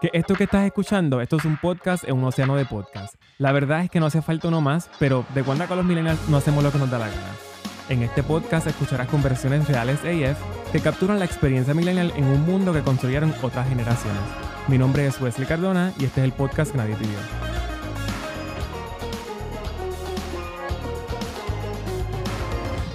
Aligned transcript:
Que 0.00 0.08
esto 0.14 0.34
que 0.34 0.44
estás 0.44 0.64
escuchando, 0.64 1.20
esto 1.20 1.36
es 1.36 1.44
un 1.44 1.58
podcast 1.58 2.04
en 2.04 2.16
un 2.16 2.24
océano 2.24 2.56
de 2.56 2.64
podcast. 2.64 3.16
La 3.36 3.52
verdad 3.52 3.84
es 3.84 3.90
que 3.90 4.00
no 4.00 4.06
hace 4.06 4.22
falta 4.22 4.48
uno 4.48 4.62
más, 4.62 4.88
pero 4.98 5.26
de 5.34 5.42
cuando 5.42 5.64
acá 5.64 5.76
los 5.76 5.84
millennials 5.84 6.26
no 6.30 6.38
hacemos 6.38 6.64
lo 6.64 6.72
que 6.72 6.78
nos 6.78 6.90
da 6.90 6.98
la 6.98 7.08
gana. 7.08 7.34
En 7.90 8.02
este 8.02 8.22
podcast 8.22 8.66
escucharás 8.66 9.08
conversaciones 9.08 9.68
reales 9.68 9.98
AF 9.98 10.38
que 10.72 10.80
capturan 10.80 11.18
la 11.18 11.26
experiencia 11.26 11.74
millennial 11.74 12.14
en 12.16 12.24
un 12.24 12.46
mundo 12.46 12.72
que 12.72 12.80
construyeron 12.80 13.34
otras 13.42 13.68
generaciones. 13.68 14.22
Mi 14.68 14.78
nombre 14.78 15.06
es 15.06 15.20
Wesley 15.20 15.46
Cardona 15.46 15.92
y 15.98 16.06
este 16.06 16.22
es 16.22 16.24
el 16.24 16.32
podcast 16.32 16.72
que 16.72 16.78
nadie 16.78 16.96
pidió. 16.96 17.18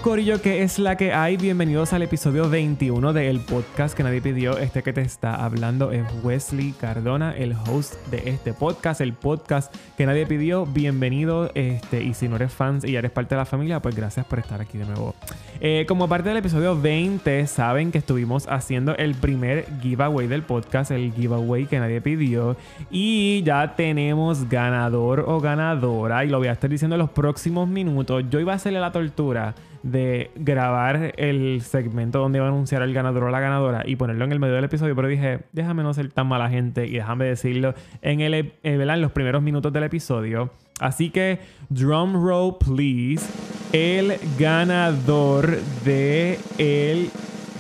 Corillo, 0.05 0.39
que 0.39 0.61
es 0.61 0.77
la 0.77 0.97
que 0.97 1.13
hay? 1.13 1.35
Bienvenidos 1.35 1.91
al 1.91 2.03
episodio 2.03 2.47
21 2.47 3.11
del 3.11 3.39
podcast 3.39 3.97
que 3.97 4.03
nadie 4.03 4.21
pidió. 4.21 4.55
Este 4.59 4.83
que 4.83 4.93
te 4.93 5.01
está 5.01 5.43
hablando 5.43 5.91
es 5.91 6.05
Wesley 6.21 6.73
Cardona, 6.73 7.35
el 7.35 7.53
host 7.53 7.95
de 8.11 8.21
este 8.29 8.53
podcast, 8.53 9.01
el 9.01 9.13
podcast 9.13 9.75
que 9.97 10.05
nadie 10.05 10.27
pidió. 10.27 10.67
Bienvenido. 10.67 11.49
Este, 11.55 12.03
y 12.03 12.13
si 12.13 12.27
no 12.27 12.35
eres 12.35 12.53
fan 12.53 12.81
y 12.83 12.91
ya 12.91 12.99
eres 12.99 13.09
parte 13.09 13.33
de 13.33 13.39
la 13.39 13.45
familia, 13.45 13.81
pues 13.81 13.95
gracias 13.95 14.27
por 14.27 14.37
estar 14.37 14.61
aquí 14.61 14.77
de 14.77 14.85
nuevo. 14.85 15.15
Eh, 15.59 15.85
como 15.87 16.07
parte 16.07 16.29
del 16.29 16.37
episodio 16.37 16.79
20, 16.79 17.47
saben 17.47 17.91
que 17.91 17.97
estuvimos 17.97 18.45
haciendo 18.47 18.95
el 18.97 19.15
primer 19.15 19.65
giveaway 19.81 20.27
del 20.27 20.43
podcast, 20.43 20.91
el 20.91 21.13
giveaway 21.13 21.65
que 21.65 21.79
nadie 21.79 21.99
pidió. 21.99 22.57
Y 22.91 23.41
ya 23.41 23.75
tenemos 23.75 24.47
ganador 24.49 25.21
o 25.21 25.39
ganadora. 25.39 26.23
Y 26.25 26.29
lo 26.29 26.37
voy 26.37 26.49
a 26.49 26.51
estar 26.51 26.69
diciendo 26.69 26.95
en 26.95 26.99
los 26.99 27.09
próximos 27.09 27.67
minutos. 27.67 28.23
Yo 28.29 28.39
iba 28.39 28.53
a 28.53 28.57
hacerle 28.57 28.79
la 28.79 28.91
tortura 28.91 29.55
de 29.85 30.31
grabar 30.35 31.13
el 31.17 31.61
segmento 31.61 32.17
donde 32.17 32.39
iba 32.39 32.47
a 32.47 32.49
anunciar 32.49 32.81
el 32.81 32.91
ganador 32.91 33.25
o 33.25 33.29
la 33.29 33.39
ganadora 33.39 33.83
y 33.85 33.95
ponerlo 33.95 34.25
en 34.25 34.31
el 34.31 34.39
medio 34.39 34.55
del 34.55 34.63
episodio, 34.63 34.95
pero 34.95 35.07
dije, 35.07 35.41
déjame 35.51 35.83
no 35.83 35.93
ser 35.93 36.11
tan 36.11 36.25
mala 36.25 36.49
gente 36.49 36.87
y 36.87 36.93
déjame 36.93 37.25
decirlo 37.25 37.75
en, 38.01 38.19
el, 38.19 38.33
eh, 38.33 38.51
en 38.63 39.01
los 39.01 39.11
primeros 39.11 39.43
minutos 39.43 39.71
del 39.71 39.83
episodio. 39.83 40.49
Así 40.79 41.11
que, 41.11 41.39
drum 41.69 42.13
roll, 42.13 42.57
please. 42.57 43.25
El 43.73 44.17
ganador 44.39 45.59
de 45.85 46.39
el 46.57 47.11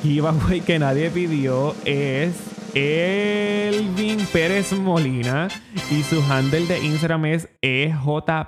giveaway 0.01 0.61
que 0.61 0.79
nadie 0.79 1.11
pidió 1.11 1.75
es 1.85 2.55
Elvin 2.73 4.19
Pérez 4.33 4.73
Molina 4.73 5.47
y 5.91 6.01
su 6.01 6.21
handle 6.29 6.65
de 6.65 6.83
Instagram 6.83 7.25
es 7.25 7.49
EJ 7.61 7.95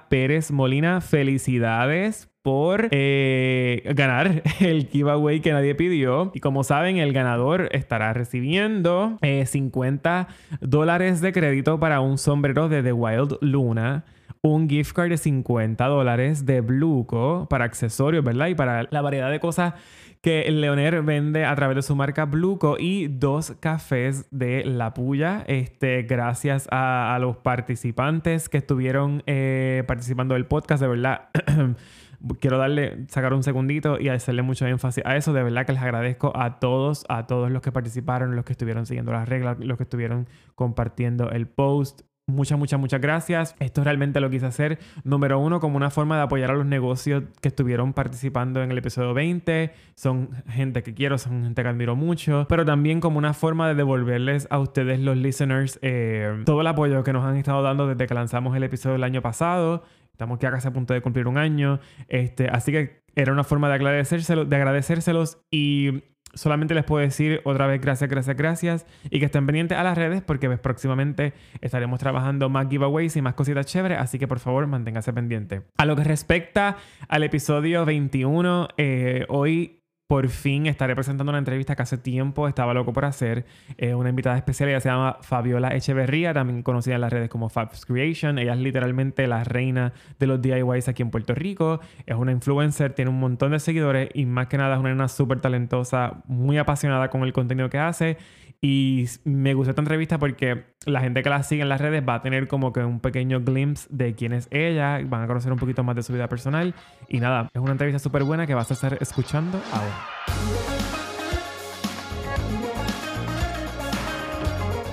Pérez 0.09 0.51
Molina. 0.51 0.99
Felicidades 0.99 2.26
por 2.47 2.87
eh, 2.91 3.81
ganar 3.93 4.41
el 4.61 4.87
giveaway 4.87 5.41
que 5.41 5.51
nadie 5.51 5.75
pidió. 5.75 6.31
Y 6.33 6.39
como 6.39 6.63
saben, 6.63 6.95
el 6.95 7.11
ganador 7.11 7.67
estará 7.73 8.13
recibiendo 8.13 9.19
50 9.21 10.27
eh, 10.29 10.55
dólares 10.61 11.19
de 11.19 11.33
crédito 11.33 11.77
para 11.77 11.99
un 11.99 12.17
sombrero 12.17 12.69
de 12.69 12.83
The 12.83 12.93
Wild 12.93 13.37
Luna 13.41 14.05
un 14.41 14.69
gift 14.69 14.93
card 14.93 15.09
de 15.09 15.17
50 15.17 15.85
dólares 15.87 16.45
de 16.45 16.61
Bluco 16.61 17.47
para 17.49 17.65
accesorios, 17.65 18.23
¿verdad? 18.23 18.47
Y 18.47 18.55
para 18.55 18.87
la 18.91 19.01
variedad 19.01 19.29
de 19.29 19.41
cosas 19.41 19.73
que 20.21 20.49
Leoner 20.49 21.01
vende 21.01 21.43
a 21.43 21.53
través 21.55 21.75
de 21.75 21.81
su 21.81 21.97
marca 21.97 22.23
Bluco 22.23 22.77
y 22.79 23.07
dos 23.07 23.55
cafés 23.59 24.25
de 24.31 24.63
La 24.63 24.93
Puya. 24.93 25.43
Este, 25.47 26.03
gracias 26.03 26.67
a, 26.71 27.17
los 27.19 27.35
participantes 27.35 28.47
que 28.47 28.57
estuvieron 28.57 29.21
eh, 29.25 29.83
participando 29.85 30.35
del 30.35 30.45
podcast, 30.45 30.81
de 30.81 30.87
verdad. 30.87 31.29
quiero 32.39 32.57
darle, 32.57 33.05
sacar 33.09 33.33
un 33.33 33.43
segundito 33.43 33.99
y 33.99 34.09
hacerle 34.09 34.41
mucho 34.41 34.65
énfasis 34.65 35.03
a 35.05 35.15
eso. 35.15 35.33
De 35.33 35.43
verdad 35.43 35.65
que 35.65 35.73
les 35.73 35.81
agradezco 35.81 36.31
a 36.35 36.59
todos, 36.59 37.05
a 37.09 37.27
todos 37.27 37.51
los 37.51 37.61
que 37.61 37.71
participaron, 37.71 38.35
los 38.35 38.45
que 38.45 38.53
estuvieron 38.53 38.85
siguiendo 38.85 39.11
las 39.11 39.27
reglas, 39.27 39.57
los 39.59 39.77
que 39.77 39.83
estuvieron 39.83 40.27
compartiendo 40.55 41.29
el 41.31 41.47
post. 41.47 42.01
Muchas, 42.29 42.59
muchas, 42.59 42.77
muchas 42.77 42.99
gracias. 42.99 43.55
Esto 43.57 43.85
realmente 43.85 44.19
lo 44.19 44.29
quise 44.29 44.47
hacer, 44.47 44.79
número 45.05 45.39
uno, 45.39 45.61
como 45.61 45.77
una 45.77 45.89
forma 45.89 46.17
de 46.17 46.23
apoyar 46.23 46.51
a 46.51 46.55
los 46.55 46.65
negocios 46.65 47.23
que 47.39 47.47
estuvieron 47.47 47.93
participando 47.93 48.61
en 48.61 48.69
el 48.69 48.77
episodio 48.77 49.13
20. 49.13 49.71
Son 49.95 50.31
gente 50.49 50.83
que 50.83 50.93
quiero, 50.93 51.17
son 51.17 51.43
gente 51.45 51.63
que 51.63 51.69
admiro 51.69 51.95
mucho, 51.95 52.45
pero 52.49 52.65
también 52.65 52.99
como 52.99 53.17
una 53.17 53.33
forma 53.33 53.69
de 53.69 53.75
devolverles 53.75 54.45
a 54.51 54.59
ustedes, 54.59 54.99
los 54.99 55.15
listeners, 55.15 55.79
eh, 55.81 56.43
todo 56.45 56.59
el 56.59 56.67
apoyo 56.67 57.01
que 57.05 57.13
nos 57.13 57.23
han 57.23 57.37
estado 57.37 57.61
dando 57.61 57.87
desde 57.87 58.07
que 58.07 58.13
lanzamos 58.13 58.53
el 58.57 58.63
episodio 58.63 58.97
el 58.97 59.05
año 59.05 59.21
pasado. 59.21 59.83
Estamos 60.17 60.39
ya 60.39 60.49
casi 60.49 60.67
a 60.67 60.73
punto 60.73 60.95
de 60.95 61.01
cumplir 61.01 61.27
un 61.27 61.37
año. 61.37 61.79
Este, 62.07 62.47
así 62.47 62.71
que 62.71 63.03
era 63.13 63.31
una 63.31 63.43
forma 63.43 63.67
de 63.67 63.75
agradecérselos, 63.75 64.49
de 64.49 64.55
agradecérselos 64.55 65.37
y 65.51 66.05
solamente 66.33 66.73
les 66.73 66.85
puedo 66.85 67.03
decir 67.03 67.39
otra 67.45 67.67
vez 67.67 67.79
gracias, 67.79 68.09
gracias, 68.09 68.35
gracias 68.35 68.85
y 69.11 69.19
que 69.19 69.25
estén 69.25 69.45
pendientes 69.45 69.77
a 69.77 69.83
las 69.83 69.95
redes 69.95 70.23
porque 70.23 70.47
pues, 70.47 70.59
próximamente 70.59 71.33
estaremos 71.61 71.99
trabajando 71.99 72.49
más 72.49 72.67
giveaways 72.67 73.15
y 73.15 73.21
más 73.21 73.35
cositas 73.35 73.67
chéveres, 73.67 73.99
así 73.99 74.17
que 74.17 74.27
por 74.27 74.39
favor 74.39 74.65
manténgase 74.65 75.13
pendiente. 75.13 75.61
A 75.77 75.85
lo 75.85 75.95
que 75.95 76.03
respecta 76.03 76.77
al 77.07 77.21
episodio 77.21 77.85
21, 77.85 78.69
eh, 78.75 79.23
hoy 79.29 79.83
por 80.07 80.29
fin 80.29 80.67
estaré 80.67 80.95
presentando 80.95 81.31
una 81.31 81.39
entrevista 81.39 81.75
que 81.75 81.81
hace 81.81 81.97
tiempo 81.97 82.47
estaba 82.47 82.73
loco 82.73 82.93
por 82.93 83.03
hacer. 83.03 83.45
Eh, 83.77 83.93
una 83.93 84.09
invitada 84.09 84.37
especial, 84.37 84.69
ella 84.69 84.79
se 84.79 84.87
llama 84.87 85.17
Fabiola 85.21 85.75
Echeverría, 85.75 86.33
también 86.33 86.63
conocida 86.63 86.95
en 86.95 87.01
las 87.01 87.11
redes 87.11 87.29
como 87.29 87.49
Fabs 87.49 87.85
Creation. 87.85 88.39
Ella 88.39 88.53
es 88.53 88.59
literalmente 88.59 89.27
la 89.27 89.43
reina 89.43 89.91
de 90.17 90.27
los 90.27 90.41
DIYs 90.41 90.87
aquí 90.87 91.01
en 91.01 91.11
Puerto 91.11 91.35
Rico. 91.35 91.81
Es 92.05 92.15
una 92.15 92.31
influencer, 92.31 92.93
tiene 92.93 93.11
un 93.11 93.19
montón 93.19 93.51
de 93.51 93.59
seguidores 93.59 94.09
y 94.13 94.25
más 94.25 94.47
que 94.47 94.57
nada 94.57 94.75
es 94.75 94.79
una 94.79 94.89
nena 94.89 95.09
súper 95.09 95.41
talentosa, 95.41 96.23
muy 96.25 96.57
apasionada 96.57 97.09
con 97.09 97.23
el 97.23 97.33
contenido 97.33 97.69
que 97.69 97.77
hace 97.77 98.17
y 98.61 99.05
me 99.23 99.53
gustó 99.53 99.71
esta 99.71 99.81
entrevista 99.81 100.17
porque 100.17 100.65
la 100.85 101.01
gente 101.01 101.21
que 101.21 101.29
la 101.29 101.43
sigue 101.43 101.61
en 101.61 101.69
las 101.69 101.79
redes 101.79 102.03
va 102.07 102.15
a 102.15 102.21
tener 102.21 102.47
como 102.47 102.73
que 102.73 102.79
un 102.79 102.99
pequeño 102.99 103.41
glimpse 103.41 103.87
de 103.91 104.15
quién 104.15 104.33
es 104.33 104.47
ella, 104.51 104.99
van 105.05 105.23
a 105.23 105.27
conocer 105.27 105.51
un 105.51 105.59
poquito 105.59 105.83
más 105.83 105.95
de 105.95 106.03
su 106.03 106.13
vida 106.13 106.27
personal. 106.27 106.73
Y 107.07 107.19
nada, 107.19 107.49
es 107.53 107.61
una 107.61 107.73
entrevista 107.73 107.99
súper 107.99 108.23
buena 108.23 108.47
que 108.47 108.55
vas 108.55 108.71
a 108.71 108.73
estar 108.73 108.97
escuchando 108.99 109.61
ahora. 109.71 109.96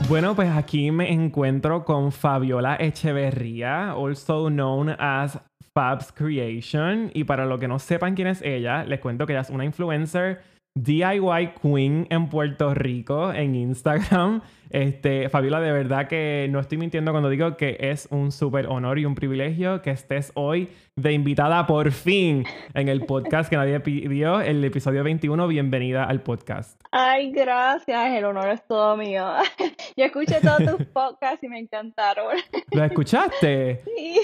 Bueno, 0.07 0.37
pues 0.37 0.51
aquí 0.51 0.91
me 0.91 1.11
encuentro 1.11 1.85
con 1.85 2.13
Fabiola 2.13 2.77
Echeverría, 2.79 3.93
also 3.93 4.51
known 4.51 4.91
as 4.91 5.41
Fabs 5.73 6.13
Creation. 6.13 7.11
Y 7.15 7.25
para 7.25 7.47
los 7.47 7.59
que 7.59 7.69
no 7.69 7.79
sepan 7.79 8.15
quién 8.15 8.29
es 8.29 8.43
ella, 8.43 8.85
les 8.85 9.01
cuento 9.01 9.27
que 9.27 9.33
ella 9.33 9.41
es 9.41 9.51
una 9.51 9.65
influencer 9.65 10.43
DIY 10.77 11.55
Queen 11.63 12.09
en 12.11 12.29
Puerto 12.29 12.75
Rico 12.75 13.33
en 13.33 13.55
Instagram. 13.55 14.43
Este, 14.75 15.29
Fabiola, 15.29 15.61
de 15.61 15.71
verdad 15.71 16.09
que 16.09 16.49
no 16.51 16.59
estoy 16.59 16.79
mintiendo 16.79 17.13
cuando 17.13 17.29
digo 17.29 17.57
que 17.57 17.77
es 17.79 18.09
un 18.11 18.33
súper 18.33 18.67
honor 18.67 18.99
y 18.99 19.05
un 19.05 19.15
privilegio 19.15 19.83
que 19.83 19.93
estés 19.93 20.33
hoy 20.35 20.69
de 20.97 21.13
invitada 21.13 21.65
por 21.69 21.93
fin 21.93 22.45
en 22.75 22.89
el 22.89 23.07
podcast 23.07 23.49
que 23.49 23.57
nadie 23.57 23.79
pidió, 23.79 24.41
el 24.41 24.65
episodio 24.65 25.05
21. 25.05 25.47
Bienvenida 25.47 26.03
al 26.03 26.23
podcast. 26.23 26.81
Ay, 26.91 27.31
gracias, 27.31 28.17
el 28.17 28.25
honor 28.25 28.49
es 28.49 28.67
todo 28.67 28.97
mío. 28.97 29.25
Yo 29.97 30.07
escuché 30.07 30.41
todos 30.41 30.77
tus 30.77 30.87
podcasts 30.93 31.45
y 31.45 31.49
me 31.49 31.61
encantaron. 31.61 32.35
¿Lo 32.73 32.83
escuchaste? 32.83 33.81
Sí, 33.85 34.21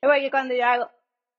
porque 0.00 0.30
cuando 0.30 0.54
yo 0.54 0.64
hago, 0.66 0.90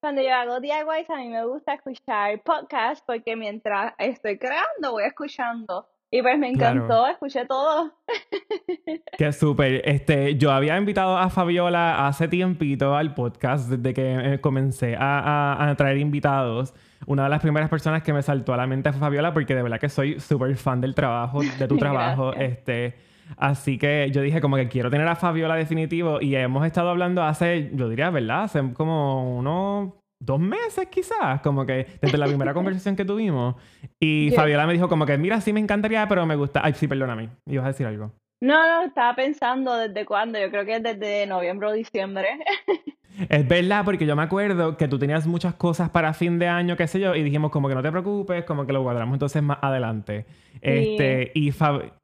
cuando 0.07 0.21
yo 0.21 0.33
hago 0.33 0.61
DIYs, 0.61 1.09
a 1.09 1.17
mí 1.17 1.27
me 1.27 1.45
gusta 1.45 1.73
escuchar 1.73 2.41
podcasts 2.41 3.03
porque 3.05 3.35
mientras 3.35 3.93
estoy 3.97 4.37
creando 4.37 4.93
voy 4.93 5.03
escuchando. 5.03 5.85
Y 6.09 6.21
pues 6.21 6.39
me 6.39 6.47
encantó, 6.47 7.05
escuché 7.07 7.45
todo. 7.45 7.91
Qué 9.17 9.33
súper. 9.33 9.81
Este, 9.83 10.37
yo 10.37 10.53
había 10.53 10.77
invitado 10.77 11.17
a 11.17 11.29
Fabiola 11.29 12.07
hace 12.07 12.29
tiempito 12.29 12.95
al 12.95 13.13
podcast, 13.15 13.67
desde 13.67 13.93
que 13.93 14.35
eh, 14.35 14.39
comencé 14.39 14.95
a, 14.97 15.69
a, 15.69 15.75
traer 15.75 15.97
invitados. 15.97 16.73
Una 17.05 17.25
de 17.25 17.29
las 17.29 17.41
primeras 17.41 17.69
personas 17.69 18.01
que 18.01 18.13
me 18.13 18.21
saltó 18.21 18.53
a 18.53 18.57
la 18.57 18.65
mente 18.65 18.89
fue 18.93 19.01
Fabiola, 19.01 19.33
porque 19.33 19.55
de 19.55 19.61
verdad 19.61 19.77
que 19.77 19.89
soy 19.89 20.21
súper 20.21 20.55
fan 20.55 20.79
del 20.79 20.95
trabajo, 20.95 21.41
de 21.41 21.67
tu 21.67 21.75
trabajo. 21.77 22.31
este, 22.31 22.95
Así 23.35 23.77
que 23.77 24.09
yo 24.11 24.21
dije 24.21 24.39
como 24.39 24.55
que 24.55 24.69
quiero 24.69 24.89
tener 24.89 25.07
a 25.07 25.15
Fabiola 25.15 25.55
definitivo 25.55 26.21
y 26.21 26.35
hemos 26.35 26.65
estado 26.65 26.89
hablando 26.89 27.23
hace, 27.23 27.71
yo 27.73 27.89
diría, 27.89 28.09
¿verdad? 28.09 28.43
Hace 28.43 28.73
como 28.73 29.37
unos 29.37 29.93
dos 30.19 30.39
meses 30.39 30.87
quizás, 30.87 31.41
como 31.41 31.65
que 31.65 31.87
desde 32.01 32.17
la 32.17 32.27
primera 32.27 32.53
conversación 32.55 32.95
que 32.95 33.05
tuvimos. 33.05 33.55
Y 33.99 34.31
Fabiola 34.35 34.67
me 34.67 34.73
dijo 34.73 34.89
como 34.89 35.05
que, 35.05 35.17
mira, 35.17 35.41
sí 35.41 35.53
me 35.53 35.59
encantaría, 35.59 36.07
pero 36.07 36.25
me 36.25 36.35
gusta... 36.35 36.61
Ay, 36.63 36.73
sí, 36.73 36.87
perdóname. 36.87 37.29
¿Ibas 37.45 37.65
a 37.65 37.69
decir 37.69 37.87
algo? 37.87 38.11
No, 38.41 38.67
no, 38.67 38.87
estaba 38.87 39.15
pensando 39.15 39.75
desde 39.75 40.05
cuándo. 40.05 40.39
Yo 40.39 40.49
creo 40.49 40.65
que 40.65 40.79
desde 40.79 41.25
noviembre 41.25 41.67
o 41.67 41.71
diciembre. 41.73 42.27
Es 43.29 43.47
verdad, 43.47 43.83
porque 43.83 44.05
yo 44.05 44.15
me 44.15 44.21
acuerdo 44.21 44.77
que 44.77 44.87
tú 44.87 44.99
tenías 44.99 45.25
muchas 45.25 45.55
cosas 45.55 45.89
para 45.89 46.13
fin 46.13 46.37
de 46.37 46.47
año, 46.47 46.77
qué 46.77 46.87
sé 46.87 46.99
yo, 46.99 47.15
y 47.15 47.23
dijimos 47.23 47.51
como 47.51 47.67
que 47.67 47.73
no 47.73 47.81
te 47.81 47.89
preocupes, 47.89 48.45
como 48.45 48.67
que 48.67 48.73
lo 48.73 48.83
guardamos 48.83 49.15
entonces 49.15 49.41
más 49.41 49.57
adelante. 49.61 50.25
Este, 50.61 51.31
y, 51.33 51.51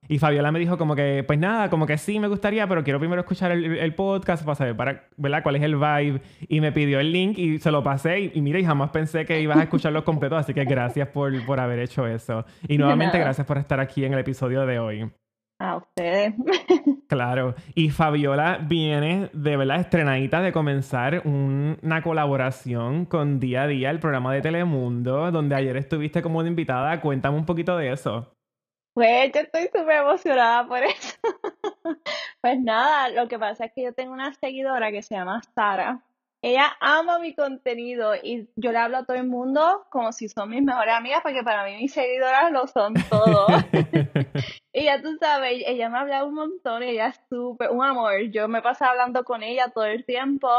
y 0.07 0.19
Fabiola 0.19 0.51
me 0.51 0.59
dijo 0.59 0.77
como 0.77 0.95
que, 0.95 1.23
pues 1.25 1.39
nada, 1.39 1.69
como 1.69 1.85
que 1.85 1.97
sí 1.97 2.19
me 2.19 2.27
gustaría, 2.27 2.67
pero 2.67 2.83
quiero 2.83 2.99
primero 2.99 3.21
escuchar 3.21 3.51
el, 3.51 3.95
podcast 3.95 4.43
para 4.43 4.55
saber 4.55 4.75
para, 4.75 5.07
¿verdad? 5.17 5.43
cuál 5.43 5.55
es 5.55 5.63
el 5.63 5.75
vibe. 5.75 6.21
Y 6.47 6.61
me 6.61 6.71
pidió 6.71 6.99
el 6.99 7.11
link 7.11 7.37
y 7.37 7.59
se 7.59 7.71
lo 7.71 7.83
pasé. 7.83 8.31
Y, 8.33 8.41
mira, 8.41 8.59
y 8.59 8.65
jamás 8.65 8.89
pensé 8.91 9.25
que 9.25 9.39
ibas 9.41 9.57
a 9.57 9.63
escucharlo 9.63 10.03
completo, 10.05 10.35
así 10.35 10.53
que 10.53 10.65
gracias 10.65 11.07
por, 11.07 11.45
por 11.45 11.59
haber 11.59 11.79
hecho 11.79 12.05
eso. 12.05 12.45
Y 12.67 12.77
nuevamente 12.77 13.17
gracias 13.17 13.47
por 13.47 13.57
estar 13.57 13.79
aquí 13.79 14.03
en 14.03 14.13
el 14.13 14.19
episodio 14.19 14.65
de 14.65 14.79
hoy. 14.79 15.11
A 15.59 15.77
ustedes. 15.77 16.33
claro. 17.07 17.55
Y 17.73 17.89
Fabiola 17.89 18.57
viene 18.57 19.29
de 19.31 19.55
verdad 19.55 19.79
estrenadita 19.79 20.41
de 20.41 20.51
comenzar 20.51 21.21
una 21.25 22.01
colaboración 22.01 23.05
con 23.05 23.39
Día 23.39 23.63
a 23.63 23.67
Día, 23.67 23.89
el 23.89 23.99
programa 23.99 24.33
de 24.33 24.41
Telemundo, 24.41 25.31
donde 25.31 25.55
ayer 25.55 25.77
estuviste 25.77 26.21
como 26.21 26.39
una 26.39 26.49
invitada. 26.49 26.99
Cuéntame 26.99 27.37
un 27.37 27.45
poquito 27.45 27.77
de 27.77 27.93
eso. 27.93 28.33
Pues 28.93 29.31
yo 29.33 29.41
estoy 29.41 29.63
súper 29.63 29.97
emocionada 29.97 30.67
por 30.67 30.83
eso. 30.83 31.17
pues 32.41 32.59
nada, 32.59 33.09
lo 33.09 33.27
que 33.27 33.39
pasa 33.39 33.65
es 33.65 33.73
que 33.73 33.83
yo 33.83 33.93
tengo 33.93 34.13
una 34.13 34.33
seguidora 34.35 34.91
que 34.91 35.01
se 35.01 35.15
llama 35.15 35.41
Sara 35.55 36.03
ella 36.43 36.75
ama 36.81 37.19
mi 37.19 37.33
contenido 37.33 38.15
y 38.21 38.49
yo 38.57 38.73
le 38.73 38.77
hablo 38.77 38.97
a 38.97 39.05
todo 39.05 39.15
el 39.15 39.25
mundo 39.25 39.85
como 39.89 40.11
si 40.11 40.27
son 40.27 40.49
mis 40.49 40.61
mejores 40.61 40.93
amigas 40.93 41.21
porque 41.23 41.41
para 41.41 41.63
mí 41.63 41.77
mis 41.77 41.93
seguidoras 41.93 42.51
lo 42.51 42.67
son 42.67 42.93
todo. 43.09 43.47
y 44.73 44.83
ya 44.83 45.01
tú 45.01 45.15
sabes, 45.21 45.63
ella 45.65 45.87
me 45.87 45.97
ha 45.97 46.01
hablado 46.01 46.27
un 46.27 46.33
montón 46.33 46.83
y 46.83 46.89
ella 46.89 47.07
es 47.07 47.21
súper, 47.29 47.71
un 47.71 47.81
amor. 47.81 48.29
Yo 48.31 48.49
me 48.49 48.61
paso 48.61 48.83
hablando 48.83 49.23
con 49.23 49.41
ella 49.41 49.69
todo 49.69 49.85
el 49.85 50.03
tiempo, 50.03 50.49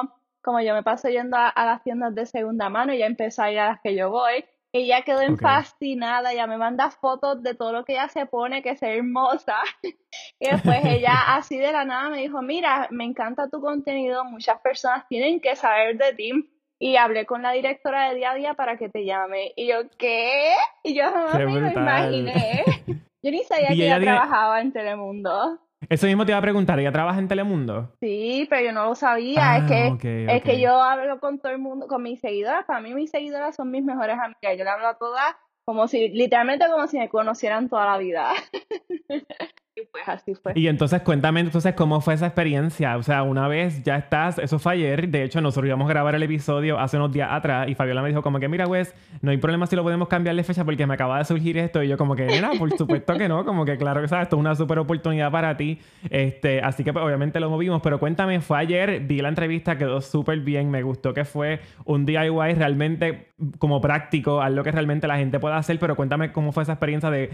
como 0.41 0.63
yo 0.63 0.73
me 0.73 0.83
paso 0.83 1.11
yendo 1.11 1.37
a, 1.37 1.53
las 1.55 1.83
tiendas 1.83 2.15
de 2.15 2.25
segunda 2.25 2.71
mano, 2.71 2.95
y 2.95 3.01
ya 3.01 3.07
empezó 3.07 3.43
a 3.43 3.53
ir 3.53 3.59
a 3.59 3.69
las 3.69 3.81
que 3.83 3.95
yo 3.95 4.09
voy. 4.09 4.43
Ella 4.75 5.03
quedó 5.03 5.21
fascinada, 5.37 6.33
ella 6.33 6.49
me 6.49 6.59
manda 6.59 6.91
fotos 6.91 7.41
de 7.45 7.55
todo 7.55 7.73
lo 7.73 7.85
que 7.85 7.93
ella 7.93 8.09
se 8.09 8.27
pone, 8.27 8.61
que 8.61 8.71
es 8.71 8.83
hermosa. 8.83 9.59
y 10.41 10.51
después 10.51 10.85
ella 10.85 11.15
así 11.37 11.57
de 11.57 11.71
la 11.71 11.85
nada 11.85 12.11
me 12.11 12.23
dijo, 12.23 12.43
mira, 12.43 12.89
me 12.91 13.05
encanta 13.05 13.49
tu 13.49 13.61
contenido, 13.61 14.25
muchas 14.25 14.61
personas 14.63 15.07
tienen 15.07 15.41
que 15.41 15.55
saber 15.55 15.97
de 15.97 16.13
ti. 16.15 16.51
Y 16.81 16.97
hablé 16.97 17.25
con 17.25 17.43
la 17.43 17.53
directora 17.53 18.09
de 18.09 18.17
día 18.17 18.33
a 18.33 18.35
día 18.35 18.55
para 18.55 18.77
que 18.77 18.89
te 18.89 19.05
llame. 19.05 19.53
Y 19.55 19.69
yo, 19.69 19.89
¿qué? 19.97 20.55
Y 20.83 20.97
yo 20.97 21.05
jamás 21.05 21.35
me 21.37 21.61
lo 21.61 21.71
imaginé. 21.71 22.65
Yo 23.23 23.31
ni 23.31 23.43
sabía 23.45 23.69
que 23.69 23.87
ella, 23.87 23.99
trabajaba 23.99 24.61
en 24.61 24.73
Telemundo. 24.73 25.59
Eso 25.89 26.07
mismo 26.07 26.25
te 26.25 26.33
iba 26.33 26.39
a 26.39 26.43
preguntar, 26.43 26.79
¿ella 26.79 26.93
trabaja 26.93 27.19
en 27.19 27.29
Telemundo? 27.29 27.93
Sí, 28.01 28.47
pero 28.51 28.67
yo 28.67 28.73
no 28.73 28.85
lo 28.87 28.95
sabía. 28.95 29.57
es 29.57 29.63
ah, 29.65 29.67
que 30.01 30.27
es 30.29 30.43
que 30.43 30.61
yo 30.61 30.83
hablo 30.83 31.21
con 31.21 31.39
todo 31.39 31.53
el 31.53 31.59
mundo, 31.59 31.87
con 31.87 32.03
mis 32.03 32.21
seguidoras. 32.21 32.65
Para 32.65 32.81
mí 32.81 32.95
mis 32.95 33.11
seguidoras 33.11 33.57
son 33.57 33.71
mis 33.71 33.85
mejores 33.85 34.17
amigas. 34.19 34.59
Yo 34.59 34.65
le 34.65 34.71
hablo 34.71 34.89
a 34.89 34.99
todas 34.99 35.37
como 35.65 35.89
si, 35.89 36.09
literalmente 36.11 36.67
como 36.71 36.87
si 36.87 36.99
me 36.99 37.09
conocieran 37.09 37.69
toda 37.69 37.87
la 37.87 37.99
vida. 37.99 38.33
Y 39.77 39.87
pues 39.87 40.05
así 40.07 40.35
fue. 40.37 40.53
Y 40.55 40.69
entonces 40.69 41.03
cuéntame 41.03 41.41
entonces 41.41 41.75
cómo 41.75 42.01
fue 42.01 42.15
esa 42.15 42.27
experiencia. 42.27 42.97
O 42.97 43.03
sea, 43.03 43.25
una 43.25 43.49
vez 43.49 43.83
ya 43.83 43.97
estás, 43.97 44.39
eso 44.39 44.61
fue 44.61 44.75
ayer, 44.75 45.09
de 45.09 45.25
hecho 45.25 45.41
nosotros 45.41 45.67
íbamos 45.67 45.87
a 45.87 45.89
grabar 45.89 46.15
el 46.15 46.23
episodio 46.23 46.79
hace 46.79 46.97
unos 46.97 47.11
días 47.11 47.29
atrás 47.33 47.69
y 47.69 47.75
Fabiola 47.75 48.01
me 48.01 48.09
dijo 48.09 48.23
como 48.23 48.39
que 48.39 48.49
mira, 48.49 48.69
Wes, 48.69 48.95
no 49.21 49.33
hay 49.33 49.37
problema 49.39 49.67
si 49.67 49.75
lo 49.75 49.83
podemos 49.83 50.07
cambiar 50.07 50.37
de 50.37 50.45
fecha 50.45 50.65
porque 50.65 50.87
me 50.87 50.95
acaba 50.95 51.19
de 51.19 51.25
surgir 51.25 51.59
esto 51.59 51.83
y 51.83 51.89
yo 51.89 51.99
como 51.99 52.15
que, 52.15 52.25
mira, 52.27 52.53
por 52.57 52.71
supuesto 52.79 53.15
que 53.15 53.27
no, 53.27 53.45
como 53.45 53.65
que 53.65 53.77
claro 53.77 54.01
que 54.01 54.07
sabes, 54.07 54.27
esto 54.27 54.37
es 54.37 54.41
una 54.41 54.55
súper 54.55 54.79
oportunidad 54.79 55.33
para 55.33 55.57
ti. 55.57 55.81
Este, 56.09 56.61
así 56.61 56.85
que 56.85 56.93
pues, 56.93 57.05
obviamente 57.05 57.41
lo 57.41 57.51
movimos, 57.51 57.83
pero 57.83 57.99
cuéntame, 57.99 58.41
fue 58.41 58.59
ayer, 58.59 59.01
vi 59.01 59.21
la 59.21 59.29
entrevista, 59.29 59.77
quedó 59.77 60.01
súper 60.01 60.39
bien, 60.39 60.71
me 60.71 60.85
gustó 60.85 61.13
que 61.13 61.25
fue 61.25 61.59
un 61.85 62.07
DIY 62.07 62.55
realmente 62.55 63.33
como 63.59 63.81
práctico, 63.81 64.41
algo 64.41 64.63
que 64.63 64.71
realmente 64.71 65.09
la 65.09 65.17
gente 65.17 65.41
pueda 65.41 65.57
hacer, 65.57 65.81
pero 65.81 65.97
cuéntame 65.97 66.31
cómo 66.31 66.53
fue 66.53 66.63
esa 66.63 66.73
experiencia 66.75 67.11
de 67.11 67.31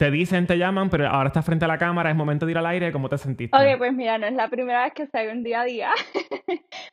te 0.00 0.10
dicen, 0.10 0.46
te 0.46 0.56
llaman, 0.56 0.88
pero 0.88 1.06
ahora 1.06 1.26
estás 1.26 1.44
frente 1.44 1.66
a 1.66 1.68
la 1.68 1.76
cámara, 1.76 2.08
es 2.08 2.16
momento 2.16 2.46
de 2.46 2.52
ir 2.52 2.58
al 2.58 2.64
aire, 2.64 2.90
¿cómo 2.90 3.10
te 3.10 3.18
sentiste? 3.18 3.54
Ok, 3.54 3.76
pues 3.76 3.92
mira, 3.92 4.16
no 4.16 4.26
es 4.26 4.32
la 4.32 4.48
primera 4.48 4.84
vez 4.84 4.94
que 4.94 5.06
salgo 5.06 5.30
un 5.30 5.42
día 5.42 5.60
a 5.60 5.64
día. 5.64 5.90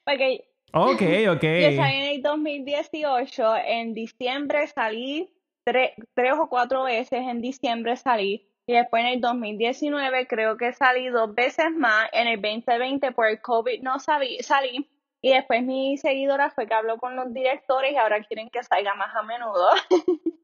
Porque 0.03 0.43
ok, 0.73 1.01
ok. 1.29 1.41
Yo 1.41 1.71
salí 1.77 1.95
en 1.95 2.15
el 2.15 2.21
2018, 2.21 3.55
en 3.65 3.93
diciembre 3.93 4.67
salí 4.67 5.33
tres, 5.63 5.93
o 6.37 6.49
cuatro 6.49 6.83
veces, 6.83 7.21
en 7.21 7.39
diciembre 7.39 7.95
salí. 7.95 8.45
Y 8.65 8.73
después 8.73 9.05
en 9.05 9.09
el 9.11 9.21
2019 9.21 10.27
creo 10.27 10.57
que 10.57 10.73
salí 10.73 11.07
dos 11.07 11.33
veces 11.33 11.71
más. 11.77 12.09
En 12.11 12.27
el 12.27 12.41
2020 12.41 13.13
por 13.13 13.27
el 13.27 13.39
COVID 13.39 13.83
no 13.83 13.99
salí. 13.99 14.39
salí. 14.39 14.85
Y 15.21 15.29
después 15.29 15.63
mi 15.63 15.97
seguidora 15.97 16.49
fue 16.49 16.67
que 16.67 16.73
habló 16.73 16.97
con 16.97 17.15
los 17.15 17.33
directores 17.33 17.93
y 17.93 17.95
ahora 17.95 18.21
quieren 18.25 18.49
que 18.49 18.63
salga 18.63 18.95
más 18.95 19.15
a 19.15 19.23
menudo. 19.23 19.69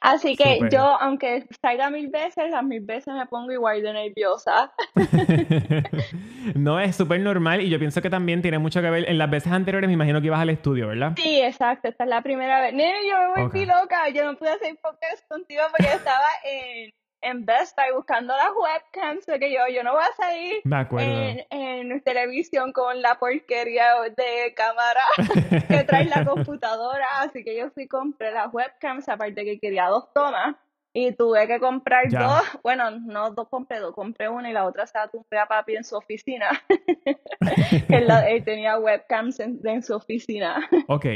Así 0.00 0.36
que 0.36 0.60
yo, 0.70 0.82
aunque 1.00 1.46
salga 1.60 1.90
mil 1.90 2.08
veces, 2.08 2.50
las 2.50 2.64
mil 2.64 2.80
veces 2.80 3.14
me 3.14 3.26
pongo 3.26 3.52
igual 3.52 3.82
de 3.82 3.92
nerviosa. 3.92 4.72
no, 6.54 6.80
es 6.80 6.96
súper 6.96 7.20
normal 7.20 7.60
y 7.60 7.68
yo 7.68 7.78
pienso 7.78 8.00
que 8.00 8.10
también 8.10 8.42
tiene 8.42 8.58
mucho 8.58 8.80
que 8.80 8.90
ver. 8.90 9.08
En 9.08 9.18
las 9.18 9.30
veces 9.30 9.52
anteriores 9.52 9.88
me 9.88 9.94
imagino 9.94 10.20
que 10.20 10.28
ibas 10.28 10.40
al 10.40 10.50
estudio, 10.50 10.88
¿verdad? 10.88 11.12
Sí, 11.16 11.40
exacto. 11.40 11.88
Esta 11.88 12.04
es 12.04 12.10
la 12.10 12.22
primera 12.22 12.60
vez. 12.60 12.72
Nene, 12.72 13.06
yo 13.08 13.16
me 13.34 13.42
volví 13.42 13.66
loca. 13.66 14.08
Yo 14.08 14.24
no 14.24 14.36
pude 14.36 14.50
hacer 14.50 14.78
podcast 14.82 15.26
contigo 15.28 15.62
porque 15.76 15.92
estaba 15.92 16.28
en 16.44 16.92
en 17.22 17.44
Best 17.44 17.76
Buy 17.76 17.94
buscando 17.94 18.34
las 18.34 18.50
webcams, 18.56 19.26
que 19.26 19.52
yo, 19.52 19.60
yo 19.72 19.82
no 19.82 19.92
voy 19.92 20.02
a 20.02 20.16
salir 20.16 20.62
en, 20.98 21.46
en, 21.50 22.00
televisión 22.02 22.72
con 22.72 23.02
la 23.02 23.18
porquería 23.18 23.94
de 24.16 24.54
cámara 24.54 25.02
que 25.68 25.84
trae 25.84 26.06
la 26.06 26.24
computadora, 26.24 27.06
así 27.20 27.44
que 27.44 27.56
yo 27.56 27.70
fui 27.70 27.86
compré 27.86 28.32
las 28.32 28.52
webcams, 28.52 29.08
aparte 29.08 29.44
que 29.44 29.58
quería 29.58 29.86
dos 29.86 30.12
tomas, 30.12 30.56
y 30.92 31.12
tuve 31.12 31.46
que 31.46 31.60
comprar 31.60 32.10
dos, 32.10 32.42
bueno, 32.62 32.90
no 32.90 33.30
dos 33.30 33.48
compré 33.48 33.78
dos, 33.78 33.94
compré 33.94 34.28
una 34.28 34.50
y 34.50 34.52
la 34.52 34.64
otra 34.64 34.86
se 34.86 34.98
la 34.98 35.08
tuve 35.08 35.38
a 35.38 35.46
papi 35.46 35.76
en 35.76 35.84
su 35.84 35.96
oficina, 35.96 36.48
él, 37.88 38.44
tenía 38.44 38.78
webcams 38.78 39.40
en, 39.40 39.60
en 39.64 39.82
su 39.82 39.94
oficina. 39.94 40.68
Ok. 40.88 41.06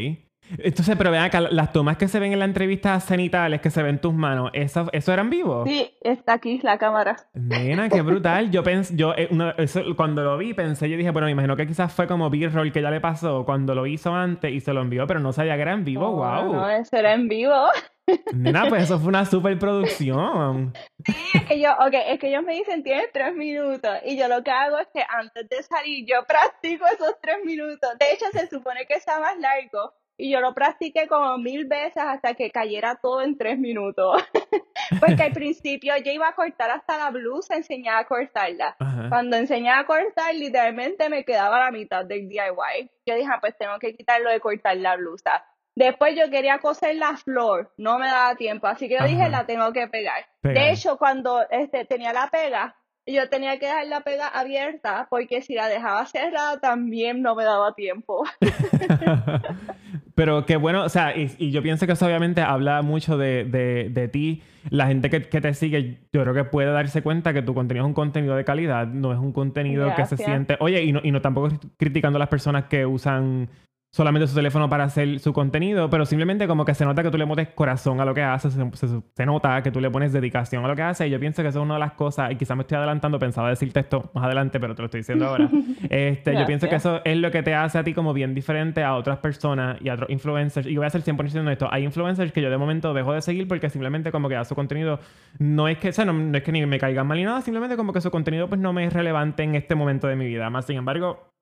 Entonces, 0.58 0.94
pero 0.96 1.10
vean 1.10 1.24
acá, 1.24 1.40
las 1.40 1.72
tomas 1.72 1.96
que 1.96 2.08
se 2.08 2.20
ven 2.20 2.32
en 2.32 2.38
la 2.38 2.44
entrevista 2.44 2.98
cenitales 3.00 3.60
que 3.60 3.70
se 3.70 3.82
ven 3.82 3.98
tus 3.98 4.12
manos, 4.12 4.50
¿eso, 4.52 4.88
eso 4.92 5.12
eran 5.12 5.30
vivos? 5.30 5.68
Sí, 5.68 5.90
está 6.02 6.34
aquí 6.34 6.60
la 6.62 6.78
cámara. 6.78 7.16
Nena, 7.32 7.88
qué 7.88 8.02
brutal. 8.02 8.50
Yo 8.50 8.62
pensé, 8.62 8.94
yo 8.96 9.14
eh, 9.16 9.28
cuando 9.96 10.22
lo 10.22 10.36
vi 10.36 10.54
pensé, 10.54 10.88
yo 10.88 10.96
dije, 10.96 11.10
bueno, 11.10 11.26
me 11.26 11.32
imagino 11.32 11.56
que 11.56 11.66
quizás 11.66 11.92
fue 11.92 12.06
como 12.06 12.30
B-roll 12.30 12.72
que 12.72 12.82
ya 12.82 12.90
le 12.90 13.00
pasó 13.00 13.44
cuando 13.44 13.74
lo 13.74 13.86
hizo 13.86 14.14
antes 14.14 14.52
y 14.52 14.60
se 14.60 14.72
lo 14.72 14.82
envió, 14.82 15.06
pero 15.06 15.20
no 15.20 15.32
sabía 15.32 15.56
que 15.56 15.62
era 15.62 15.72
en 15.72 15.84
vivo, 15.84 16.10
wow. 16.12 16.52
No, 16.52 16.68
eso 16.68 16.96
era 16.96 17.14
en 17.14 17.28
vivo. 17.28 17.54
Nena, 18.34 18.66
pues 18.68 18.82
eso 18.84 18.98
fue 18.98 19.08
una 19.08 19.24
superproducción. 19.24 20.74
Sí, 21.06 21.14
es 21.34 21.44
que 21.44 21.60
yo, 21.60 21.72
ok, 21.72 21.94
es 22.06 22.18
que 22.18 22.28
ellos 22.28 22.42
me 22.42 22.54
dicen 22.54 22.82
tienes 22.82 23.10
tres 23.12 23.34
minutos 23.34 23.90
y 24.04 24.18
yo 24.18 24.28
lo 24.28 24.42
que 24.44 24.50
hago 24.50 24.78
es 24.78 24.88
que 24.92 25.02
antes 25.08 25.48
de 25.48 25.62
salir 25.62 26.06
yo 26.06 26.24
practico 26.26 26.84
esos 26.86 27.14
tres 27.22 27.38
minutos. 27.44 27.90
De 27.98 28.12
hecho, 28.12 28.26
se 28.32 28.46
supone 28.48 28.86
que 28.86 29.00
sea 29.00 29.20
más 29.20 29.38
largo 29.38 29.94
y 30.16 30.30
yo 30.30 30.40
lo 30.40 30.54
practiqué 30.54 31.08
como 31.08 31.38
mil 31.38 31.66
veces 31.66 32.02
hasta 32.04 32.34
que 32.34 32.50
cayera 32.50 32.96
todo 32.96 33.22
en 33.22 33.36
tres 33.36 33.58
minutos. 33.58 34.22
Porque 35.00 35.22
al 35.22 35.32
principio 35.34 35.94
yo 36.04 36.12
iba 36.12 36.28
a 36.28 36.34
cortar 36.34 36.70
hasta 36.70 36.98
la 36.98 37.10
blusa, 37.10 37.56
enseñaba 37.56 38.00
a 38.00 38.06
cortarla. 38.06 38.76
Cuando 39.08 39.36
enseñaba 39.36 39.80
a 39.80 39.86
cortar, 39.86 40.34
literalmente 40.34 41.08
me 41.08 41.24
quedaba 41.24 41.58
la 41.60 41.70
mitad 41.70 42.04
del 42.04 42.28
DIY. 42.28 42.90
Yo 43.06 43.14
dije, 43.14 43.28
ah, 43.32 43.38
pues 43.40 43.56
tengo 43.58 43.78
que 43.78 43.94
quitarlo 43.94 44.30
de 44.30 44.40
cortar 44.40 44.76
la 44.76 44.96
blusa. 44.96 45.44
Después 45.76 46.14
yo 46.16 46.30
quería 46.30 46.58
coser 46.60 46.94
la 46.94 47.16
flor, 47.16 47.72
no 47.76 47.98
me 47.98 48.06
daba 48.06 48.36
tiempo, 48.36 48.68
así 48.68 48.88
que 48.88 48.96
yo 48.96 49.04
dije, 49.06 49.28
la 49.28 49.44
tengo 49.44 49.72
que 49.72 49.88
pegar. 49.88 50.24
De 50.42 50.70
hecho, 50.70 50.98
cuando 50.98 51.44
este, 51.50 51.84
tenía 51.84 52.12
la 52.12 52.28
pega, 52.28 52.76
yo 53.06 53.28
tenía 53.28 53.58
que 53.58 53.66
dejar 53.66 53.86
la 53.88 54.00
pega 54.02 54.28
abierta 54.28 55.08
porque 55.10 55.42
si 55.42 55.54
la 55.54 55.66
dejaba 55.66 56.06
cerrada 56.06 56.60
también 56.60 57.22
no 57.22 57.34
me 57.34 57.42
daba 57.42 57.74
tiempo. 57.74 58.24
Pero 60.14 60.46
qué 60.46 60.56
bueno, 60.56 60.84
o 60.84 60.88
sea, 60.88 61.16
y, 61.16 61.50
yo 61.50 61.62
pienso 61.62 61.86
que 61.86 61.92
eso 61.92 62.06
obviamente 62.06 62.40
habla 62.40 62.82
mucho 62.82 63.18
de, 63.18 63.44
de, 63.44 64.08
ti. 64.08 64.42
La 64.70 64.86
gente 64.86 65.10
que, 65.10 65.22
que, 65.22 65.40
te 65.40 65.52
sigue, 65.54 65.98
yo 66.12 66.22
creo 66.22 66.34
que 66.34 66.44
puede 66.44 66.70
darse 66.70 67.02
cuenta 67.02 67.34
que 67.34 67.42
tu 67.42 67.52
contenido 67.52 67.84
es 67.84 67.88
un 67.88 67.94
contenido 67.94 68.36
de 68.36 68.44
calidad, 68.44 68.86
no 68.86 69.12
es 69.12 69.18
un 69.18 69.32
contenido 69.32 69.92
que 69.96 70.06
se 70.06 70.16
siente. 70.16 70.56
Oye, 70.60 70.82
y 70.84 70.92
no, 70.92 71.00
y 71.02 71.10
no 71.10 71.20
tampoco 71.20 71.48
criticando 71.76 72.16
a 72.16 72.20
las 72.20 72.28
personas 72.28 72.64
que 72.64 72.86
usan 72.86 73.48
solamente 73.94 74.26
su 74.26 74.34
teléfono 74.34 74.68
para 74.68 74.82
hacer 74.82 75.20
su 75.20 75.32
contenido, 75.32 75.88
pero 75.88 76.04
simplemente 76.04 76.48
como 76.48 76.64
que 76.64 76.74
se 76.74 76.84
nota 76.84 77.04
que 77.04 77.12
tú 77.12 77.16
le 77.16 77.28
pones 77.28 77.50
corazón 77.50 78.00
a 78.00 78.04
lo 78.04 78.12
que 78.12 78.24
haces, 78.24 78.52
se, 78.52 79.24
nota 79.24 79.62
que 79.62 79.70
tú 79.70 79.80
le 79.80 79.88
pones 79.88 80.12
dedicación 80.12 80.64
a 80.64 80.68
lo 80.68 80.74
que 80.74 80.82
haces, 80.82 81.06
y 81.06 81.10
yo 81.10 81.20
pienso 81.20 81.42
que 81.42 81.50
eso 81.50 81.60
es 81.60 81.64
una 81.64 81.74
de 81.74 81.80
las 81.80 81.92
cosas, 81.92 82.32
y 82.32 82.34
quizás 82.34 82.56
me 82.56 82.62
estoy 82.62 82.76
adelantando, 82.76 83.20
pensaba 83.20 83.50
decirte 83.50 83.78
esto 83.78 84.10
más 84.12 84.24
adelante, 84.24 84.58
pero 84.58 84.74
te 84.74 84.82
lo 84.82 84.86
estoy 84.86 85.00
diciendo 85.00 85.26
ahora. 85.26 85.48
Este, 85.88 86.36
yo 86.36 86.44
pienso 86.44 86.68
que 86.68 86.74
eso 86.74 87.02
es 87.04 87.16
lo 87.16 87.30
que 87.30 87.44
te 87.44 87.54
hace 87.54 87.78
a 87.78 87.84
ti 87.84 87.94
como 87.94 88.12
bien 88.12 88.34
diferente 88.34 88.82
a 88.82 88.96
otras 88.96 89.18
personas 89.18 89.76
y 89.80 89.90
a 89.90 89.94
otros 89.94 90.10
influencers, 90.10 90.66
y 90.66 90.76
voy 90.76 90.86
a 90.86 90.90
ser 90.90 91.04
100% 91.04 91.48
esto, 91.52 91.68
hay 91.70 91.84
influencers 91.84 92.32
que 92.32 92.42
yo 92.42 92.50
de 92.50 92.58
momento 92.58 92.94
dejo 92.94 93.12
de 93.12 93.22
seguir 93.22 93.46
porque 93.46 93.70
simplemente 93.70 94.10
como 94.10 94.28
que 94.28 94.34
a 94.34 94.44
su 94.44 94.56
contenido 94.56 94.98
no 95.38 95.68
es 95.68 95.78
que, 95.78 95.90
o 95.90 95.92
sea, 95.92 96.04
no, 96.04 96.36
es 96.36 96.42
que 96.42 96.50
ni 96.50 96.66
me 96.66 96.80
caigan 96.80 97.06
mal 97.06 97.16
ni 97.16 97.24
nada, 97.24 97.42
simplemente 97.42 97.76
como 97.76 97.92
que 97.92 98.00
su 98.00 98.10
contenido 98.10 98.48
pues 98.48 98.60
no 98.60 98.72
me 98.72 98.86
es 98.86 98.92
relevante 98.92 99.44
en 99.44 99.54
este 99.54 99.76
momento 99.76 100.08
de 100.08 100.16
mi 100.16 100.26
vida, 100.26 100.50
más 100.50 100.66
sin 100.66 100.78
embargo 100.78 101.33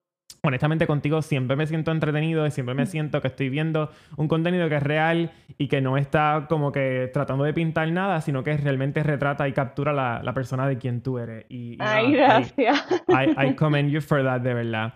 honestamente 0.45 0.85
contigo 0.87 1.21
siempre 1.21 1.55
me 1.55 1.65
siento 1.65 1.91
entretenido 1.91 2.45
y 2.45 2.51
siempre 2.51 2.75
me 2.75 2.85
siento 2.85 3.21
que 3.21 3.29
estoy 3.29 3.47
viendo 3.47 3.89
un 4.17 4.27
contenido 4.27 4.67
que 4.67 4.75
es 4.75 4.83
real 4.83 5.31
y 5.57 5.69
que 5.69 5.79
no 5.79 5.95
está 5.95 6.47
como 6.49 6.73
que 6.73 7.09
tratando 7.13 7.45
de 7.45 7.53
pintar 7.53 7.89
nada, 7.91 8.19
sino 8.19 8.43
que 8.43 8.57
realmente 8.57 9.03
retrata 9.03 9.47
y 9.47 9.53
captura 9.53 9.93
la, 9.93 10.21
la 10.21 10.33
persona 10.33 10.67
de 10.67 10.77
quien 10.77 11.01
tú 11.01 11.17
eres. 11.17 11.45
Y, 11.47 11.77
Ay, 11.79 12.11
gracias. 12.11 12.85
I, 13.07 13.51
I, 13.51 13.55
commend 13.55 13.89
you 13.89 14.01
for 14.01 14.21
that, 14.21 14.41
de 14.41 14.53
verdad. 14.53 14.93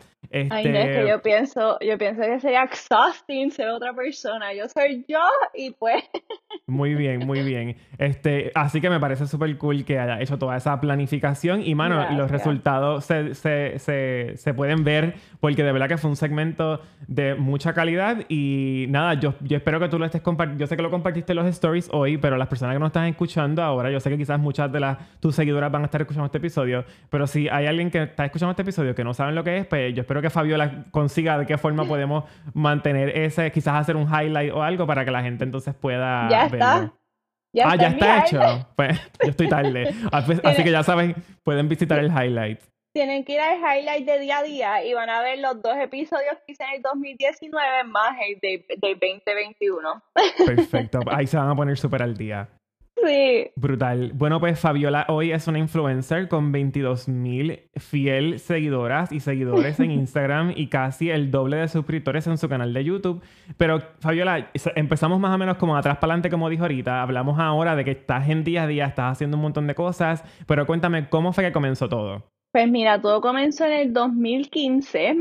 Ay, 0.50 0.70
no, 0.70 0.80
es 0.80 0.92
que 0.92 1.00
Este, 1.00 1.08
yo 1.08 1.22
pienso, 1.22 1.78
yo 1.80 1.98
pienso 1.98 2.22
que 2.22 2.40
sería 2.40 2.64
exhausting 2.64 3.52
ser 3.52 3.70
otra 3.70 3.94
persona. 3.94 4.54
Yo 4.54 4.68
soy 4.68 5.06
yo 5.08 5.20
y 5.54 5.72
pues, 5.72 6.04
Muy 6.70 6.96
bien, 6.96 7.26
muy 7.26 7.44
bien. 7.44 7.78
Este, 7.98 8.52
así 8.54 8.82
que 8.82 8.90
me 8.90 9.00
parece 9.00 9.26
súper 9.26 9.58
cool 9.58 9.86
que 9.86 10.00
haya 10.00 10.20
hecho 10.20 10.38
toda 10.38 10.58
esa 10.58 10.80
planificación 10.82 11.62
y, 11.64 11.76
mano, 11.76 11.96
los 11.96 12.08
gracias. 12.08 12.32
resultados 12.32 13.06
se, 13.06 13.36
se, 13.36 13.80
se, 13.80 14.34
se 14.36 14.54
pueden 14.54 14.84
ver 14.84 15.16
porque 15.40 15.64
de 15.64 15.72
verdad 15.72 15.88
que 15.88 15.98
fue 15.98 16.10
un 16.10 16.18
segmento 16.18 16.82
de 17.08 17.36
mucha 17.36 17.74
calidad 17.74 18.26
y 18.28 18.86
nada, 18.90 19.14
yo, 19.14 19.36
yo 19.42 19.56
espero 19.58 19.80
que 19.80 19.88
tú 19.88 19.98
lo 19.98 20.06
estés 20.06 20.22
compartiendo. 20.22 20.60
Yo 20.62 20.68
sé 20.68 20.76
que 20.76 20.84
lo 20.84 20.90
compartiste 20.92 21.32
en 21.32 21.38
los 21.38 21.48
stories 21.48 21.90
hoy, 21.94 22.18
pero 22.18 22.36
las 22.36 22.50
personas 22.50 22.76
que 22.76 22.80
nos 22.80 22.88
están 22.88 23.06
escuchando 23.06 23.64
ahora, 23.64 23.90
yo 23.90 24.02
sé 24.02 24.10
que 24.10 24.18
quizás 24.18 24.40
muchas 24.40 24.70
de 24.72 24.82
las 24.82 24.98
tus 25.22 25.36
seguidoras 25.36 25.72
van 25.72 25.84
a 25.84 25.86
estar 25.86 26.02
escuchando 26.02 26.26
este 26.26 26.40
episodio, 26.40 26.84
pero 27.10 27.28
si 27.28 27.48
hay 27.48 27.66
alguien 27.66 27.90
que 27.90 28.04
está 28.04 28.26
escuchando 28.26 28.52
este 28.52 28.64
episodio 28.64 28.94
que 28.94 29.06
no 29.06 29.14
saben 29.14 29.36
lo 29.36 29.44
que 29.46 29.58
es, 29.60 29.68
pues 29.68 29.94
yo 29.94 30.02
espero 30.08 30.22
que 30.22 30.30
Fabiola 30.30 30.86
consiga 30.92 31.38
de 31.38 31.46
qué 31.46 31.58
forma 31.58 31.84
podemos 31.88 32.24
mantener 32.54 33.10
ese, 33.10 33.52
quizás 33.52 33.76
hacer 33.76 33.98
un 33.98 34.08
highlight 34.08 34.54
o 34.54 34.64
algo 34.64 34.88
para 34.88 35.04
que 35.04 35.12
la 35.12 35.22
gente 35.22 35.44
entonces 35.44 35.76
pueda 35.76 36.30
ya 36.30 36.46
está. 36.46 36.76
verlo. 36.80 36.98
Ya 37.54 37.70
ah, 37.70 37.74
está 37.76 37.82
ya 37.82 37.90
está 37.90 38.20
hecho. 38.20 38.68
Pues 38.78 39.00
yo 39.24 39.30
estoy 39.32 39.50
tarde. 39.50 39.94
Así 40.12 40.32
así 40.32 40.42
Tiene- 40.42 40.64
que 40.64 40.72
ya 40.72 40.84
saben, 40.84 41.16
pueden 41.44 41.68
visitar 41.68 42.00
el 42.00 42.08
highlight. 42.10 42.62
Tienen 42.94 43.26
que 43.26 43.34
ir 43.34 43.42
al 43.42 43.58
highlight 43.58 44.06
de 44.08 44.20
día 44.20 44.38
a 44.40 44.44
día 44.44 44.84
y 44.86 44.94
van 44.94 45.10
a 45.10 45.22
ver 45.22 45.40
los 45.40 45.62
dos 45.62 45.76
episodios 45.78 46.36
que 46.46 46.54
hice 46.54 46.64
en 46.64 46.78
el 46.78 46.82
2019 46.82 47.84
más 47.84 48.18
el 48.28 48.40
de, 48.40 48.66
del 48.82 48.98
2021. 49.00 50.04
Perfecto. 50.46 51.00
Ahí 51.12 51.28
se 51.28 51.38
van 51.38 51.50
a 51.50 51.56
poner 51.56 51.78
súper 51.78 52.02
al 52.02 52.16
día. 52.18 52.48
Sí, 53.06 53.52
Brutal. 53.56 54.12
Bueno, 54.16 54.40
pues 54.40 54.60
Fabiola 54.60 55.06
hoy 55.10 55.32
es 55.32 55.48
una 55.48 55.60
influencer 55.60 56.28
con 56.28 56.52
22 56.52 57.08
mil 57.08 57.60
fiel 57.76 58.40
seguidoras 58.40 59.12
y 59.12 59.20
seguidores 59.20 59.80
en 59.80 59.92
Instagram 60.02 60.54
y 60.56 60.68
casi 60.68 61.10
el 61.10 61.30
doble 61.30 61.58
de 61.58 61.68
suscriptores 61.68 62.26
en 62.28 62.38
su 62.38 62.50
canal 62.50 62.74
de 62.74 62.84
YouTube. 62.84 63.22
Pero 63.58 63.82
Fabiola, 64.00 64.50
empezamos 64.76 65.20
más 65.20 65.34
o 65.34 65.38
menos 65.38 65.58
como 65.58 65.78
atrás 65.78 65.98
para 65.98 66.14
adelante, 66.14 66.30
como 66.30 66.50
dijo 66.50 66.64
ahorita. 66.64 67.02
Hablamos 67.02 67.40
ahora 67.40 67.76
de 67.76 67.86
que 67.86 67.92
estás 67.92 68.28
en 68.30 68.44
día 68.44 68.64
a 68.64 68.68
día, 68.68 68.86
estás 68.86 69.14
haciendo 69.14 69.38
un 69.38 69.44
montón 69.44 69.68
de 69.68 69.76
cosas, 69.76 70.24
pero 70.48 70.66
cuéntame 70.66 71.08
cómo 71.10 71.34
fue 71.34 71.44
que 71.44 71.52
comenzó 71.52 71.88
todo. 71.88 72.24
pues 72.52 72.68
mira, 72.70 73.00
todo 73.00 73.22
comenzó 73.22 73.66
en 73.66 73.74
el 73.74 73.94
2015. 73.94 75.16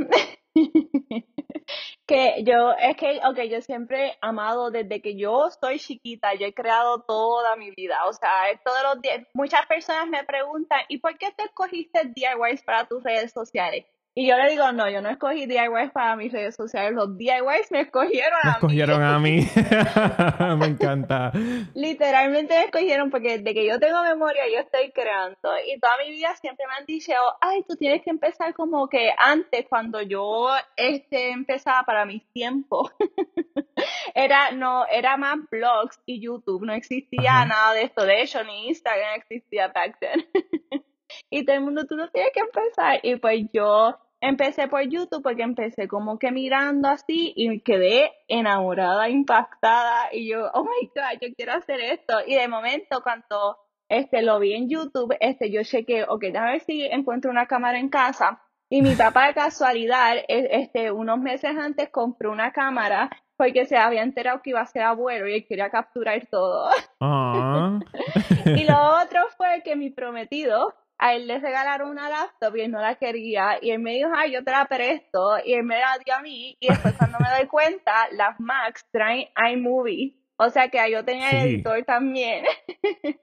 Que 2.07 2.45
yo, 2.45 2.73
es 2.79 2.97
que, 2.97 3.21
ok, 3.25 3.41
yo 3.51 3.61
siempre 3.63 4.09
he 4.11 4.19
amado 4.21 4.71
desde 4.71 5.03
que 5.03 5.17
yo 5.17 5.49
soy 5.61 5.79
chiquita, 5.81 6.35
yo 6.35 6.47
he 6.47 6.55
creado 6.55 7.03
toda 7.03 7.57
mi 7.57 7.71
vida, 7.73 7.97
o 8.07 8.13
sea, 8.13 8.31
todos 8.65 8.83
los 8.85 9.03
días, 9.03 9.27
muchas 9.35 9.67
personas 9.67 10.09
me 10.09 10.23
preguntan, 10.25 10.81
¿y 10.89 10.99
por 10.99 11.19
qué 11.19 11.33
te 11.33 11.45
escogiste 11.45 12.13
DIYs 12.15 12.63
para 12.63 12.87
tus 12.87 13.03
redes 13.03 13.33
sociales? 13.33 13.87
Y 14.19 14.27
yo 14.27 14.35
le 14.39 14.49
digo, 14.51 14.73
no, 14.73 14.89
yo 14.89 15.03
no 15.03 15.11
escogí 15.11 15.45
DIYs 15.45 15.91
para 15.93 16.17
mis 16.17 16.33
redes 16.33 16.55
sociales, 16.55 16.95
los 16.95 17.19
DIYs 17.19 17.71
me 17.71 17.81
escogieron 17.83 18.39
Me 18.43 18.49
a 18.49 18.53
mí. 18.53 18.57
escogieron 18.57 19.03
a 19.03 19.19
mí. 19.19 19.47
Me 20.59 20.67
encanta. 20.69 21.31
Literalmente 21.75 22.55
me 22.57 22.65
escogieron 22.65 23.11
porque 23.11 23.37
desde 23.37 23.53
que 23.53 23.67
yo 23.67 23.79
tengo 23.79 24.03
memoria 24.03 24.45
yo 24.51 24.61
estoy 24.61 24.91
creando 24.93 25.37
y 25.67 25.79
toda 25.79 25.93
mi 26.03 26.13
vida 26.13 26.35
siempre 26.37 26.65
me 26.67 26.77
han 26.77 26.87
dicho, 26.87 27.13
ay, 27.43 27.63
tú 27.69 27.77
tienes 27.77 28.01
que 28.03 28.09
empezar 28.09 28.55
como 28.55 28.89
que 28.89 29.11
antes 29.19 29.67
cuando 29.69 30.01
yo 30.01 30.49
este 30.79 31.33
empezaba 31.33 31.83
para 31.83 32.07
mis 32.07 32.25
tiempos. 32.33 32.91
Era 34.15 34.51
no, 34.53 34.87
era 34.91 35.19
más 35.19 35.37
blogs 35.51 36.01
y 36.07 36.23
YouTube, 36.23 36.65
no 36.65 36.73
existía 36.73 37.33
Ajá. 37.43 37.45
nada 37.45 37.73
de 37.75 37.83
esto, 37.83 38.07
de 38.07 38.23
hecho 38.23 38.43
ni 38.45 38.69
Instagram 38.69 39.15
existía 39.17 39.69
back 39.69 39.99
then. 40.01 40.27
Y 41.31 41.45
todo 41.45 41.57
el 41.57 41.63
mundo, 41.63 41.87
tú 41.87 41.97
no 41.97 42.09
tienes 42.11 42.33
que 42.33 42.41
empezar. 42.41 42.99
Y 43.03 43.17
pues 43.17 43.47
yo 43.53 43.97
empecé 44.21 44.69
por 44.69 44.83
YouTube 44.83 45.23
porque 45.23 45.43
empecé 45.43 45.89
como 45.89 46.19
que 46.19 46.31
mirando 46.33 46.89
así 46.89 47.33
y 47.37 47.61
quedé 47.61 48.13
enamorada, 48.29 49.09
impactada. 49.09 50.09
Y 50.13 50.29
yo, 50.29 50.51
oh 50.55 50.65
my 50.65 50.91
God, 50.95 51.21
yo 51.21 51.35
quiero 51.37 51.53
hacer 51.53 51.81
esto. 51.81 52.19
Y 52.27 52.35
de 52.35 52.49
momento, 52.49 53.03
cuando 53.03 53.59
este, 53.89 54.23
lo 54.23 54.39
vi 54.39 54.55
en 54.55 54.69
YouTube, 54.69 55.17
este, 55.21 55.51
yo 55.51 55.63
chequé, 55.63 56.05
ok, 56.05 56.21
déjame 56.21 56.53
ver 56.53 56.61
si 56.61 56.83
encuentro 56.85 57.31
una 57.31 57.47
cámara 57.47 57.79
en 57.79 57.89
casa. 57.89 58.43
Y 58.69 58.83
mi 58.83 58.97
papá 58.97 59.29
de 59.29 59.35
casualidad, 59.35 60.17
e- 60.17 60.49
este, 60.51 60.91
unos 60.91 61.19
meses 61.21 61.57
antes 61.57 61.89
compró 61.91 62.33
una 62.33 62.53
cámara 62.53 63.11
porque 63.37 63.67
se 63.67 63.77
había 63.77 64.03
enterado 64.03 64.41
que 64.43 64.51
iba 64.51 64.61
a 64.61 64.67
ser 64.67 64.83
abuelo 64.83 65.29
y 65.29 65.35
él 65.35 65.47
quería 65.47 65.71
capturar 65.71 66.27
todo. 66.31 66.69
Ah. 67.01 67.79
Y 68.47 68.65
lo 68.65 69.03
otro 69.03 69.27
fue 69.37 69.63
que 69.65 69.77
mi 69.77 69.91
prometido, 69.91 70.73
a 70.99 71.15
él 71.15 71.27
le 71.27 71.39
regalaron 71.39 71.91
una 71.91 72.09
laptop 72.09 72.57
y 72.57 72.63
él 72.63 72.71
no 72.71 72.81
la 72.81 72.95
quería. 72.97 73.59
Y 73.61 73.71
él 73.71 73.79
me 73.81 73.93
dijo, 73.93 74.11
ay, 74.17 74.33
yo 74.33 74.43
te 74.45 74.51
la 74.51 74.65
presto. 74.67 75.39
Y 75.45 75.53
él 75.55 75.63
me 75.65 75.79
la 75.79 75.99
dio 76.05 76.15
a 76.15 76.21
mí. 76.21 76.57
Y 76.61 76.69
después 76.69 76.95
cuando 76.99 77.19
me 77.19 77.29
doy 77.37 77.47
cuenta, 77.47 78.09
las 78.13 78.39
Macs 78.41 78.87
traen 78.91 79.29
iMovie. 79.53 80.17
O 80.37 80.51
sea 80.51 80.69
que 80.69 80.91
yo 80.91 81.05
tenía 81.05 81.31
el 81.31 81.43
Sí. 81.43 81.55
editor 81.55 81.85
también. 81.85 82.45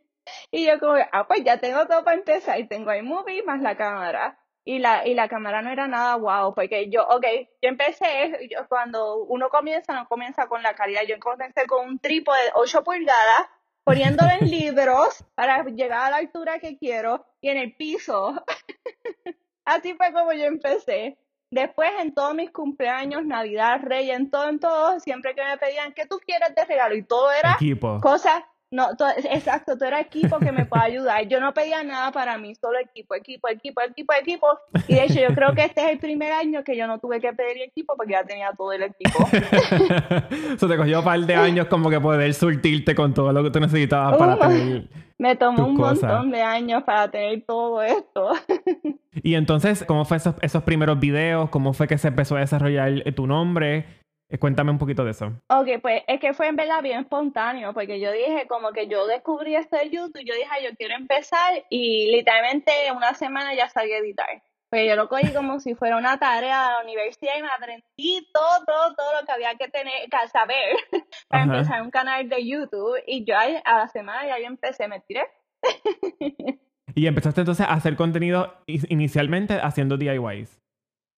Y 0.51 0.65
yo 0.65 0.79
como, 0.79 0.93
ah, 1.11 1.27
pues 1.27 1.43
ya 1.43 1.57
tengo 1.59 1.85
todo 1.85 2.03
para 2.05 2.15
empezar. 2.17 2.57
Y 2.59 2.67
tengo 2.67 2.93
iMovie 2.93 3.43
más 3.43 3.61
la 3.61 3.75
cámara. 3.75 4.39
Y 4.63 4.79
la, 4.79 5.05
y 5.05 5.13
la 5.13 5.27
cámara 5.27 5.61
no 5.61 5.69
era 5.69 5.87
nada 5.89 6.15
guau, 6.15 6.55
porque 6.55 6.89
yo, 6.89 7.03
ok, 7.05 7.25
yo 7.61 7.67
empecé, 7.69 8.47
yo- 8.49 8.65
cuando 8.69 9.17
uno 9.25 9.49
comienza, 9.49 9.93
no 9.93 10.07
comienza 10.07 10.47
con 10.47 10.63
la 10.63 10.73
calidad. 10.75 11.01
Yo 11.05 11.19
comencé 11.19 11.67
con 11.67 11.85
un 11.85 11.99
trípode 11.99 12.41
de 12.45 12.51
8 12.55 12.83
pulgadas, 12.85 13.49
poniéndolo 13.83 14.31
en 14.39 14.49
libros 14.51 15.23
para 15.35 15.63
llegar 15.65 16.03
a 16.03 16.09
la 16.11 16.17
altura 16.17 16.59
que 16.59 16.77
quiero 16.77 17.25
y 17.41 17.49
en 17.49 17.57
el 17.57 17.75
piso. 17.75 18.33
Así 19.65 19.93
fue 19.93 20.11
como 20.11 20.33
yo 20.33 20.45
empecé. 20.45 21.17
Después, 21.49 21.91
en 21.99 22.15
todos 22.15 22.33
mis 22.33 22.49
cumpleaños, 22.49 23.25
Navidad, 23.25 23.79
Reyes, 23.83 24.17
en 24.17 24.31
todo, 24.31 24.49
en 24.49 24.59
todo, 24.59 24.99
siempre 24.99 25.35
que 25.35 25.43
me 25.43 25.57
pedían, 25.57 25.93
¿qué 25.93 26.07
tú 26.07 26.19
quieres 26.25 26.55
de 26.55 26.65
regalo? 26.65 26.95
Y 26.95 27.03
todo 27.03 27.31
era 27.31 27.53
Equipo. 27.53 27.99
cosas, 28.01 28.43
no, 28.73 28.95
to- 28.97 29.05
exacto, 29.31 29.75
todo 29.77 29.85
era 29.87 30.01
equipo 30.01 30.39
que 30.39 30.51
me 30.51 30.65
pueda 30.65 30.83
ayudar. 30.83 31.27
Yo 31.27 31.39
no 31.39 31.53
pedía 31.53 31.83
nada 31.83 32.11
para 32.11 32.37
mí, 32.37 32.55
solo 32.55 32.77
equipo, 32.79 33.15
equipo, 33.15 33.47
equipo, 33.47 33.81
equipo, 33.81 34.13
equipo. 34.19 34.47
Y 34.87 34.95
de 34.95 35.03
hecho, 35.05 35.19
yo 35.21 35.33
creo 35.35 35.53
que 35.53 35.63
este 35.65 35.81
es 35.85 35.91
el 35.91 35.99
primer 35.99 36.31
año 36.31 36.63
que 36.63 36.75
yo 36.75 36.87
no 36.87 36.99
tuve 36.99 37.21
que 37.21 37.31
pedir 37.33 37.61
equipo 37.61 37.95
porque 37.95 38.13
ya 38.13 38.23
tenía 38.23 38.51
todo 38.57 38.71
el 38.73 38.83
equipo. 38.83 39.27
Eso 40.55 40.67
te 40.67 40.77
cogió 40.77 40.99
un 40.99 41.05
par 41.05 41.19
de 41.19 41.35
años 41.35 41.67
como 41.67 41.89
que 41.89 41.99
poder 41.99 42.33
surtirte 42.33 42.95
con 42.95 43.13
todo 43.13 43.31
lo 43.31 43.43
que 43.43 43.51
tú 43.51 43.59
necesitabas 43.59 44.17
para 44.17 44.35
Uh. 44.35 44.39
tener. 44.39 44.87
Me 45.19 45.35
tomó 45.35 45.67
un 45.67 45.77
cosas. 45.77 46.01
montón 46.11 46.31
de 46.31 46.41
años 46.41 46.83
para 46.83 47.09
tener 47.09 47.43
todo 47.45 47.81
esto. 47.81 48.31
Y 49.21 49.35
entonces, 49.35 49.85
¿cómo 49.87 50.05
fue 50.05 50.17
esos, 50.17 50.33
esos 50.41 50.63
primeros 50.63 50.99
videos? 50.99 51.47
¿Cómo 51.51 51.73
fue 51.73 51.87
que 51.87 51.99
se 51.99 52.07
empezó 52.07 52.35
a 52.35 52.39
desarrollar 52.39 53.03
tu 53.15 53.27
nombre? 53.27 53.85
Eh, 54.33 54.39
Cuéntame 54.39 54.71
un 54.71 54.79
poquito 54.79 55.05
de 55.05 55.11
eso. 55.11 55.27
Ok, 55.49 55.79
pues 55.79 56.01
es 56.07 56.19
que 56.19 56.33
fue 56.33 56.47
en 56.47 56.55
verdad 56.55 56.81
bien 56.81 57.01
espontáneo, 57.01 57.71
porque 57.73 57.99
yo 57.99 58.11
dije 58.11 58.47
como 58.47 58.71
que 58.71 58.87
yo 58.87 59.05
descubrí 59.05 59.55
esto 59.55 59.77
de 59.77 59.91
YouTube, 59.91 60.23
yo 60.25 60.33
dije, 60.33 60.47
"Ay, 60.49 60.63
yo 60.65 60.75
quiero 60.75 60.95
empezar 60.95 61.63
y 61.69 62.09
literalmente 62.11 62.71
en 62.87 62.95
una 62.95 63.13
semana 63.13 63.53
ya 63.53 63.69
salí 63.69 63.91
a 63.93 63.99
editar. 63.99 64.41
Pues 64.71 64.89
yo 64.89 64.95
lo 64.95 65.07
cogí 65.07 65.31
como 65.35 65.59
si 65.59 65.75
fuera 65.75 65.97
una 65.97 66.17
tarea 66.17 66.63
de 66.63 66.71
la 66.73 66.81
universidad 66.83 67.33
y 67.37 67.41
me 67.43 67.47
aprendí 67.47 68.27
todo, 68.33 68.65
todo, 68.65 68.95
todo 68.95 69.21
lo 69.21 69.25
que 69.27 69.31
había 69.33 69.53
que 69.53 69.67
tener, 69.67 69.93
que 70.09 70.27
saber 70.29 70.75
para 71.27 71.43
Ajá. 71.43 71.53
empezar 71.53 71.81
un 71.83 71.91
canal 71.91 72.27
de 72.27 72.43
YouTube 72.43 72.97
y 73.05 73.25
yo 73.25 73.37
ahí 73.37 73.55
a 73.63 73.77
la 73.77 73.87
semana 73.89 74.25
ya 74.25 74.39
yo 74.39 74.47
empecé, 74.47 74.87
me 74.87 74.99
tiré. 75.01 75.27
Y 76.95 77.07
empezaste 77.07 77.41
entonces 77.41 77.65
a 77.65 77.73
hacer 77.73 77.95
contenido 77.95 78.53
inicialmente 78.67 79.55
haciendo 79.55 79.97
DIYs. 79.97 80.61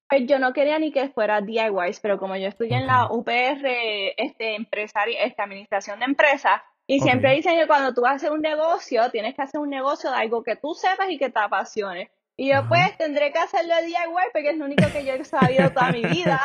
Pues 0.10 0.28
yo 0.28 0.40
no 0.40 0.54
quería 0.54 0.78
ni 0.80 0.92
que 0.92 1.10
fuera 1.10 1.42
DIYs, 1.42 2.00
pero 2.00 2.20
como 2.20 2.36
yo 2.36 2.48
estudié 2.48 2.78
en 2.78 2.88
la. 2.88 3.08
UPR, 3.12 3.66
este, 4.18 4.56
empresaria, 4.56 5.24
este, 5.24 5.42
administración 5.42 6.00
de 6.00 6.06
empresas, 6.06 6.62
y 6.88 7.00
siempre 7.00 7.34
dicen 7.34 7.58
que 7.58 7.68
cuando 7.68 7.94
tú 7.94 8.06
hacer 8.06 8.32
un 8.32 8.42
negocio, 8.42 9.10
tienes 9.10 9.34
que 9.34 9.42
hacer 9.42 9.60
un 9.60 9.70
negocio 9.70 10.12
de 10.12 10.18
algo 10.18 10.44
que 10.44 10.56
tú 10.56 10.76
sepas 10.76 11.10
y 11.10 11.18
que 11.18 11.30
te 11.30 11.40
apasione. 11.40 12.12
Y 12.38 12.50
yo 12.50 12.58
Ajá. 12.58 12.68
pues 12.68 12.98
tendré 12.98 13.32
que 13.32 13.40
hacerlo 13.40 13.76
de 13.76 13.86
DIY 13.86 14.30
porque 14.34 14.50
es 14.50 14.58
lo 14.58 14.66
único 14.66 14.84
que 14.92 15.06
yo 15.06 15.14
he 15.14 15.24
sabido 15.24 15.72
toda 15.72 15.92
mi 15.92 16.04
vida. 16.04 16.42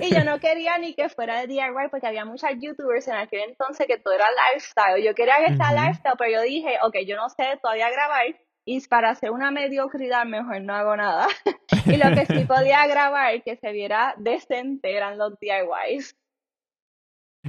Y 0.00 0.14
yo 0.14 0.24
no 0.24 0.38
quería 0.38 0.78
ni 0.78 0.94
que 0.94 1.08
fuera 1.08 1.40
de 1.40 1.48
DIY 1.48 1.88
porque 1.90 2.06
había 2.06 2.24
muchas 2.24 2.52
youtubers 2.60 3.08
en 3.08 3.16
aquel 3.16 3.50
entonces 3.50 3.86
que 3.86 3.98
todo 3.98 4.14
era 4.14 4.26
lifestyle. 4.52 5.02
Yo 5.04 5.14
quería 5.14 5.44
que 5.44 5.56
sea 5.56 5.72
lifestyle, 5.72 6.14
pero 6.16 6.30
yo 6.30 6.42
dije, 6.42 6.78
ok, 6.82 6.98
yo 7.04 7.16
no 7.16 7.28
sé 7.28 7.58
todavía 7.60 7.90
grabar 7.90 8.26
y 8.64 8.80
para 8.86 9.10
hacer 9.10 9.30
una 9.30 9.50
mediocridad 9.50 10.24
mejor 10.24 10.60
no 10.62 10.74
hago 10.74 10.96
nada. 10.96 11.26
Y 11.86 11.96
lo 11.96 12.14
que 12.14 12.26
sí 12.26 12.44
podía 12.46 12.86
grabar 12.86 13.42
que 13.42 13.56
se 13.56 13.72
viera 13.72 14.14
decente 14.18 14.96
eran 14.96 15.18
los 15.18 15.38
DIYs. 15.40 16.14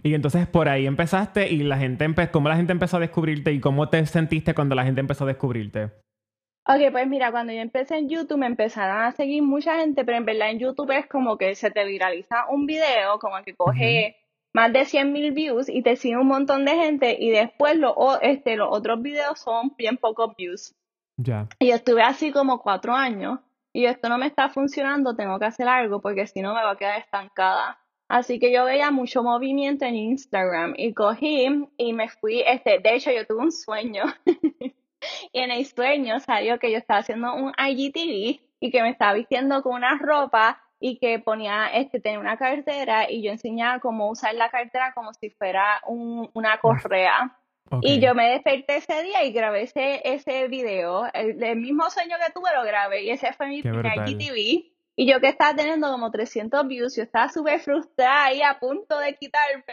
Y 0.01 0.15
entonces 0.15 0.47
por 0.47 0.69
ahí 0.69 0.87
empezaste 0.87 1.49
y 1.51 1.57
la 1.59 1.77
gente 1.77 2.05
empe- 2.05 2.31
¿cómo 2.31 2.49
la 2.49 2.55
gente 2.55 2.71
empezó 2.71 2.97
a 2.97 3.01
descubrirte 3.01 3.51
y 3.51 3.59
cómo 3.59 3.89
te 3.89 4.03
sentiste 4.07 4.55
cuando 4.55 4.73
la 4.75 4.83
gente 4.85 5.01
empezó 5.01 5.25
a 5.25 5.27
descubrirte? 5.27 5.91
Ok, 6.65 6.91
pues 6.91 7.07
mira, 7.07 7.31
cuando 7.31 7.53
yo 7.53 7.59
empecé 7.59 7.97
en 7.97 8.09
YouTube 8.09 8.37
me 8.39 8.47
empezaron 8.47 9.01
a 9.03 9.11
seguir 9.11 9.43
mucha 9.43 9.79
gente, 9.79 10.03
pero 10.05 10.17
en 10.17 10.25
verdad 10.25 10.49
en 10.49 10.59
YouTube 10.59 10.91
es 10.97 11.05
como 11.07 11.37
que 11.37 11.53
se 11.55 11.69
te 11.69 11.85
viraliza 11.85 12.47
un 12.49 12.65
video, 12.65 13.19
como 13.19 13.35
que 13.43 13.53
coge 13.53 14.15
más 14.53 14.71
de 14.71 14.85
100 14.85 15.11
mil 15.11 15.31
views 15.33 15.67
y 15.69 15.83
te 15.83 15.95
sigue 15.95 16.17
un 16.17 16.27
montón 16.27 16.63
de 16.65 16.71
gente 16.75 17.17
y 17.19 17.31
después 17.31 17.75
lo, 17.77 18.19
este, 18.21 18.55
los 18.55 18.69
otros 18.71 19.01
videos 19.01 19.39
son 19.39 19.75
bien 19.77 19.97
pocos 19.97 20.35
views. 20.37 20.73
Ya. 21.17 21.47
Y 21.59 21.71
estuve 21.71 22.01
así 22.01 22.31
como 22.31 22.59
cuatro 22.61 22.93
años 22.93 23.39
y 23.71 23.85
esto 23.85 24.09
no 24.09 24.17
me 24.17 24.27
está 24.27 24.49
funcionando, 24.49 25.15
tengo 25.15 25.39
que 25.39 25.45
hacer 25.45 25.67
algo 25.67 26.01
porque 26.01 26.27
si 26.27 26.41
no 26.41 26.53
me 26.53 26.63
va 26.63 26.71
a 26.71 26.77
quedar 26.77 26.99
estancada. 26.99 27.79
Así 28.07 28.39
que 28.39 28.51
yo 28.51 28.65
veía 28.65 28.91
mucho 28.91 29.23
movimiento 29.23 29.85
en 29.85 29.95
Instagram 29.95 30.73
y 30.77 30.93
cogí 30.93 31.47
y 31.77 31.93
me 31.93 32.09
fui, 32.09 32.43
este, 32.45 32.79
de 32.79 32.95
hecho 32.95 33.11
yo 33.11 33.25
tuve 33.25 33.39
un 33.39 33.51
sueño 33.51 34.03
y 35.31 35.39
en 35.39 35.51
el 35.51 35.65
sueño 35.65 36.19
salió 36.19 36.59
que 36.59 36.71
yo 36.71 36.77
estaba 36.77 36.99
haciendo 36.99 37.33
un 37.33 37.53
IGTV 37.57 38.41
y 38.59 38.71
que 38.71 38.81
me 38.81 38.89
estaba 38.89 39.13
vistiendo 39.13 39.63
con 39.63 39.73
una 39.73 39.97
ropa 39.97 40.61
y 40.79 40.97
que 40.97 41.17
ponía, 41.19 41.67
este, 41.67 41.99
tenía 41.99 42.19
una 42.19 42.37
cartera 42.37 43.09
y 43.09 43.23
yo 43.23 43.31
enseñaba 43.31 43.79
cómo 43.79 44.09
usar 44.09 44.35
la 44.35 44.49
cartera 44.49 44.91
como 44.93 45.13
si 45.13 45.29
fuera 45.29 45.81
un, 45.87 46.29
una 46.33 46.57
correa. 46.59 47.37
Y 47.81 47.99
yo 47.99 48.13
me 48.13 48.29
desperté 48.31 48.77
ese 48.77 49.03
día 49.03 49.23
y 49.23 49.31
grabé 49.31 49.63
ese, 49.63 50.01
ese 50.03 50.47
video. 50.47 51.05
El, 51.13 51.57
mismo 51.57 51.89
sueño 51.89 52.17
que 52.23 52.31
tuve 52.31 52.49
lo 52.55 52.63
grabé 52.63 53.03
y 53.03 53.09
ese 53.09 53.33
fue 53.33 53.47
mi 53.47 53.61
primer 53.61 53.85
IGTV. 53.85 54.73
Y 54.95 55.07
yo 55.11 55.19
que 55.19 55.29
estaba 55.29 55.55
teniendo 55.55 55.89
como 55.89 56.11
300 56.11 56.67
views, 56.67 56.95
yo 56.95 57.03
estaba 57.03 57.29
súper 57.29 57.59
frustrada 57.59 58.31
y 58.33 58.41
a 58.43 58.59
punto 58.59 58.99
de 58.99 59.15
quitarme. 59.15 59.63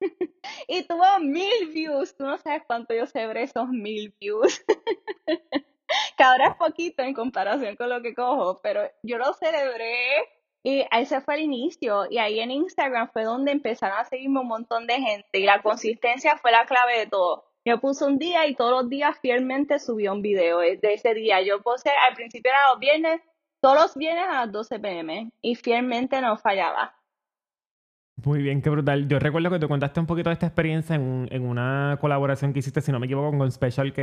y 0.68 0.82
tuvo 0.82 1.20
mil 1.20 1.68
views. 1.72 2.16
Tú 2.16 2.24
no 2.24 2.36
sabes 2.38 2.62
cuánto 2.66 2.94
yo 2.94 3.06
celebré 3.06 3.44
esos 3.44 3.68
mil 3.68 4.14
views. 4.20 4.62
que 6.16 6.22
ahora 6.22 6.48
es 6.48 6.56
poquito 6.56 7.02
en 7.02 7.14
comparación 7.14 7.76
con 7.76 7.88
lo 7.88 8.02
que 8.02 8.14
cojo, 8.14 8.60
pero 8.62 8.82
yo 9.02 9.16
lo 9.16 9.32
celebré 9.32 10.28
y 10.62 10.84
ese 10.90 11.20
fue 11.20 11.36
el 11.36 11.42
inicio. 11.42 12.06
Y 12.10 12.18
ahí 12.18 12.40
en 12.40 12.50
Instagram 12.50 13.08
fue 13.12 13.24
donde 13.24 13.52
empezaron 13.52 13.98
a 13.98 14.04
seguirme 14.04 14.40
un 14.40 14.48
montón 14.48 14.86
de 14.86 14.94
gente. 14.94 15.38
Y 15.38 15.44
la 15.44 15.62
consistencia 15.62 16.36
fue 16.38 16.50
la 16.50 16.66
clave 16.66 16.98
de 16.98 17.06
todo. 17.06 17.44
Yo 17.64 17.80
puse 17.80 18.04
un 18.04 18.18
día 18.18 18.46
y 18.46 18.54
todos 18.54 18.82
los 18.82 18.88
días 18.88 19.18
fielmente 19.20 19.78
subí 19.78 20.08
un 20.08 20.22
video 20.22 20.58
de 20.58 20.78
ese 20.82 21.14
día. 21.14 21.42
Yo 21.42 21.60
puse, 21.62 21.90
al 21.90 22.14
principio 22.14 22.50
era 22.50 22.70
los 22.70 22.80
viernes, 22.80 23.20
todos 23.60 23.80
los 23.80 23.96
viernes 23.96 24.24
a 24.28 24.46
las 24.46 24.52
12 24.52 24.78
pm. 24.78 25.30
Y 25.42 25.54
fielmente 25.54 26.20
no 26.20 26.36
fallaba. 26.38 26.94
Muy 28.24 28.42
bien, 28.42 28.62
qué 28.62 28.70
brutal. 28.70 29.06
Yo 29.08 29.20
recuerdo 29.20 29.50
que 29.50 29.60
te 29.60 29.68
contaste 29.68 30.00
un 30.00 30.06
poquito 30.06 30.30
de 30.30 30.34
esta 30.34 30.46
experiencia 30.46 30.96
en, 30.96 31.28
en 31.30 31.46
una 31.46 31.98
colaboración 32.00 32.52
que 32.52 32.58
hiciste, 32.58 32.80
si 32.80 32.90
no 32.90 32.98
me 32.98 33.06
equivoco, 33.06 33.36
con 33.36 33.52
Special 33.52 33.92
K. 33.92 34.02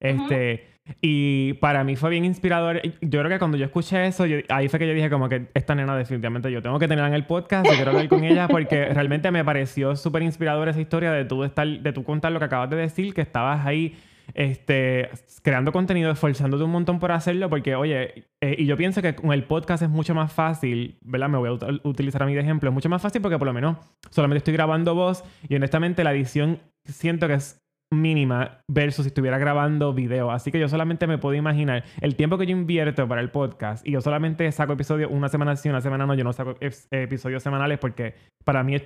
Este, 0.00 0.75
y 1.00 1.54
para 1.54 1.84
mí 1.84 1.96
fue 1.96 2.10
bien 2.10 2.24
inspirador. 2.24 2.80
Yo 3.00 3.20
creo 3.20 3.28
que 3.28 3.38
cuando 3.38 3.56
yo 3.56 3.64
escuché 3.64 4.06
eso, 4.06 4.24
ahí 4.48 4.68
fue 4.68 4.78
que 4.78 4.86
yo 4.86 4.94
dije 4.94 5.10
como 5.10 5.28
que 5.28 5.48
esta 5.54 5.74
nena 5.74 5.96
definitivamente 5.96 6.50
yo 6.50 6.62
tengo 6.62 6.78
que 6.78 6.88
tenerla 6.88 7.08
en 7.08 7.14
el 7.14 7.24
podcast, 7.24 7.66
y 7.66 7.74
quiero 7.74 7.90
hablar 7.90 8.08
con 8.08 8.24
ella 8.24 8.48
porque 8.50 8.86
realmente 8.86 9.30
me 9.30 9.44
pareció 9.44 9.96
súper 9.96 10.22
inspiradora 10.22 10.70
esa 10.70 10.80
historia 10.80 11.12
de 11.12 11.24
tú, 11.24 11.44
estar, 11.44 11.66
de 11.66 11.92
tú 11.92 12.04
contar 12.04 12.32
lo 12.32 12.38
que 12.38 12.44
acabas 12.44 12.70
de 12.70 12.76
decir, 12.76 13.14
que 13.14 13.20
estabas 13.20 13.66
ahí 13.66 13.96
este, 14.34 15.10
creando 15.42 15.72
contenido, 15.72 16.10
esforzándote 16.10 16.64
un 16.64 16.70
montón 16.70 16.98
por 16.98 17.12
hacerlo, 17.12 17.48
porque 17.48 17.74
oye, 17.74 18.26
eh, 18.40 18.56
y 18.58 18.66
yo 18.66 18.76
pienso 18.76 19.02
que 19.02 19.14
con 19.14 19.32
el 19.32 19.44
podcast 19.44 19.82
es 19.82 19.88
mucho 19.88 20.14
más 20.14 20.32
fácil, 20.32 20.98
¿verdad? 21.02 21.28
Me 21.28 21.38
voy 21.38 21.48
a 21.48 21.88
utilizar 21.88 22.22
a 22.22 22.26
mí 22.26 22.34
de 22.34 22.40
ejemplo, 22.40 22.68
es 22.68 22.74
mucho 22.74 22.88
más 22.88 23.02
fácil 23.02 23.22
porque 23.22 23.38
por 23.38 23.46
lo 23.46 23.52
menos 23.52 23.76
solamente 24.10 24.38
estoy 24.38 24.54
grabando 24.54 24.94
voz 24.94 25.24
y 25.48 25.54
honestamente 25.56 26.04
la 26.04 26.12
edición 26.12 26.60
siento 26.84 27.28
que 27.28 27.34
es 27.34 27.65
mínima 27.92 28.58
versus 28.68 29.04
si 29.04 29.08
estuviera 29.08 29.38
grabando 29.38 29.92
video. 29.94 30.30
Así 30.30 30.50
que 30.50 30.58
yo 30.58 30.68
solamente 30.68 31.06
me 31.06 31.18
puedo 31.18 31.34
imaginar 31.34 31.84
el 32.00 32.16
tiempo 32.16 32.38
que 32.38 32.46
yo 32.46 32.52
invierto 32.52 33.06
para 33.06 33.20
el 33.20 33.30
podcast 33.30 33.86
y 33.86 33.92
yo 33.92 34.00
solamente 34.00 34.50
saco 34.52 34.72
episodios 34.72 35.10
una 35.12 35.28
semana 35.28 35.56
sí, 35.56 35.68
una 35.68 35.80
semana 35.80 36.06
no. 36.06 36.14
Yo 36.14 36.24
no 36.24 36.32
saco 36.32 36.56
episodios 36.90 37.42
semanales 37.42 37.78
porque 37.78 38.14
para 38.44 38.62
mí 38.62 38.74
es 38.74 38.82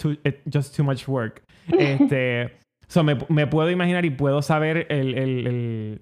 just 0.52 0.76
too 0.76 0.84
much 0.84 1.08
work. 1.08 1.42
Este, 1.78 2.58
so 2.88 3.04
me, 3.04 3.16
me, 3.28 3.46
puedo 3.46 3.70
imaginar 3.70 4.04
y 4.04 4.10
puedo 4.10 4.42
saber 4.42 4.86
el, 4.90 5.14
el, 5.14 5.46
el, 5.46 6.00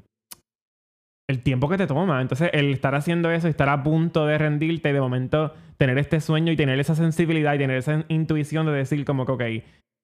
el, 1.28 1.42
tiempo 1.42 1.68
que 1.68 1.76
te 1.76 1.86
toma. 1.86 2.20
Entonces, 2.20 2.50
el 2.52 2.72
estar 2.72 2.94
haciendo 2.94 3.30
eso, 3.30 3.48
estar 3.48 3.68
a 3.68 3.82
punto 3.82 4.26
de 4.26 4.38
rendirte, 4.38 4.92
de 4.92 5.00
momento 5.00 5.54
tener 5.76 5.98
este 5.98 6.20
sueño 6.20 6.52
y 6.52 6.56
tener 6.56 6.80
esa 6.80 6.94
sensibilidad 6.94 7.54
y 7.54 7.58
tener 7.58 7.76
esa 7.76 8.04
intuición 8.08 8.66
de 8.66 8.72
decir 8.72 9.04
como 9.04 9.26
que, 9.26 9.32
ok, 9.32 9.42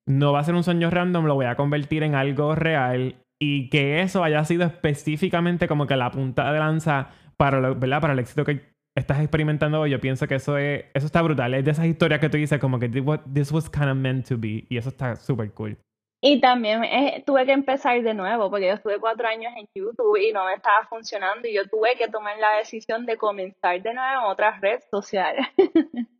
no 0.07 0.33
va 0.33 0.41
a 0.41 0.45
ser 0.45 0.55
un 0.55 0.65
sueño 0.65 0.91
random, 0.91 1.25
lo 1.27 1.35
voy 1.35 1.47
a 1.47 1.57
convertir 1.57 2.03
en 2.03 2.15
algo 2.15 2.55
real 2.55 3.17
y 3.41 3.69
que 3.69 4.01
eso 4.01 4.23
haya 4.23 4.45
sido 4.45 4.65
específicamente 4.65 5.69
como 5.69 5.87
que 5.87 5.97
la 5.97 6.11
punta 6.11 6.53
de 6.53 6.59
lanza 6.59 7.11
para, 7.37 7.61
lo, 7.61 7.75
¿verdad? 7.75 8.01
para 8.01 8.13
el 8.13 8.19
éxito 8.19 8.45
que 8.45 8.75
estás 8.97 9.21
experimentando 9.21 9.81
hoy, 9.81 9.91
yo 9.91 10.01
pienso 10.01 10.27
que 10.27 10.37
eso 10.37 10.57
es 10.57 10.85
eso 10.95 11.07
está 11.07 11.21
brutal. 11.23 11.55
Es 11.55 11.65
de 11.65 11.73
esas 11.73 11.87
historias 11.87 12.21
que 12.21 12.29
tú 12.29 12.37
dices 12.37 12.61
como 12.61 12.79
que 12.79 12.89
this 12.89 13.51
was 13.51 13.69
kind 13.69 13.89
of 13.89 13.97
meant 13.97 14.29
to 14.29 14.37
be 14.39 14.65
y 14.69 14.77
eso 14.77 14.91
está 14.91 15.17
súper 15.17 15.53
cool. 15.53 15.77
Y 16.27 16.41
también 16.41 16.85
eh, 16.85 17.23
tuve 17.27 17.45
que 17.45 17.53
empezar 17.53 18.01
de 18.01 18.15
nuevo 18.15 18.49
porque 18.49 18.69
yo 18.69 18.73
estuve 18.73 18.99
cuatro 18.99 19.29
años 19.29 19.53
en 19.59 19.67
YouTube 19.75 20.17
y 20.17 20.33
no 20.33 20.47
me 20.47 20.55
estaba 20.55 20.87
funcionando 20.87 21.47
y 21.47 21.53
yo 21.53 21.69
tuve 21.69 21.97
que 21.97 22.09
tomar 22.09 22.39
la 22.39 22.57
decisión 22.57 23.05
de 23.05 23.19
comenzar 23.19 23.83
de 23.83 23.93
nuevo 23.93 24.23
en 24.23 24.31
otras 24.31 24.59
redes 24.61 24.85
sociales. 24.91 25.47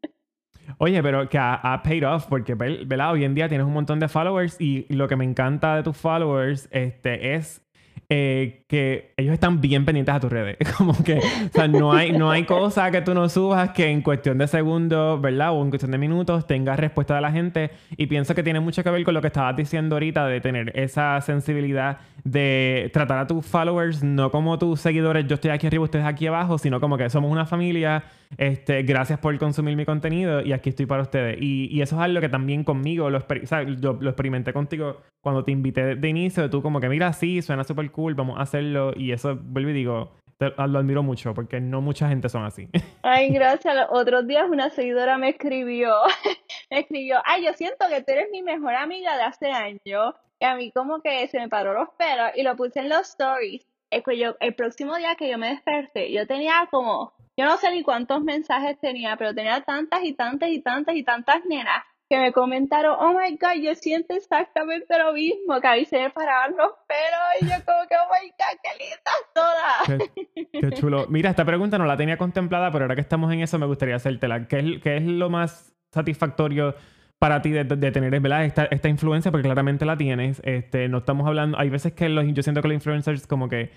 Oye, 0.79 1.03
pero 1.03 1.29
que 1.29 1.39
ha, 1.39 1.81
paid 1.83 2.07
off 2.07 2.27
porque, 2.27 2.55
¿verdad? 2.55 3.13
Hoy 3.13 3.25
en 3.25 3.35
día 3.35 3.49
tienes 3.49 3.67
un 3.67 3.73
montón 3.73 4.01
de 4.01 4.09
followers 4.09 4.61
y 4.61 4.87
lo 4.95 5.09
que 5.09 5.17
me 5.17 5.25
encanta 5.25 5.77
de 5.77 5.83
tus 5.83 5.97
followers 5.97 6.69
este, 6.71 7.35
es 7.35 7.64
eh, 8.09 8.65
que 8.69 9.15
ellos 9.17 9.33
están 9.33 9.61
bien 9.61 9.85
pendientes 9.85 10.15
a 10.15 10.21
tus 10.21 10.31
redes. 10.31 10.57
Como 10.77 10.93
que, 11.03 11.19
o 11.19 11.53
sea, 11.53 11.69
no 11.69 11.93
hay, 11.93 12.13
no 12.13 12.31
hay 12.31 12.45
cosa 12.45 12.91
que 12.91 13.01
tú 13.01 13.15
no 13.15 13.29
subas 13.29 13.71
que 13.71 13.89
en 13.89 14.03
cuestión 14.03 14.39
de 14.39 14.47
segundos, 14.47 15.21
¿verdad? 15.21 15.53
O 15.53 15.63
en 15.63 15.71
cuestión 15.71 15.91
de 15.91 15.99
minutos 15.99 16.47
tengas 16.47 16.79
respuesta 16.79 17.15
de 17.15 17.21
la 17.21 17.33
gente. 17.33 17.71
Y 17.97 18.07
pienso 18.07 18.35
que 18.35 18.43
tiene 18.43 18.61
mucho 18.61 18.83
que 18.83 18.91
ver 18.91 19.05
con 19.05 19.15
lo 19.15 19.21
que 19.21 19.29
estabas 19.29 19.57
diciendo 19.57 19.97
ahorita 19.97 20.27
de 20.27 20.41
tener 20.41 20.73
esa 20.79 21.21
sensibilidad 21.21 21.99
de 22.25 22.91
tratar 22.93 23.19
a 23.19 23.27
tus 23.27 23.45
followers 23.45 24.03
no 24.03 24.31
como 24.31 24.59
tus 24.59 24.81
seguidores, 24.81 25.27
yo 25.27 25.35
estoy 25.35 25.51
aquí 25.51 25.67
arriba, 25.67 25.85
ustedes 25.85 26.07
aquí 26.07 26.27
abajo, 26.27 26.57
sino 26.59 26.81
como 26.81 26.97
que 26.97 27.09
somos 27.11 27.31
una 27.31 27.47
familia. 27.47 28.05
Este, 28.37 28.83
gracias 28.83 29.19
por 29.21 29.37
consumir 29.39 29.77
mi 29.77 29.85
contenido 29.85 30.43
y 30.43 30.53
aquí 30.53 30.71
estoy 30.71 30.87
para 30.87 31.03
ustedes. 31.03 31.37
Y, 31.41 31.69
y 31.71 31.83
eso 31.83 31.97
es 31.97 32.03
algo 32.03 32.21
que 32.21 32.29
también 32.29 32.65
conmigo, 32.65 33.11
lo, 33.11 33.19
o 33.19 33.47
sea, 33.47 33.63
yo 33.63 33.97
lo 34.01 34.11
experimenté 34.11 34.53
contigo 34.53 35.03
cuando 35.25 35.43
te 35.43 35.53
invité 35.53 35.97
de, 35.97 36.09
inicio, 36.09 36.51
tú 36.51 36.63
como 36.63 36.81
que 36.81 36.89
mira, 36.89 37.13
sí, 37.15 37.41
suena 37.41 37.65
súper 37.65 37.91
cool, 37.95 38.15
vamos 38.15 38.39
a 38.39 38.43
hacerlo. 38.43 38.93
Y 38.97 39.13
eso, 39.13 39.39
vuelvo 39.41 39.71
y 39.71 39.73
digo, 39.73 40.11
lo 40.41 40.79
admiro 40.79 41.03
mucho 41.03 41.33
porque 41.33 41.61
no 41.61 41.81
mucha 41.81 42.09
gente 42.09 42.29
son 42.29 42.45
así. 42.45 42.69
Ay, 43.03 43.31
gracias. 43.31 43.75
Los 43.75 43.87
otros 43.91 44.27
días 44.27 44.47
una 44.51 44.71
seguidora 44.71 45.17
me 45.17 45.31
escribió, 45.31 45.95
me 46.71 46.81
escribió, 46.81 47.21
ay, 47.25 47.45
yo 47.45 47.53
siento 47.55 47.87
que 47.89 48.03
tú 48.03 48.13
eres 48.13 48.29
mi 48.33 48.43
mejor 48.43 48.75
amiga 48.75 49.17
de 49.17 49.23
hace 49.23 49.51
años. 49.51 50.15
Y 50.41 50.45
a 50.45 50.57
mí 50.57 50.73
como 50.73 51.01
que 51.01 51.29
se 51.29 51.39
me 51.39 51.49
paró 51.49 51.73
los 51.73 51.89
pelos 51.97 52.33
y 52.35 52.43
lo 52.43 52.57
puse 52.57 52.81
en 52.81 52.89
los 52.89 53.09
stories. 53.11 53.67
Es 53.91 54.03
que 54.03 54.19
yo, 54.19 54.35
el 54.41 54.55
próximo 54.55 54.97
día 54.97 55.15
que 55.15 55.31
yo 55.31 55.39
me 55.39 55.51
desperté, 55.51 56.13
yo 56.13 56.27
tenía 56.27 56.69
como, 56.71 57.13
yo 57.37 57.45
no 57.45 57.57
sé 57.59 57.71
ni 57.71 57.85
cuántos 57.85 58.23
mensajes 58.23 58.79
tenía, 58.81 59.17
pero 59.17 59.35
tenía 59.35 59.61
tantas 59.61 60.03
y 60.03 60.15
tantas 60.15 60.49
y 60.49 60.61
tantas 60.61 60.97
y 60.97 61.05
tantas 61.05 61.45
nenas 61.45 61.85
que 62.15 62.21
me 62.21 62.33
comentaron, 62.33 62.97
oh 63.01 63.13
my 63.13 63.37
god, 63.41 63.61
yo 63.61 63.75
siento 63.75 64.15
exactamente 64.15 64.97
lo 64.97 65.13
mismo, 65.13 65.61
que 65.61 65.67
a 65.67 65.75
mí 65.75 65.85
se 65.85 65.97
me 65.97 66.05
los 66.05 66.13
pelos 66.15 67.41
y 67.41 67.47
yo 67.47 67.55
como 67.65 67.89
que, 67.89 67.95
oh 67.97 68.09
my 68.13 68.31
god, 68.31 68.59
qué 68.63 68.71
lindas 68.79 69.21
todas. 69.35 70.71
Qué, 70.71 70.81
chulo. 70.81 71.07
Mira, 71.09 71.31
esta 71.31 71.45
pregunta 71.45 71.77
no 71.77 71.87
la 71.87 71.97
tenía 71.97 72.17
contemplada, 72.17 72.71
pero 72.71 72.85
ahora 72.85 72.95
que 72.95 73.01
estamos 73.01 73.33
en 73.33 73.41
eso 73.41 73.59
me 73.59 73.67
gustaría 73.67 73.97
hacértela. 73.97 74.47
¿Qué 74.47 74.61
es, 74.61 74.81
qué 74.81 74.99
es 74.99 75.03
lo 75.03 75.29
más 75.29 75.75
satisfactorio 75.91 76.77
para 77.19 77.43
ti 77.43 77.51
de, 77.51 77.65
tener 77.65 78.21
¿verdad? 78.21 78.45
Esta, 78.45 78.67
esta, 78.67 78.89
influencia? 78.89 79.33
Porque 79.33 79.49
claramente 79.49 79.85
la 79.85 79.97
tienes. 79.97 80.41
Este, 80.45 80.89
no 80.89 80.99
estamos 80.99 81.27
hablando, 81.27 81.59
hay 81.59 81.69
veces 81.69 81.95
que 81.95 82.09
los, 82.09 82.25
yo 82.33 82.45
siento 82.45 82.63
que 82.63 82.69
los 82.69 82.77
influencers 82.77 83.27
como 83.27 83.49
que 83.49 83.73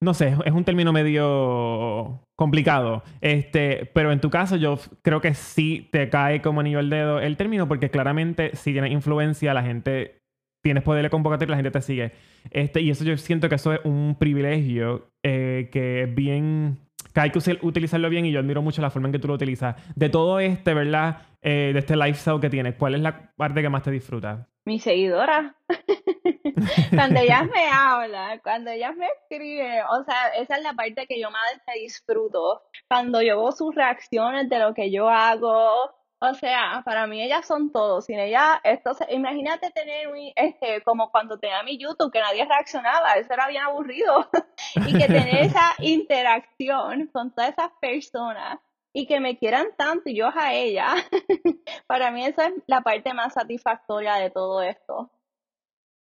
no 0.00 0.14
sé, 0.14 0.36
es 0.44 0.52
un 0.52 0.64
término 0.64 0.92
medio 0.92 2.20
complicado. 2.36 3.02
Este, 3.20 3.90
pero 3.94 4.12
en 4.12 4.20
tu 4.20 4.30
caso, 4.30 4.56
yo 4.56 4.78
creo 5.02 5.20
que 5.20 5.34
sí 5.34 5.88
te 5.90 6.08
cae 6.08 6.40
como 6.40 6.60
anillo 6.60 6.78
al 6.78 6.90
dedo 6.90 7.20
el 7.20 7.36
término, 7.36 7.66
porque 7.66 7.90
claramente 7.90 8.54
si 8.54 8.72
tienes 8.72 8.92
influencia, 8.92 9.54
la 9.54 9.62
gente, 9.62 10.18
tienes 10.62 10.84
poder 10.84 11.02
de 11.02 11.10
convocatoria, 11.10 11.50
la 11.50 11.56
gente 11.56 11.72
te 11.72 11.82
sigue. 11.82 12.12
Este, 12.50 12.80
y 12.80 12.90
eso 12.90 13.04
yo 13.04 13.16
siento 13.16 13.48
que 13.48 13.56
eso 13.56 13.72
es 13.72 13.80
un 13.84 14.16
privilegio 14.18 15.08
eh, 15.24 15.68
que 15.72 16.04
es 16.04 16.14
bien, 16.14 16.78
que 17.18 17.22
hay 17.22 17.30
que 17.30 17.66
utilizarlo 17.66 18.08
bien 18.08 18.26
y 18.26 18.30
yo 18.30 18.38
admiro 18.38 18.62
mucho 18.62 18.80
la 18.80 18.90
forma 18.90 19.08
en 19.08 19.12
que 19.12 19.18
tú 19.18 19.26
lo 19.26 19.34
utilizas. 19.34 19.74
De 19.96 20.08
todo 20.08 20.38
este, 20.38 20.72
¿verdad? 20.72 21.22
Eh, 21.42 21.70
de 21.72 21.78
este 21.80 21.96
lifestyle 21.96 22.40
que 22.40 22.48
tienes, 22.48 22.76
¿cuál 22.76 22.94
es 22.94 23.00
la 23.00 23.32
parte 23.36 23.60
que 23.60 23.68
más 23.68 23.82
te 23.82 23.90
disfruta? 23.90 24.46
Mi 24.64 24.78
seguidora. 24.78 25.56
cuando 26.94 27.20
ellas 27.20 27.48
me 27.52 27.66
hablan, 27.72 28.38
cuando 28.40 28.70
ellas 28.70 28.94
me 28.96 29.06
escriben, 29.06 29.82
o 29.90 30.04
sea, 30.04 30.28
esa 30.36 30.56
es 30.56 30.62
la 30.62 30.74
parte 30.74 31.06
que 31.06 31.20
yo 31.20 31.30
más 31.30 31.42
disfruto. 31.74 32.62
Cuando 32.88 33.20
yo 33.20 33.40
veo 33.40 33.52
sus 33.52 33.74
reacciones 33.74 34.48
de 34.48 34.58
lo 34.60 34.74
que 34.74 34.92
yo 34.92 35.08
hago, 35.08 35.90
o 36.20 36.34
sea, 36.34 36.82
para 36.84 37.06
mí 37.06 37.22
ellas 37.22 37.46
son 37.46 37.70
todo. 37.70 38.00
Sin 38.00 38.18
ellas, 38.18 38.58
esto 38.64 38.96
imagínate 39.10 39.70
tener 39.70 40.08
un, 40.08 40.16
este, 40.34 40.82
como 40.82 41.10
cuando 41.10 41.38
tenía 41.38 41.62
mi 41.62 41.78
YouTube, 41.78 42.12
que 42.12 42.20
nadie 42.20 42.44
reaccionaba, 42.44 43.14
eso 43.14 43.32
era 43.32 43.48
bien 43.48 43.62
aburrido. 43.62 44.28
y 44.86 44.98
que 44.98 45.06
tener 45.06 45.36
esa 45.44 45.74
interacción 45.78 47.08
con 47.12 47.32
todas 47.32 47.50
esas 47.50 47.70
personas 47.80 48.58
y 48.92 49.06
que 49.06 49.20
me 49.20 49.38
quieran 49.38 49.68
tanto 49.76 50.10
y 50.10 50.16
yo 50.16 50.30
a 50.34 50.54
ella, 50.54 50.94
para 51.86 52.10
mí 52.10 52.24
esa 52.24 52.46
es 52.46 52.54
la 52.66 52.80
parte 52.80 53.14
más 53.14 53.34
satisfactoria 53.34 54.14
de 54.16 54.30
todo 54.30 54.62
esto. 54.62 55.10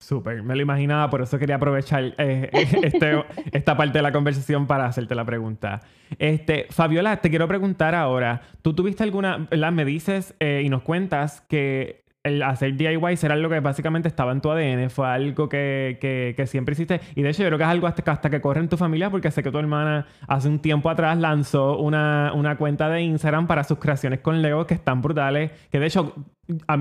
Súper, 0.04 0.44
me 0.44 0.54
lo 0.54 0.62
imaginaba, 0.62 1.10
por 1.10 1.22
eso 1.22 1.40
quería 1.40 1.56
aprovechar 1.56 2.14
eh, 2.18 2.50
este, 2.84 3.24
esta 3.54 3.78
parte 3.78 4.00
de 4.00 4.02
la 4.02 4.12
conversación 4.12 4.68
para 4.68 4.86
hacerte 4.86 5.16
la 5.16 5.24
pregunta. 5.24 5.80
Este, 6.20 6.68
Fabiola, 6.72 7.22
te 7.22 7.30
quiero 7.30 7.48
preguntar 7.48 7.96
ahora, 7.96 8.42
¿tú 8.62 8.74
tuviste 8.74 9.04
alguna, 9.04 9.48
¿verdad? 9.50 9.72
Me 9.72 9.86
dices 9.86 10.36
eh, 10.42 10.62
y 10.66 10.68
nos 10.68 10.82
cuentas 10.82 11.40
que 11.48 12.03
el 12.24 12.42
hacer 12.42 12.76
DIY 12.76 13.20
era 13.22 13.34
algo 13.34 13.50
que 13.50 13.60
básicamente 13.60 14.08
estaba 14.08 14.32
en 14.32 14.40
tu 14.40 14.50
ADN, 14.50 14.90
fue 14.90 15.08
algo 15.08 15.50
que, 15.50 15.98
que, 16.00 16.48
siempre 16.48 16.74
hiciste. 16.74 17.02
Y 17.16 17.22
de 17.22 17.30
hecho, 17.30 17.44
yo 17.44 17.50
creo 17.50 17.58
que 17.58 17.66
es 17.66 17.70
algo 17.70 17.88
hasta, 17.88 18.10
hasta, 18.10 18.30
que 18.30 18.40
corre 18.40 18.62
en 18.62 18.70
tu 18.70 18.78
familia, 18.78 19.10
porque 19.10 19.30
sé 19.30 19.44
que 19.44 19.52
tu 19.52 19.58
hermana 19.58 20.06
hace 20.28 20.48
un 20.48 20.60
tiempo 20.60 20.90
atrás 20.90 21.18
lanzó 21.18 21.78
una, 21.78 22.32
una 22.34 22.56
cuenta 22.58 22.88
de 22.88 23.02
Instagram 23.02 23.46
para 23.46 23.66
sus 23.66 23.78
creaciones 23.78 24.22
con 24.22 24.42
Lego 24.42 24.66
que 24.66 24.74
están 24.74 25.02
brutales. 25.02 25.52
Que 25.70 25.80
de 25.80 25.88
hecho, 25.88 26.16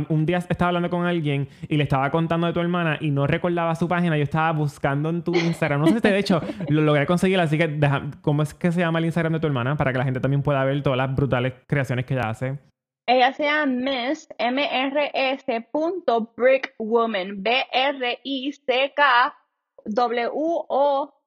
un 0.08 0.26
día 0.26 0.38
estaba 0.38 0.68
hablando 0.68 0.90
con 0.90 1.06
alguien 1.06 1.48
y 1.68 1.76
le 1.76 1.82
estaba 1.84 2.10
contando 2.10 2.46
de 2.46 2.52
tu 2.52 2.60
hermana 2.60 2.98
y 3.00 3.10
no 3.10 3.26
recordaba 3.26 3.74
su 3.74 3.88
página. 3.88 4.16
Yo 4.16 4.22
estaba 4.22 4.52
buscando 4.52 5.10
en 5.10 5.22
tu 5.22 5.34
Instagram. 5.34 5.80
No 5.80 5.86
sé 5.88 5.94
si 5.94 6.08
de 6.08 6.18
hecho 6.18 6.40
lo 6.68 6.82
logré 6.82 7.04
conseguir, 7.06 7.40
así 7.40 7.58
que 7.58 7.80
¿cómo 8.20 8.44
es 8.44 8.54
que 8.54 8.70
se 8.70 8.78
llama 8.78 9.00
el 9.00 9.06
Instagram 9.06 9.32
de 9.32 9.40
tu 9.40 9.48
hermana? 9.48 9.76
Para 9.76 9.92
que 9.92 9.98
la 9.98 10.04
gente 10.04 10.20
también 10.20 10.42
pueda 10.42 10.64
ver 10.64 10.80
todas 10.82 10.96
las 10.96 11.12
brutales 11.14 11.54
creaciones 11.66 12.04
que 12.04 12.14
ella 12.14 12.30
hace. 12.30 12.71
Ella 13.06 13.32
se 13.32 13.44
llama 13.44 13.66
M-R-S. 14.38 15.44
Brickwoman. 16.36 17.42
B-R-I-C-K 17.42 19.02
W-O-M-A-N. 19.84 21.21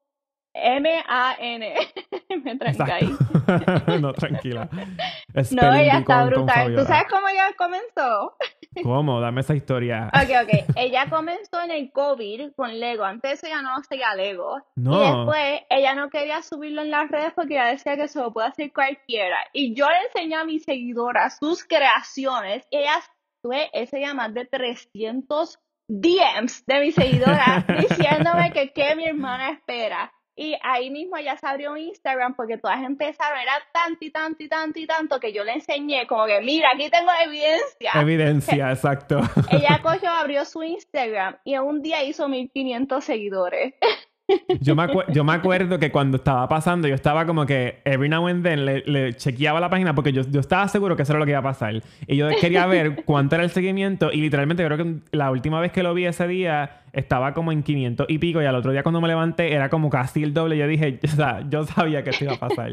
Me 2.44 2.56
tranca 2.56 2.96
ahí. 2.96 3.15
no, 4.02 4.13
tranquila. 4.13 4.70
no, 5.52 5.74
ella 5.74 6.00
está 6.00 6.26
brutal. 6.26 6.76
¿Tú 6.76 6.86
sabes 6.86 7.06
cómo 7.10 7.28
ella 7.28 7.52
comenzó? 7.58 8.38
¿Cómo? 8.84 9.20
Dame 9.20 9.41
esa 9.41 9.56
historia. 9.56 10.10
Ok, 10.13 10.30
ok. 10.44 10.76
Ella 10.76 11.10
comenzó 11.10 11.62
en 11.62 11.72
el 11.72 11.91
COVID 11.91 12.54
con 12.56 12.80
Lego. 12.80 13.04
Antes 13.04 13.44
ella 13.44 13.62
no 13.62 13.76
hacía 13.76 14.15
Lego. 14.15 14.58
No. 14.76 14.96
Y 14.96 15.06
después 15.06 15.62
ella 15.70 15.96
no 15.96 16.10
quería 16.10 16.41
subirlo 16.41 16.82
en 16.82 16.91
las 16.91 17.10
redes 17.10 17.34
porque 17.36 17.56
ella 17.56 17.68
decía 17.68 17.96
que 17.96 18.04
eso 18.04 18.22
lo 18.22 18.34
puede 18.34 18.48
hacer 18.48 18.74
cualquiera. 18.74 19.38
Y 19.54 19.76
yo 19.76 19.88
le 19.89 19.98
enseñé 20.08 20.36
a 20.36 20.46
mis 20.46 20.63
seguidoras 20.63 21.38
sus 21.38 21.63
creaciones. 21.63 22.65
Ellas 22.72 23.10
tuve 23.41 23.70
ese 23.74 24.13
más 24.13 24.34
de 24.34 24.46
300 24.46 25.60
DMs 25.88 26.65
de 26.65 26.80
mis 26.80 26.96
seguidoras 26.96 27.65
diciéndome 27.68 28.52
que 28.52 28.74
qué 28.74 28.96
mi 28.96 29.06
hermana 29.06 29.52
espera. 29.52 30.12
Y 30.36 30.56
ahí 30.62 30.89
mismo 30.89 31.17
ya 31.17 31.38
se 31.38 31.48
abrió 31.48 31.78
Instagram 31.78 32.36
porque 32.36 32.58
todas 32.58 32.84
empezaron, 32.84 33.39
era 33.39 33.54
tanto 33.71 34.04
y 34.04 34.12
tanto 34.12 34.43
y 34.43 34.50
tanto 34.50 34.80
y 34.80 34.86
tanto 34.86 35.19
que 35.19 35.32
yo 35.32 35.45
le 35.45 35.54
enseñé 35.54 36.06
como 36.08 36.26
que, 36.26 36.41
mira, 36.41 36.71
aquí 36.74 36.89
tengo 36.89 37.12
evidencia. 37.24 37.91
Evidencia, 38.02 38.71
exacto. 38.71 39.21
Ella 39.50 39.80
cogió, 39.82 40.10
abrió 40.10 40.43
su 40.43 40.62
Instagram 40.63 41.38
y 41.45 41.54
en 41.54 41.62
un 41.62 41.82
día 41.82 42.04
hizo 42.04 42.28
1500 42.28 43.04
seguidores. 43.04 43.76
Yo 44.59 44.75
me, 44.75 44.88
yo 45.09 45.23
me 45.23 45.33
acuerdo 45.33 45.77
que 45.79 45.91
cuando 45.91 46.17
estaba 46.17 46.47
pasando, 46.47 46.88
yo 46.88 46.95
estaba 46.95 47.25
como 47.25 47.45
que 47.45 47.81
every 47.85 48.09
now 48.09 48.27
and 48.27 48.43
then 48.43 48.65
le, 48.65 49.13
chequeaba 49.13 49.59
la 49.59 49.69
página 49.69 49.93
porque 49.93 50.11
yo, 50.11 50.23
yo, 50.23 50.39
estaba 50.39 50.67
seguro 50.67 50.95
que 50.95 51.03
eso 51.03 51.13
era 51.13 51.19
lo 51.19 51.25
que 51.25 51.31
iba 51.31 51.39
a 51.39 51.43
pasar. 51.43 51.81
Y 52.07 52.15
yo 52.15 52.27
quería 52.41 52.65
ver 52.65 53.03
cuánto 53.05 53.35
era 53.35 53.43
el 53.43 53.51
seguimiento. 53.51 54.11
Y 54.11 54.21
literalmente, 54.21 54.65
creo 54.65 54.77
que 54.77 54.95
la 55.11 55.31
última 55.31 55.59
vez 55.59 55.71
que 55.71 55.83
lo 55.83 55.93
vi 55.93 56.05
ese 56.05 56.27
día 56.27 56.81
estaba 56.93 57.33
como 57.33 57.51
en 57.51 57.61
500 57.61 58.07
y 58.09 58.17
pico. 58.17 58.41
Y 58.41 58.45
al 58.45 58.55
otro 58.55 58.71
día, 58.71 58.83
cuando 58.83 59.01
me 59.01 59.07
levanté, 59.07 59.53
era 59.53 59.69
como 59.69 59.89
casi 59.89 60.23
el 60.23 60.33
doble. 60.33 60.57
Yo 60.57 60.67
dije, 60.67 60.99
o 61.03 61.07
sea, 61.07 61.45
yo 61.49 61.65
sabía 61.65 62.03
que 62.03 62.09
esto 62.11 62.25
iba 62.25 62.33
a 62.33 62.39
pasar. 62.39 62.71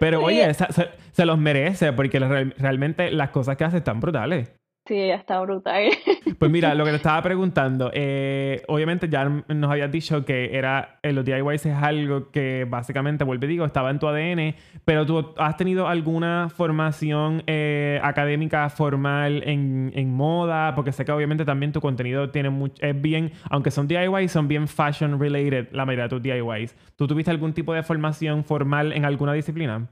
Pero 0.00 0.22
oye, 0.22 0.52
se, 0.54 1.26
los 1.26 1.38
merece 1.38 1.92
porque 1.92 2.18
realmente 2.18 3.10
las 3.10 3.30
cosas 3.30 3.56
que 3.56 3.64
hace 3.64 3.78
están 3.78 4.00
brutales. 4.00 4.50
Sí, 4.90 4.98
está 4.98 5.40
brutal. 5.40 5.84
Pues 6.40 6.50
mira, 6.50 6.74
lo 6.74 6.84
que 6.84 6.90
te 6.90 6.96
estaba 6.96 7.22
preguntando, 7.22 7.90
eh, 7.92 8.62
obviamente 8.66 9.08
ya 9.10 9.24
nos 9.24 9.70
habías 9.70 9.92
dicho 9.92 10.24
que 10.24 10.56
era 10.56 10.98
eh, 11.02 11.12
los 11.12 11.22
DIYs 11.24 11.66
es 11.66 11.76
algo 11.76 12.30
que 12.30 12.66
básicamente, 12.68 13.24
vuelve 13.24 13.46
digo, 13.46 13.66
estaba 13.66 13.90
en 13.90 13.98
tu 13.98 14.08
ADN, 14.08 14.54
pero 14.86 15.04
tú 15.04 15.34
has 15.36 15.56
tenido 15.58 15.86
alguna 15.86 16.48
formación 16.48 17.42
eh, 17.46 18.00
académica 18.02 18.70
formal 18.70 19.42
en, 19.44 19.92
en, 19.94 20.14
moda, 20.14 20.74
porque 20.74 20.92
sé 20.92 21.04
que 21.04 21.12
obviamente 21.12 21.44
también 21.44 21.72
tu 21.72 21.80
contenido 21.82 22.30
tiene 22.30 22.48
mucho, 22.48 22.82
es 22.82 23.00
bien, 23.00 23.32
aunque 23.50 23.70
son 23.70 23.86
DIYs, 23.86 24.32
son 24.32 24.48
bien 24.48 24.66
fashion 24.66 25.20
related 25.20 25.68
la 25.72 25.84
mayoría 25.84 26.04
de 26.04 26.08
tus 26.08 26.22
DIYs. 26.22 26.74
¿Tú 26.96 27.06
tuviste 27.06 27.30
algún 27.30 27.52
tipo 27.52 27.74
de 27.74 27.82
formación 27.82 28.44
formal 28.44 28.92
en 28.94 29.04
alguna 29.04 29.34
disciplina? 29.34 29.90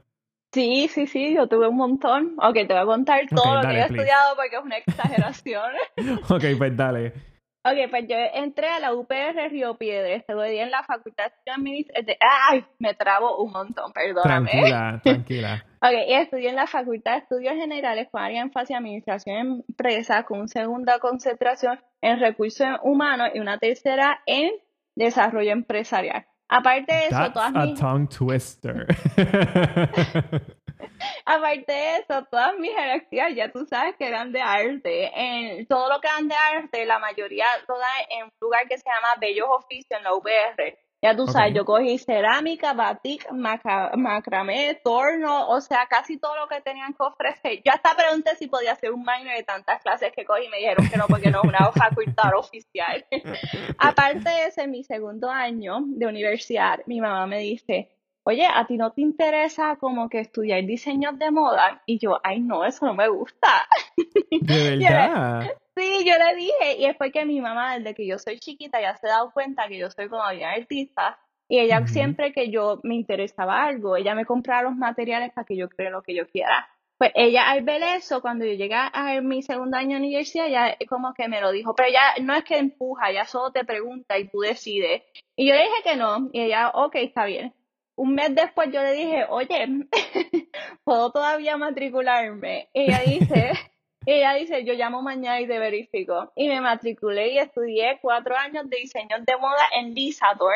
Sí, 0.51 0.87
sí, 0.87 1.05
sí, 1.05 1.35
yo 1.35 1.47
tuve 1.47 1.67
un 1.67 1.77
montón. 1.77 2.35
Ok, 2.41 2.55
te 2.55 2.73
voy 2.73 2.77
a 2.77 2.85
contar 2.85 3.21
todo 3.27 3.55
lo 3.55 3.61
que 3.61 3.75
he 3.75 3.81
estudiado 3.81 4.35
porque 4.35 4.55
es 4.55 4.63
una 4.63 4.77
exageración. 4.77 5.71
ok, 6.29 6.43
pues 6.57 6.75
dale. 6.75 7.13
Ok, 7.65 7.89
pues 7.89 8.07
yo 8.07 8.15
entré 8.33 8.67
a 8.67 8.79
la 8.79 8.93
UPR 8.93 9.49
Río 9.51 9.77
Piedra, 9.77 10.15
estudié 10.15 10.63
en 10.63 10.71
la 10.71 10.81
Facultad 10.83 11.31
de 11.45 11.51
Administración. 11.51 12.17
¡Ay! 12.21 12.65
Me 12.79 12.93
trabo 12.93 13.43
un 13.43 13.51
montón, 13.51 13.91
perdóname. 13.91 14.49
Tranquila, 14.49 15.01
tranquila. 15.03 15.65
ok, 15.81 15.91
y 16.07 16.13
estudié 16.13 16.49
en 16.49 16.55
la 16.55 16.67
Facultad 16.67 17.11
de 17.11 17.17
Estudios 17.19 17.55
Generales 17.55 18.07
con 18.11 18.21
área 18.21 18.41
en 18.41 18.51
fase 18.51 18.73
Administración 18.73 19.63
Empresa, 19.67 20.23
con 20.23 20.47
segunda 20.47 20.99
concentración 20.99 21.79
en 22.01 22.19
recursos 22.19 22.69
humanos 22.81 23.29
y 23.35 23.39
una 23.39 23.59
tercera 23.59 24.21
en 24.25 24.51
desarrollo 24.95 25.51
empresarial. 25.51 26.25
Aparte 26.49 26.91
de 26.91 27.05
eso, 27.07 27.31
todas 27.31 27.55
a 27.55 27.73
tongue 27.75 28.07
twister. 28.07 28.87
Aparte 31.25 31.71
de 31.71 31.97
eso, 31.97 32.25
todas 32.31 32.57
mis 32.57 32.73
jerarquías 32.73 33.35
ya 33.35 33.51
tú 33.51 33.65
sabes 33.65 33.95
que 33.97 34.07
eran 34.07 34.31
de 34.31 34.41
arte. 34.41 35.11
En 35.13 35.67
todo 35.67 35.87
lo 35.89 36.01
que 36.01 36.07
eran 36.07 36.27
de 36.27 36.35
arte, 36.35 36.85
la 36.85 36.97
mayoría 36.97 37.45
todas 37.67 37.87
en 38.09 38.25
un 38.25 38.31
lugar 38.41 38.67
que 38.67 38.77
se 38.77 38.83
llama 38.89 39.15
Bellos 39.21 39.47
Oficios 39.49 39.99
en 39.99 40.03
la 40.03 40.15
UPR. 40.15 40.77
Ya 41.01 41.15
tú 41.15 41.27
sabes, 41.27 41.53
yo 41.53 41.63
cogí 41.63 41.97
cerámica, 41.97 42.73
batik, 42.73 43.25
macramé, 43.31 44.81
torno, 44.83 45.47
o 45.47 45.61
sea, 45.61 45.87
casi 45.89 46.17
todo 46.17 46.35
lo 46.35 46.47
que 46.49 46.59
tenían 46.59 46.93
que 46.93 47.03
ofrecer. 47.03 47.61
Yo 47.63 47.71
hasta 47.71 47.95
pregunté 47.95 48.35
si 48.35 48.47
podía 48.47 48.73
hacer 48.73 48.91
un 48.91 49.01
minor 49.01 49.37
de 49.37 49.43
tantas 49.43 49.81
clases 49.81 50.11
que 50.13 50.25
cogí 50.25 50.45
y 50.47 50.49
me 50.49 50.57
dijeron 50.57 50.89
que 50.89 50.97
no, 50.97 51.07
porque 51.07 51.31
no 51.31 51.41
es 51.41 51.49
una 51.49 51.71
facultad 51.71 52.31
oficial. 52.37 53.05
Aparte 53.77 54.29
de 54.29 54.43
ese, 54.47 54.67
mi 54.67 54.83
segundo 54.83 55.29
año 55.29 55.77
de 55.85 56.05
universidad, 56.05 56.81
mi 56.85 56.99
mamá 56.99 57.25
me 57.27 57.39
dice, 57.39 57.89
oye, 58.23 58.45
¿a 58.45 58.67
ti 58.67 58.75
no 58.75 58.91
te 58.91 59.01
interesa 59.01 59.77
como 59.77 60.09
que 60.09 60.19
estudiar 60.19 60.65
diseños 60.65 61.17
de 61.17 61.31
moda? 61.31 61.81
Y 61.85 61.97
yo, 61.99 62.19
ay, 62.23 62.41
no, 62.41 62.65
eso 62.65 62.85
no 62.85 62.93
me 62.93 63.07
gusta. 63.07 63.67
¿De 64.41 64.77
verdad? 64.77 65.47
Sí, 65.79 66.03
yo 66.05 66.13
le 66.17 66.35
dije, 66.35 66.77
y 66.77 66.85
es 66.85 66.97
porque 66.97 67.23
mi 67.23 67.39
mamá, 67.39 67.77
desde 67.77 67.95
que 67.95 68.05
yo 68.05 68.19
soy 68.19 68.37
chiquita, 68.37 68.81
ya 68.81 68.97
se 68.97 69.07
ha 69.07 69.11
dado 69.11 69.31
cuenta 69.31 69.69
que 69.69 69.77
yo 69.77 69.89
soy 69.89 70.09
como 70.09 70.29
bien 70.31 70.49
artista, 70.49 71.17
y 71.47 71.57
ella 71.59 71.87
siempre 71.87 72.33
que 72.33 72.51
yo 72.51 72.81
me 72.83 72.95
interesaba 72.95 73.63
algo, 73.63 73.95
ella 73.95 74.13
me 74.13 74.25
compraba 74.25 74.63
los 74.63 74.75
materiales 74.75 75.31
para 75.31 75.45
que 75.45 75.55
yo 75.55 75.69
crea 75.69 75.89
lo 75.89 76.03
que 76.03 76.13
yo 76.13 76.27
quiera. 76.27 76.67
Pues 76.97 77.11
ella 77.15 77.49
al 77.49 77.63
ver 77.63 77.81
eso, 77.95 78.21
cuando 78.21 78.43
yo 78.43 78.55
llegué 78.55 78.75
a 78.75 79.21
mi 79.21 79.41
segundo 79.41 79.77
año 79.77 79.91
de 79.91 80.03
universidad, 80.05 80.49
ya 80.49 80.77
como 80.89 81.13
que 81.13 81.29
me 81.29 81.39
lo 81.39 81.51
dijo, 81.53 81.73
pero 81.73 81.87
ella 81.87 82.01
no 82.21 82.35
es 82.35 82.43
que 82.43 82.57
empuja, 82.57 83.09
ella 83.09 83.23
solo 83.23 83.53
te 83.53 83.63
pregunta 83.63 84.19
y 84.19 84.27
tú 84.27 84.39
decides. 84.39 85.03
Y 85.37 85.47
yo 85.47 85.55
le 85.55 85.61
dije 85.61 85.83
que 85.85 85.95
no, 85.95 86.29
y 86.33 86.41
ella, 86.41 86.71
ok, 86.73 86.95
está 86.95 87.23
bien. 87.23 87.53
Un 87.95 88.15
mes 88.15 88.35
después 88.35 88.69
yo 88.73 88.83
le 88.83 88.91
dije, 88.91 89.25
oye, 89.29 89.65
¿puedo 90.83 91.11
todavía 91.13 91.55
matricularme? 91.55 92.67
Y 92.73 92.81
ella 92.81 92.99
dice, 93.05 93.53
y 94.09 94.11
ella 94.13 94.33
dice, 94.33 94.65
yo 94.65 94.73
llamo 94.73 95.03
mañana 95.03 95.39
y 95.39 95.45
te 95.45 95.59
verifico. 95.59 96.31
Y 96.35 96.47
me 96.47 96.59
matriculé 96.61 97.33
y 97.33 97.37
estudié 97.37 97.99
cuatro 98.01 98.35
años 98.35 98.67
de 98.67 98.77
diseño 98.77 99.17
de 99.19 99.37
moda 99.37 99.61
en 99.77 99.93
Lisador. 99.93 100.55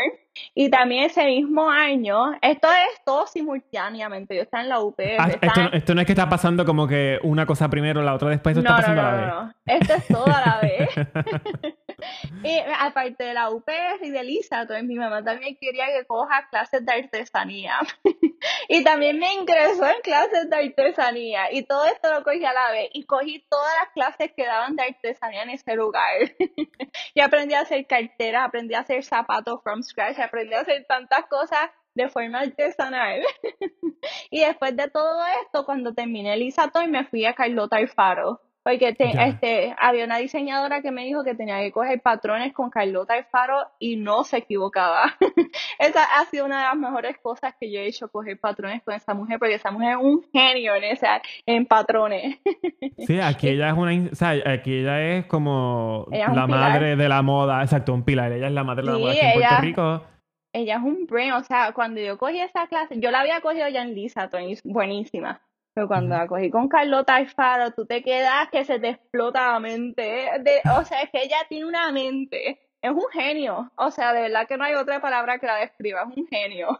Y 0.56 0.72
también 0.72 1.04
ese 1.04 1.24
mismo 1.26 1.70
año, 1.70 2.34
esto 2.42 2.68
es 2.72 3.06
todo 3.06 3.28
simultáneamente, 3.28 4.36
yo 4.36 4.42
estaba 4.42 4.63
en 4.63 4.70
la 4.70 4.80
UP. 4.80 5.00
Ah, 5.20 5.30
esto, 5.72 5.94
no 5.94 6.02
es 6.02 6.08
que 6.08 6.13
está 6.13 6.28
pasando 6.28 6.66
como 6.66 6.88
que 6.88 7.20
una 7.22 7.46
cosa 7.46 7.70
primero, 7.70 8.02
la 8.02 8.16
otra 8.16 8.30
después, 8.30 8.58
esto 8.58 8.68
está 8.68 8.76
pasando 8.76 9.02
a 9.02 9.12
la 9.12 9.18
vez. 9.18 9.28
No, 9.28 9.44
no, 9.44 9.54
esto 9.68 9.94
es 9.94 10.08
todo 10.08 10.26
a 10.26 10.42
la 10.42 10.60
vez. 10.60 10.89
y 12.44 12.60
aparte 12.80 13.24
de 13.24 13.34
la 13.34 13.50
UPR 13.52 14.04
y 14.04 14.10
de 14.10 14.24
Lisador, 14.24 14.84
mi 14.84 14.96
mamá 14.96 15.24
también 15.24 15.56
quería 15.60 15.86
que 15.88 16.06
coja 16.06 16.48
clases 16.50 16.86
de 16.86 16.92
artesanía. 16.92 17.78
y 18.67 18.84
también 18.84 19.19
me 19.19 19.34
ingresó 19.34 19.86
en 19.86 20.01
clases 20.01 20.49
de 20.49 20.56
artesanía. 20.56 21.51
Y 21.51 21.63
todo 21.63 21.86
esto 21.86 22.12
lo 22.12 22.23
cogí 22.23 22.43
a 22.45 22.53
la 22.53 22.71
vez. 22.71 22.89
Y 22.93 23.06
cogí 23.06 23.45
todas 23.49 23.71
las 23.82 23.93
clases 23.93 24.34
que 24.36 24.45
daban 24.45 24.75
de 24.75 24.84
artesanía 24.84 25.43
en 25.43 25.51
ese 25.51 25.75
lugar. 25.75 26.12
y 27.13 27.21
aprendí 27.21 27.53
a 27.53 27.62
hacer 27.62 27.86
cartera, 27.88 28.45
aprendí 28.45 28.73
a 28.73 28.79
hacer 28.79 29.03
zapatos 29.03 29.62
from 29.63 29.84
scratch, 29.84 30.19
aprendí 30.19 30.53
a 30.53 30.62
hacer 30.62 30.86
tantas 30.86 31.25
cosas 31.27 31.69
de 31.93 32.10
forma 32.10 32.39
artesanal. 32.39 33.21
y 34.29 34.41
después 34.41 34.75
de 34.75 34.89
todo 34.89 35.23
esto, 35.43 35.65
cuando 35.65 35.93
terminé 35.93 36.34
el 36.34 36.43
Isato, 36.43 36.86
me 36.88 37.06
fui 37.06 37.25
a 37.25 37.34
Carlota 37.34 37.77
Alfaro 37.77 38.41
Porque 38.63 38.95
este, 38.97 39.76
había 39.78 40.06
una 40.06 40.17
diseñadora 40.17 40.82
que 40.82 40.91
me 40.91 41.04
dijo 41.04 41.23
que 41.26 41.36
tenía 41.36 41.60
que 41.60 41.73
coger 41.73 42.02
patrones 42.02 42.54
con 42.54 42.69
Carlota 42.69 43.13
Alfaro 43.13 43.58
y 43.78 43.97
no 43.97 44.23
se 44.23 44.38
equivocaba. 44.38 45.15
esa 45.80 46.04
ha 46.04 46.26
sido 46.26 46.45
una 46.45 46.60
de 46.60 46.63
las 46.67 46.78
mejores 46.78 47.17
cosas 47.17 47.54
que 47.60 47.69
yo 47.69 47.82
he 47.82 47.88
hecho, 47.88 48.08
coger 48.08 48.39
patrones 48.39 48.82
con 48.84 48.93
esa 48.93 49.13
mujer, 49.13 49.38
porque 49.38 49.56
esa 49.56 49.69
mujer 49.69 49.97
es 49.97 49.97
un 49.97 50.23
genio 50.32 50.76
en, 50.76 50.86
esa, 50.86 51.21
en 51.45 51.65
patrones. 51.65 52.39
sí, 53.06 53.19
aquí 53.19 53.49
ella 53.49 53.67
es 53.67 53.73
una, 53.73 54.10
o 54.10 54.15
sea, 54.15 54.30
aquí 54.45 54.78
ella 54.78 55.17
es 55.17 55.26
como 55.26 56.08
la 56.12 56.47
madre 56.47 56.95
de 56.95 57.10
la 57.10 57.21
moda, 57.21 57.62
exacto, 57.63 57.93
un 57.93 58.04
pilar, 58.04 58.32
ella 58.32 58.47
es 58.47 58.54
la 58.54 58.63
madre 58.63 58.84
de 58.84 58.91
la 58.93 58.97
moda 58.97 59.12
aquí 59.12 59.19
en 59.19 59.34
Puerto 59.34 59.62
Rico. 59.62 60.04
Ella 60.56 60.76
es 60.76 60.84
un 60.84 61.06
brain, 61.08 61.34
o 61.34 61.43
sea, 61.43 61.73
cuando 61.73 61.99
yo 61.99 62.17
cogí 62.17 62.39
esa 62.39 62.67
clase, 62.67 62.97
yo 62.99 63.12
la 63.12 63.21
había 63.21 63.41
cogido 63.41 63.67
ya 63.67 63.82
en 63.82 63.93
Lisa, 63.93 64.30
buenísima 64.63 65.41
pero 65.74 65.88
cuando 65.88 66.16
la 66.16 66.28
cogí 66.28 66.50
con 66.50 66.68
Carlota 66.68 67.16
Alfaro, 67.16 67.72
tú 67.72 67.86
te 67.86 68.04
quedas 68.04 68.50
que 68.52 68.64
se 68.64 68.80
te 68.80 68.90
explota 68.90 69.54
la 69.54 69.60
mente. 69.60 70.04
De, 70.42 70.62
o 70.78 70.84
sea, 70.84 71.02
es 71.02 71.10
que 71.10 71.24
ella 71.24 71.38
tiene 71.50 71.66
una 71.66 71.92
mente. 71.92 72.60
Es 72.82 72.92
un 72.92 73.06
genio. 73.12 73.72
O 73.76 73.90
sea, 73.92 74.14
de 74.14 74.22
verdad 74.22 74.48
que 74.48 74.58
no 74.58 74.66
hay 74.66 74.76
otra 74.76 75.02
palabra 75.02 75.40
que 75.40 75.48
la 75.48 75.56
describa. 75.56 76.06
Es 76.10 76.18
un 76.18 76.28
genio. 76.28 76.80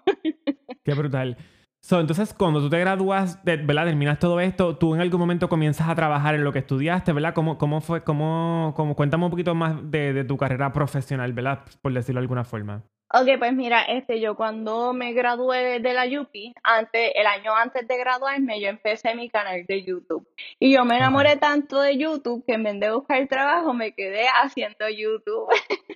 Qué 0.84 0.94
brutal. 0.94 1.38
So, 1.82 2.00
entonces, 2.00 2.34
cuando 2.34 2.62
tú 2.62 2.70
te 2.70 2.80
gradúas, 2.80 3.44
de, 3.44 3.58
¿verdad? 3.58 3.86
Terminas 3.86 4.20
todo 4.20 4.40
esto, 4.40 4.78
tú 4.78 4.96
en 4.96 5.02
algún 5.02 5.20
momento 5.20 5.50
comienzas 5.50 5.90
a 5.90 5.96
trabajar 5.96 6.36
en 6.36 6.44
lo 6.44 6.54
que 6.54 6.60
estudiaste, 6.60 7.12
¿verdad? 7.12 7.34
¿Cómo, 7.34 7.58
cómo 7.58 7.82
fue? 7.82 8.04
Cómo, 8.04 8.74
cómo, 8.76 8.96
cuéntame 8.96 9.26
un 9.26 9.32
poquito 9.32 9.54
más 9.54 9.92
de, 9.92 10.14
de 10.14 10.24
tu 10.24 10.38
carrera 10.38 10.72
profesional, 10.72 11.34
¿verdad? 11.34 11.66
Por 11.82 11.94
decirlo 11.94 12.22
de 12.22 12.24
alguna 12.24 12.46
forma. 12.46 12.84
Ok, 13.16 13.38
pues 13.38 13.54
mira, 13.54 13.84
este, 13.84 14.20
yo 14.20 14.36
cuando 14.36 14.92
me 14.92 15.14
gradué 15.14 15.80
de 15.80 15.94
la 15.94 16.06
UPI, 16.08 16.56
antes, 16.64 17.12
el 17.14 17.28
año 17.28 17.56
antes 17.56 17.88
de 17.88 17.98
graduarme, 18.00 18.60
yo 18.60 18.70
empecé 18.70 19.14
mi 19.14 19.30
canal 19.30 19.68
de 19.68 19.84
YouTube. 19.84 20.28
Y 20.60 20.74
yo 20.74 20.84
me 20.84 20.98
enamoré 20.98 21.38
tanto 21.38 21.80
de 21.80 21.96
YouTube 21.96 22.44
que 22.44 22.54
en 22.54 22.64
vez 22.64 22.80
de 22.80 22.92
buscar 22.92 23.28
trabajo 23.28 23.72
me 23.72 23.94
quedé 23.94 24.26
haciendo 24.42 24.90
YouTube. 24.90 25.48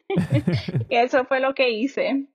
y 0.89 0.95
eso 0.95 1.25
fue 1.25 1.39
lo 1.39 1.55
que 1.55 1.71
hice. 1.71 2.27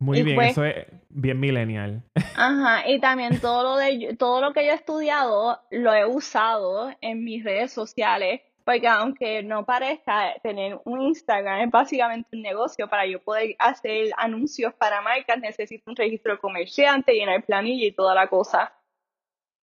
Muy 0.00 0.22
bien, 0.22 0.40
eso 0.40 0.64
es 0.64 0.86
bien 1.08 1.38
millennial. 1.38 2.02
Ajá, 2.36 2.88
y 2.88 2.98
también 3.00 3.40
todo 3.40 3.62
lo 3.62 3.76
de 3.76 4.16
todo 4.16 4.40
lo 4.40 4.52
que 4.52 4.64
yo 4.64 4.72
he 4.72 4.74
estudiado 4.74 5.60
lo 5.70 5.94
he 5.94 6.04
usado 6.04 6.90
en 7.00 7.22
mis 7.22 7.44
redes 7.44 7.72
sociales 7.72 8.40
porque 8.68 8.86
aunque 8.86 9.42
no 9.42 9.64
parezca 9.64 10.34
tener 10.42 10.78
un 10.84 11.00
Instagram 11.00 11.60
es 11.60 11.70
básicamente 11.70 12.28
un 12.36 12.42
negocio 12.42 12.86
para 12.86 13.06
yo 13.06 13.18
poder 13.18 13.56
hacer 13.58 14.10
anuncios 14.18 14.74
para 14.74 15.00
marcas 15.00 15.40
necesito 15.40 15.90
un 15.90 15.96
registro 15.96 16.34
de 16.34 16.38
comerciante, 16.38 17.14
llenar 17.14 17.46
planilla 17.46 17.86
y 17.86 17.92
toda 17.92 18.14
la 18.14 18.26
cosa. 18.26 18.74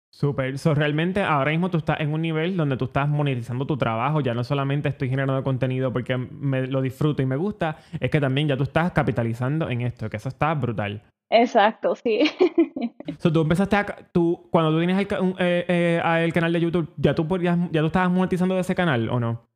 Súper. 0.10 0.58
So, 0.58 0.74
realmente 0.74 1.22
ahora 1.22 1.52
mismo 1.52 1.70
tú 1.70 1.80
estás 1.80 2.00
en 2.00 2.14
un 2.14 2.22
nivel 2.22 2.56
donde 2.56 2.78
tú 2.78 2.86
estás 2.86 3.10
monetizando 3.10 3.68
tu 3.68 3.76
trabajo. 3.76 4.22
Ya 4.22 4.34
no 4.34 4.46
solamente 4.46 4.88
estoy 4.88 5.10
generando 5.10 5.44
contenido 5.44 5.92
porque 5.92 6.16
me 6.16 6.66
lo 6.68 6.82
disfruto 6.82 7.22
y 7.22 7.26
me 7.26 7.36
gusta, 7.36 7.80
es 8.00 8.10
que 8.10 8.22
también 8.22 8.48
ya 8.48 8.56
tú 8.56 8.64
estás 8.64 8.94
capitalizando 8.94 9.70
en 9.70 9.82
esto, 9.82 10.10
que 10.10 10.16
eso 10.16 10.30
está 10.30 10.54
brutal. 10.54 11.04
Exacto, 11.30 11.96
sí. 11.96 12.22
So, 13.20 13.32
tú 13.32 13.42
empezaste 13.42 13.76
a, 13.76 13.86
tú, 14.12 14.48
cuando 14.52 14.72
tú 14.72 14.78
tienes 14.78 14.98
el, 14.98 15.08
eh, 15.40 15.66
eh, 15.68 16.24
el 16.24 16.34
canal 16.34 16.54
de 16.54 16.62
YouTube, 16.62 16.94
¿ya 16.98 17.14
tú, 17.14 17.28
podías, 17.28 17.58
¿ya 17.72 17.82
tú 17.82 17.88
estabas 17.88 18.10
monetizando 18.10 18.56
de 18.56 18.62
ese 18.62 18.76
canal 18.76 19.10
o 19.10 19.20
no? 19.20 19.53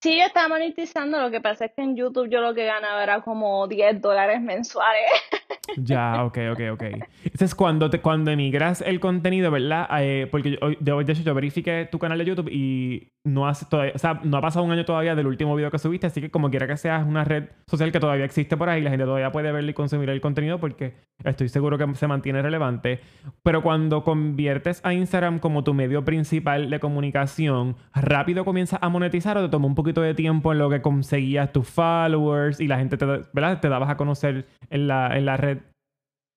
Sí, 0.00 0.18
yo 0.18 0.24
estaba 0.24 0.48
monetizando, 0.48 1.20
lo 1.20 1.30
que 1.30 1.40
pasa 1.40 1.66
es 1.66 1.72
que 1.72 1.82
en 1.82 1.96
YouTube 1.96 2.28
yo 2.28 2.40
lo 2.40 2.54
que 2.54 2.66
ganaba 2.66 3.02
era 3.02 3.22
como 3.22 3.66
10 3.66 4.00
dólares 4.00 4.40
mensuales. 4.40 5.04
Ya, 5.76 6.24
ok, 6.24 6.38
ok, 6.52 6.60
ok. 6.72 6.82
Entonces, 7.24 7.54
cuando, 7.54 7.90
te, 7.90 8.00
cuando 8.00 8.30
emigras 8.30 8.82
el 8.82 9.00
contenido, 9.00 9.50
¿verdad? 9.50 9.88
Eh, 10.00 10.28
porque 10.30 10.58
yo, 10.80 11.02
de 11.02 11.12
hecho, 11.12 11.22
yo 11.22 11.34
verifiqué 11.34 11.88
tu 11.90 11.98
canal 11.98 12.18
de 12.18 12.24
YouTube 12.24 12.48
y 12.50 13.08
no, 13.24 13.48
hace 13.48 13.66
todavía, 13.66 13.92
o 13.94 13.98
sea, 13.98 14.20
no 14.22 14.36
ha 14.36 14.40
pasado 14.40 14.64
un 14.64 14.70
año 14.70 14.84
todavía 14.84 15.14
del 15.14 15.26
último 15.26 15.56
video 15.56 15.70
que 15.70 15.78
subiste, 15.78 16.06
así 16.06 16.20
que 16.20 16.30
como 16.30 16.50
quiera 16.50 16.66
que 16.66 16.76
sea, 16.76 17.00
es 17.00 17.06
una 17.06 17.24
red 17.24 17.48
social 17.66 17.90
que 17.90 17.98
todavía 17.98 18.24
existe 18.24 18.56
por 18.56 18.68
ahí, 18.68 18.80
la 18.80 18.90
gente 18.90 19.04
todavía 19.04 19.32
puede 19.32 19.50
verlo 19.50 19.70
y 19.70 19.74
consumir 19.74 20.08
el 20.10 20.20
contenido 20.20 20.60
porque 20.60 20.94
estoy 21.24 21.48
seguro 21.48 21.76
que 21.78 21.94
se 21.94 22.06
mantiene 22.06 22.42
relevante. 22.42 23.00
Pero 23.42 23.62
cuando 23.62 24.04
conviertes 24.04 24.80
a 24.84 24.94
Instagram 24.94 25.40
como 25.40 25.64
tu 25.64 25.74
medio 25.74 26.04
principal 26.04 26.70
de 26.70 26.78
comunicación, 26.78 27.76
¿rápido 27.94 28.44
comienzas 28.44 28.78
a 28.82 28.88
monetizar 28.88 29.36
o 29.36 29.42
te 29.42 29.48
tomó 29.48 29.66
un 29.66 29.74
de 29.94 30.14
tiempo 30.14 30.52
en 30.52 30.58
lo 30.58 30.70
que 30.70 30.82
conseguías 30.82 31.52
tus 31.52 31.68
followers 31.68 32.60
y 32.60 32.66
la 32.66 32.78
gente 32.78 32.96
te, 32.96 33.06
¿verdad? 33.06 33.60
te 33.60 33.68
dabas 33.68 33.90
a 33.90 33.96
conocer 33.96 34.46
en 34.70 34.88
la, 34.88 35.16
en 35.16 35.26
la 35.26 35.36
red? 35.36 35.58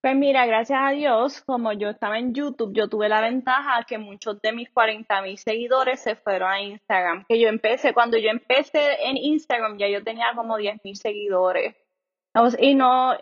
Pues 0.02 0.16
mira, 0.16 0.46
gracias 0.46 0.80
a 0.82 0.92
Dios, 0.92 1.42
como 1.42 1.74
yo 1.74 1.90
estaba 1.90 2.20
en 2.20 2.34
YouTube, 2.34 2.74
yo 2.74 2.88
tuve 2.88 3.10
la 3.10 3.20
ventaja 3.20 3.84
que 3.84 3.98
muchos 3.98 4.42
de 4.42 4.54
mis 4.54 4.70
40 4.70 5.22
mil 5.24 5.38
seguidores 5.38 6.00
se 6.00 6.16
fueron 6.16 6.50
a 6.50 6.62
Instagram. 6.62 7.26
Que 7.28 7.40
yo 7.40 7.50
empecé, 7.50 7.94
cuando 7.94 8.18
yo 8.18 8.30
empecé 8.30 9.04
en 9.04 9.18
Instagram, 9.18 9.78
ya 9.78 9.90
yo 9.90 10.02
tenía 10.04 10.28
como 10.36 10.56
10 10.56 10.78
mil 10.86 10.96
seguidores. 10.96 11.76
Y 12.60 12.76
no, 12.76 13.18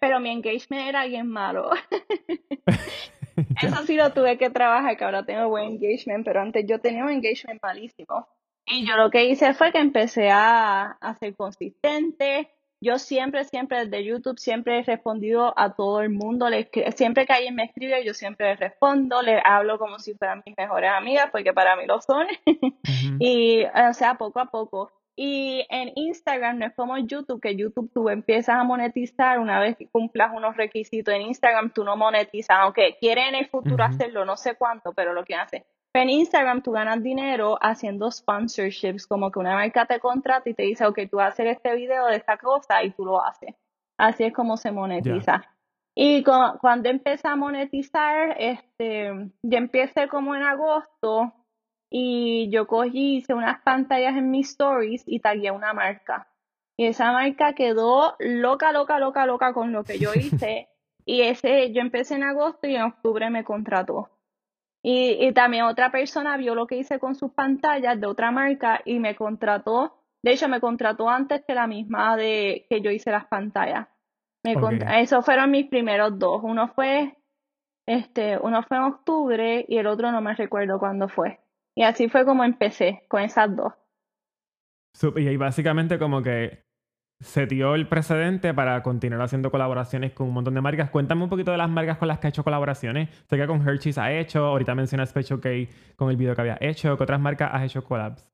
pero 0.00 0.20
mi 0.20 0.30
engagement 0.30 0.86
era 0.88 1.06
bien 1.06 1.26
malo. 1.26 1.70
Eso 3.62 3.86
sí 3.86 3.96
lo 3.96 4.12
tuve 4.12 4.38
que 4.38 4.50
trabajar, 4.50 4.96
que 4.96 5.04
ahora 5.04 5.24
tengo 5.24 5.48
buen 5.48 5.64
engagement, 5.64 6.24
pero 6.24 6.40
antes 6.40 6.64
yo 6.66 6.80
tenía 6.80 7.04
un 7.04 7.10
engagement 7.10 7.60
malísimo. 7.62 8.28
Y 8.72 8.86
yo 8.86 8.96
lo 8.96 9.10
que 9.10 9.26
hice 9.26 9.52
fue 9.52 9.70
que 9.70 9.78
empecé 9.78 10.30
a, 10.30 10.92
a 10.92 11.14
ser 11.16 11.36
consistente, 11.36 12.50
yo 12.80 12.98
siempre, 12.98 13.44
siempre 13.44 13.84
desde 13.84 14.02
YouTube, 14.02 14.38
siempre 14.38 14.78
he 14.78 14.82
respondido 14.82 15.52
a 15.58 15.74
todo 15.74 16.00
el 16.00 16.08
mundo. 16.08 16.46
siempre 16.96 17.26
que 17.26 17.32
alguien 17.34 17.54
me 17.54 17.64
escribe, 17.64 18.02
yo 18.02 18.14
siempre 18.14 18.46
le 18.46 18.56
respondo, 18.56 19.20
le 19.20 19.42
hablo 19.44 19.78
como 19.78 19.98
si 19.98 20.14
fueran 20.14 20.42
mis 20.46 20.56
mejores 20.56 20.90
amigas, 20.90 21.28
porque 21.30 21.52
para 21.52 21.76
mí 21.76 21.84
lo 21.86 22.00
son. 22.00 22.26
y, 23.20 23.62
o 23.64 23.92
sea, 23.92 24.14
poco 24.14 24.40
a 24.40 24.46
poco. 24.46 24.90
Y 25.14 25.66
en 25.68 25.92
Instagram 25.94 26.58
no 26.58 26.66
es 26.66 26.74
como 26.74 26.96
YouTube, 26.96 27.42
que 27.42 27.54
YouTube 27.54 27.92
tú 27.92 28.08
empiezas 28.08 28.56
a 28.56 28.64
monetizar 28.64 29.38
una 29.38 29.60
vez 29.60 29.76
que 29.76 29.86
cumplas 29.86 30.32
unos 30.34 30.56
requisitos. 30.56 31.12
En 31.12 31.22
Instagram 31.22 31.74
tú 31.74 31.84
no 31.84 31.98
monetizas, 31.98 32.56
aunque 32.58 32.96
quieren 32.98 33.28
en 33.28 33.34
el 33.34 33.48
futuro 33.48 33.84
hacerlo, 33.84 34.24
no 34.24 34.38
sé 34.38 34.54
cuánto, 34.54 34.94
pero 34.94 35.12
lo 35.12 35.24
que 35.24 35.34
hace 35.34 35.66
en 36.00 36.10
Instagram 36.10 36.62
tú 36.62 36.72
ganas 36.72 37.02
dinero 37.02 37.58
haciendo 37.60 38.10
sponsorships, 38.10 39.06
como 39.06 39.30
que 39.30 39.38
una 39.38 39.54
marca 39.54 39.86
te 39.86 40.00
contrata 40.00 40.48
y 40.48 40.54
te 40.54 40.62
dice, 40.62 40.86
ok, 40.86 41.00
tú 41.10 41.18
vas 41.18 41.26
a 41.26 41.28
hacer 41.28 41.46
este 41.48 41.74
video 41.74 42.06
de 42.06 42.16
esta 42.16 42.38
cosa 42.38 42.82
y 42.82 42.90
tú 42.90 43.04
lo 43.04 43.22
haces. 43.22 43.54
Así 43.98 44.24
es 44.24 44.32
como 44.32 44.56
se 44.56 44.72
monetiza. 44.72 45.42
Y 45.94 46.24
cuando 46.24 46.88
empecé 46.88 47.28
a 47.28 47.36
monetizar, 47.36 48.34
este, 48.38 49.30
yo 49.42 49.58
empecé 49.58 50.08
como 50.08 50.34
en 50.34 50.42
agosto 50.42 51.34
y 51.90 52.48
yo 52.50 52.66
cogí, 52.66 53.16
hice 53.16 53.34
unas 53.34 53.60
pantallas 53.60 54.16
en 54.16 54.30
mis 54.30 54.48
stories 54.50 55.04
y 55.06 55.20
tagué 55.20 55.50
una 55.50 55.74
marca. 55.74 56.26
Y 56.78 56.86
esa 56.86 57.12
marca 57.12 57.52
quedó 57.52 58.16
loca, 58.18 58.72
loca, 58.72 58.98
loca, 58.98 59.26
loca 59.26 59.52
con 59.52 59.72
lo 59.72 59.84
que 59.84 59.98
yo 59.98 60.12
hice. 60.14 60.68
y 61.04 61.20
ese, 61.22 61.72
yo 61.72 61.82
empecé 61.82 62.14
en 62.14 62.22
agosto 62.22 62.66
y 62.66 62.76
en 62.76 62.82
octubre 62.82 63.28
me 63.28 63.44
contrató. 63.44 64.08
Y, 64.82 65.26
y, 65.26 65.32
también 65.32 65.64
otra 65.64 65.92
persona 65.92 66.36
vio 66.36 66.54
lo 66.54 66.66
que 66.66 66.76
hice 66.76 66.98
con 66.98 67.14
sus 67.14 67.32
pantallas 67.32 68.00
de 68.00 68.06
otra 68.06 68.32
marca 68.32 68.80
y 68.84 68.98
me 68.98 69.14
contrató. 69.14 69.96
De 70.22 70.32
hecho, 70.32 70.48
me 70.48 70.60
contrató 70.60 71.08
antes 71.08 71.44
que 71.46 71.54
la 71.54 71.66
misma 71.66 72.16
de 72.16 72.66
que 72.68 72.80
yo 72.80 72.90
hice 72.90 73.10
las 73.10 73.26
pantallas. 73.26 73.88
Me 74.44 74.56
Esos 75.00 75.24
fueron 75.24 75.50
mis 75.52 75.68
primeros 75.68 76.18
dos. 76.18 76.40
Uno 76.42 76.68
fue, 76.68 77.16
este, 77.86 78.38
uno 78.38 78.62
fue 78.64 78.76
en 78.76 78.82
octubre 78.82 79.64
y 79.68 79.78
el 79.78 79.86
otro 79.86 80.10
no 80.10 80.20
me 80.20 80.34
recuerdo 80.34 80.80
cuándo 80.80 81.08
fue. 81.08 81.38
Y 81.76 81.84
así 81.84 82.08
fue 82.08 82.24
como 82.24 82.42
empecé 82.44 83.04
con 83.08 83.22
esas 83.22 83.54
dos. 83.54 83.72
Y 85.16 85.36
básicamente 85.36 85.98
como 85.98 86.22
que 86.22 86.64
se 87.22 87.46
dio 87.46 87.74
el 87.74 87.86
precedente 87.88 88.52
para 88.52 88.82
continuar 88.82 89.22
haciendo 89.22 89.50
colaboraciones 89.50 90.12
con 90.12 90.28
un 90.28 90.34
montón 90.34 90.54
de 90.54 90.60
marcas. 90.60 90.90
Cuéntame 90.90 91.22
un 91.24 91.30
poquito 91.30 91.50
de 91.50 91.56
las 91.56 91.70
marcas 91.70 91.98
con 91.98 92.08
las 92.08 92.18
que 92.18 92.26
ha 92.26 92.30
hecho 92.30 92.44
colaboraciones. 92.44 93.08
Sé 93.28 93.36
que 93.36 93.46
con 93.46 93.66
Hershey's 93.66 93.98
ha 93.98 94.12
hecho, 94.12 94.44
ahorita 94.44 94.74
mencionas 94.74 95.10
Special 95.10 95.40
K 95.40 95.48
con 95.96 96.10
el 96.10 96.16
video 96.16 96.34
que 96.34 96.40
había 96.40 96.58
hecho. 96.60 96.96
¿Qué 96.96 97.02
otras 97.04 97.20
marcas 97.20 97.50
has 97.52 97.62
hecho 97.62 97.84
collabs? 97.84 98.28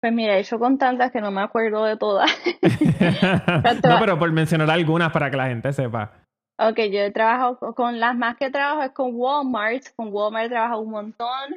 Pues 0.00 0.12
mira, 0.12 0.36
he 0.36 0.40
hecho 0.40 0.58
con 0.58 0.78
tantas 0.78 1.10
que 1.10 1.20
no 1.20 1.30
me 1.30 1.40
acuerdo 1.40 1.84
de 1.84 1.96
todas. 1.96 2.30
no, 3.82 3.98
pero 3.98 4.18
por 4.18 4.30
mencionar 4.30 4.70
algunas 4.70 5.10
para 5.10 5.30
que 5.30 5.36
la 5.36 5.46
gente 5.48 5.72
sepa. 5.72 6.12
Ok, 6.58 6.76
yo 6.90 7.00
he 7.00 7.10
trabajado 7.10 7.74
con 7.74 8.00
las 8.00 8.16
más 8.16 8.36
que 8.36 8.50
trabajo 8.50 8.82
es 8.82 8.92
con 8.92 9.10
Walmart. 9.14 9.84
Con 9.96 10.08
Walmart 10.12 10.46
he 10.46 10.48
trabajado 10.50 10.80
un 10.80 10.90
montón. 10.90 11.54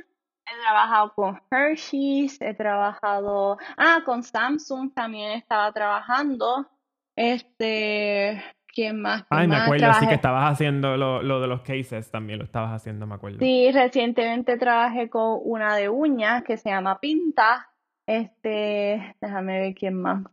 He 0.49 0.62
trabajado 0.62 1.13
con 1.13 1.41
Hershey's, 1.51 2.41
he 2.41 2.53
trabajado, 2.53 3.57
ah, 3.77 4.01
con 4.03 4.23
Samsung 4.23 4.93
también 4.93 5.31
estaba 5.31 5.71
trabajando. 5.71 6.67
Este, 7.15 8.41
¿quién 8.73 9.01
más? 9.01 9.25
Ay, 9.29 9.47
me 9.47 9.57
acuerdo, 9.57 9.93
sí 9.95 10.07
que 10.07 10.15
estabas 10.15 10.51
haciendo 10.51 10.97
lo, 10.97 11.21
lo, 11.21 11.39
de 11.39 11.47
los 11.47 11.62
cases 11.62 12.09
también, 12.09 12.39
lo 12.39 12.45
estabas 12.45 12.71
haciendo, 12.71 13.05
me 13.05 13.15
acuerdo. 13.15 13.39
Sí, 13.39 13.71
recientemente 13.71 14.57
trabajé 14.57 15.09
con 15.09 15.39
una 15.43 15.75
de 15.75 15.89
uñas 15.89 16.43
que 16.43 16.57
se 16.57 16.69
llama 16.69 16.99
Pinta. 16.99 17.69
Este, 18.07 19.15
déjame 19.21 19.59
ver 19.59 19.75
quién 19.75 20.01
más. 20.01 20.23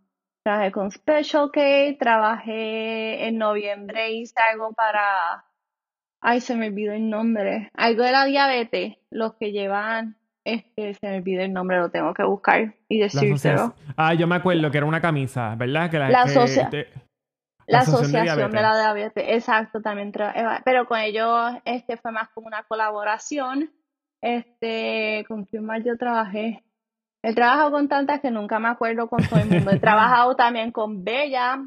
Trabajé 0.43 0.73
con 0.73 0.91
Special 0.91 1.51
K, 1.51 1.61
trabajé 1.99 3.27
en 3.27 3.37
noviembre, 3.37 4.13
hice 4.13 4.41
algo 4.53 4.73
para 4.73 5.45
Ay, 6.21 6.41
se 6.41 6.57
me 6.57 6.69
olvidó 6.69 6.93
el 6.93 7.09
nombre. 7.09 7.71
Algo 7.75 8.03
de 8.03 8.13
la 8.13 8.25
diabetes, 8.25 8.97
los 9.11 9.35
que 9.35 9.53
llevan 9.53 10.17
Este, 10.45 10.95
se 10.95 11.09
me 11.09 11.17
olvida 11.17 11.43
el 11.43 11.53
nombre, 11.53 11.77
lo 11.79 11.91
tengo 11.91 12.15
que 12.15 12.23
buscar 12.23 12.75
y 12.89 13.01
decírselo. 13.01 13.75
Ah, 13.97 14.15
yo 14.15 14.29
me 14.29 14.37
acuerdo 14.37 14.71
que 14.71 14.79
era 14.79 14.87
una 14.87 15.01
camisa, 15.01 15.57
¿verdad? 15.57 15.91
Que 15.91 15.99
la, 15.99 16.09
La 16.09 16.25
que- 16.25 16.31
asocia- 16.31 16.69
de- 16.71 16.87
La 17.67 17.79
Asociación 17.81 18.13
de 18.13 18.19
Asociación 18.31 18.53
de 18.53 18.63
la 18.63 18.77
Diabetes, 18.79 19.25
exacto, 19.29 19.83
también 19.83 20.13
tra- 20.13 20.63
pero 20.65 20.87
con 20.87 21.01
ellos 21.01 21.53
este 21.65 21.97
fue 21.97 22.13
más 22.13 22.29
como 22.29 22.47
una 22.47 22.63
colaboración. 22.63 23.73
Este, 24.23 25.25
¿con 25.29 25.45
quién 25.47 25.65
más 25.65 25.85
yo 25.85 25.97
trabajé? 25.97 26.63
He 27.25 27.35
trabajado 27.35 27.73
con 27.73 27.89
tantas 27.89 28.21
que 28.21 28.31
nunca 28.31 28.59
me 28.61 28.69
acuerdo 28.69 29.09
con 29.09 29.27
todo 29.27 29.41
el 29.41 29.49
mundo. 29.49 29.71
He 29.73 29.81
trabajado 29.81 30.37
también 30.37 30.71
con 30.71 31.03
Bella, 31.05 31.59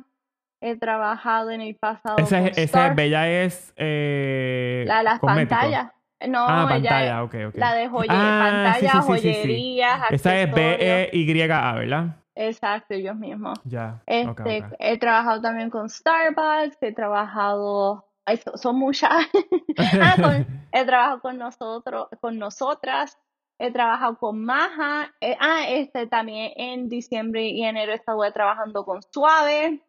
he 0.62 0.76
trabajado 0.78 1.52
en 1.52 1.62
el 1.62 1.76
pasado 1.76 2.18
Esa 2.18 2.40
es, 2.48 2.58
esa 2.58 2.88
es 2.88 2.96
Bella 2.96 3.30
es 3.30 3.74
eh, 3.78 4.84
la 4.88 4.98
de 5.00 5.04
las 5.04 5.20
cosmético. 5.20 5.50
pantallas. 5.56 5.92
No, 6.28 6.46
Ah, 6.50 6.64
ella 6.76 6.90
pantalla, 6.90 7.52
la 7.54 7.74
de 7.76 7.88
joye- 7.90 8.08
Ah, 8.10 8.76
sí, 8.78 8.86
pantallas, 8.86 9.06
sí, 9.06 9.14
sí, 9.14 9.20
sí, 9.20 9.34
sí. 9.34 9.42
joyerías, 9.42 10.02
Esa 10.12 10.38
es. 10.38 10.52
B-E-Y-A, 10.54 11.74
¿verdad? 11.76 12.06
Exacto, 12.36 12.94
ellos 12.94 13.16
mismos. 13.16 13.58
Ya. 13.64 14.02
Este, 14.06 14.66
he 14.80 14.98
trabajado 14.98 15.42
también 15.42 15.70
con 15.70 15.90
Starbucks, 15.90 16.78
he 16.82 16.94
trabajado, 16.94 18.06
ay, 18.26 18.40
son 18.56 18.78
muchas. 18.78 19.12
Ah, 20.02 20.16
con- 20.22 20.46
he 20.74 20.86
trabajado 20.86 21.22
con 21.22 21.38
nosotros, 21.38 22.08
con 22.20 22.38
nosotras, 22.38 23.18
he 23.58 23.72
trabajado 23.72 24.18
con 24.18 24.44
Maja, 24.44 25.14
eh, 25.22 25.38
ah, 25.40 25.64
este 25.70 26.08
también 26.08 26.52
en 26.58 26.90
diciembre 26.90 27.48
y 27.48 27.64
enero 27.64 27.94
estuve 27.94 28.30
trabajando 28.34 28.84
con 28.84 29.02
Suave, 29.14 29.80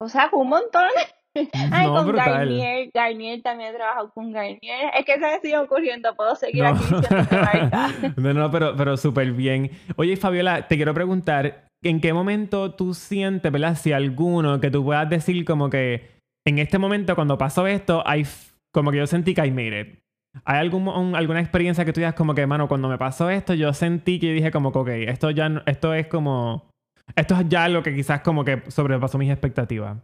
o 0.00 0.08
sea, 0.08 0.28
un 0.32 0.48
montón. 0.48 0.88
Ay, 1.70 1.86
No, 1.86 1.94
con 1.94 2.06
brutal. 2.08 2.30
Garnier, 2.32 2.90
Garnier 2.92 3.42
también 3.42 3.70
he 3.72 3.76
trabajado 3.76 4.10
con 4.12 4.32
Garnier. 4.32 4.90
Es 4.98 5.04
que 5.04 5.12
se 5.14 5.20
me 5.20 5.40
sigue 5.40 5.58
ocurriendo, 5.58 6.14
puedo 6.16 6.34
seguir 6.34 6.64
No. 6.64 6.70
aquí 6.70 6.84
diciendo. 6.84 8.12
No, 8.16 8.34
no, 8.34 8.50
pero, 8.50 8.74
pero 8.76 8.96
súper 8.96 9.32
bien. 9.32 9.70
Oye, 9.96 10.16
Fabiola, 10.16 10.66
te 10.66 10.76
quiero 10.76 10.94
preguntar, 10.94 11.68
¿en 11.84 12.00
qué 12.00 12.12
momento 12.12 12.74
tú 12.74 12.94
sientes, 12.94 13.52
¿verdad? 13.52 13.76
Si 13.76 13.92
alguno 13.92 14.60
que 14.60 14.70
tú 14.70 14.84
puedas 14.84 15.08
decir 15.08 15.44
como 15.44 15.70
que 15.70 16.10
en 16.46 16.58
este 16.58 16.78
momento 16.78 17.14
cuando 17.14 17.38
pasó 17.38 17.66
esto, 17.66 18.02
hay 18.06 18.22
f- 18.22 18.52
como 18.72 18.90
que 18.90 18.96
yo 18.98 19.06
sentí 19.06 19.34
que 19.34 19.46
I 19.46 19.50
made 19.50 19.80
it. 19.80 19.98
¿Hay 20.44 20.58
algún, 20.58 20.88
un- 20.88 21.14
alguna 21.14 21.40
experiencia 21.40 21.84
que 21.84 21.92
tú 21.92 22.00
digas 22.00 22.14
como 22.14 22.34
que, 22.34 22.46
mano, 22.46 22.68
cuando 22.68 22.88
me 22.88 22.98
pasó 22.98 23.30
esto, 23.30 23.54
yo 23.54 23.72
sentí 23.74 24.18
que 24.18 24.32
dije 24.32 24.50
como 24.50 24.72
que, 24.72 24.78
ok, 24.78 24.88
esto 25.08 25.30
ya, 25.30 25.48
no- 25.48 25.62
esto 25.66 25.94
es 25.94 26.06
como, 26.06 26.68
esto 27.16 27.34
es 27.34 27.48
ya 27.48 27.64
algo 27.64 27.82
que 27.82 27.94
quizás 27.94 28.20
como 28.20 28.44
que 28.44 28.62
sobrepasó 28.70 29.18
mis 29.18 29.30
expectativas? 29.30 29.98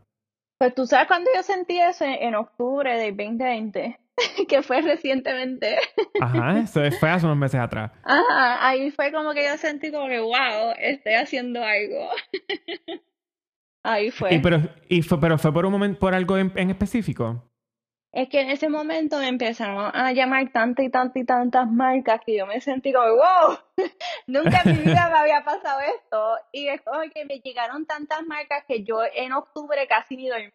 Pues 0.59 0.75
tú 0.75 0.87
sabes 0.87 1.09
cuando 1.09 1.31
yo 1.35 1.43
sentí 1.43 1.79
eso 1.79 2.05
en, 2.05 2.15
en 2.15 2.35
octubre 2.35 2.97
del 2.97 3.17
2020, 3.17 3.99
que 4.49 4.63
fue 4.63 4.81
recientemente. 4.83 5.77
Ajá, 6.21 6.59
eso 6.65 6.81
fue 6.99 7.11
hace 7.11 7.27
unos 7.27 7.39
meses 7.39 7.61
atrás. 7.61 7.91
Ajá, 8.05 8.67
ahí 8.67 8.91
fue 8.91 9.13
como 9.13 9.33
que 9.33 9.45
yo 9.45 9.57
sentí 9.59 9.91
como 9.91 10.09
que, 10.09 10.21
wow, 10.21 10.75
estoy 10.79 11.15
haciendo 11.15 11.63
algo. 11.63 12.09
Ahí 13.87 14.11
fue. 14.11 14.33
Y 14.35 14.39
pero, 14.39 14.63
y 14.89 15.03
fue, 15.03 15.21
pero 15.21 15.37
fue 15.37 15.53
por 15.53 15.67
un 15.67 15.73
momento, 15.73 15.99
por 15.99 16.15
algo 16.15 16.39
en, 16.39 16.51
en 16.57 16.71
específico. 16.71 17.51
Es 18.15 18.29
que 18.29 18.41
en 18.41 18.51
ese 18.51 18.69
momento 18.69 19.19
me 19.19 19.27
empezaron 19.27 19.91
a 19.93 20.13
llamar 20.13 20.53
tantas 20.53 20.87
y 20.87 20.89
tantas 20.89 21.17
y 21.17 21.25
tantas 21.25 21.69
marcas 21.69 22.21
que 22.25 22.37
yo 22.39 22.47
me 22.47 22.61
sentí 22.61 22.93
como, 22.93 23.07
wow, 23.07 23.59
nunca 24.29 24.63
en 24.65 24.77
mi 24.77 24.83
vida 24.85 25.11
me 25.11 25.19
había 25.19 25.43
pasado 25.45 25.81
esto. 25.81 26.37
Y 26.53 26.69
es 26.69 26.81
como 26.83 27.01
que 27.13 27.25
me 27.25 27.41
llegaron 27.41 27.87
tantas 27.87 28.23
marcas 28.25 28.63
que 28.69 28.85
yo 28.85 29.01
en 29.17 29.33
octubre 29.33 29.85
casi 29.89 30.17
ni 30.17 30.29
dormí 30.29 30.53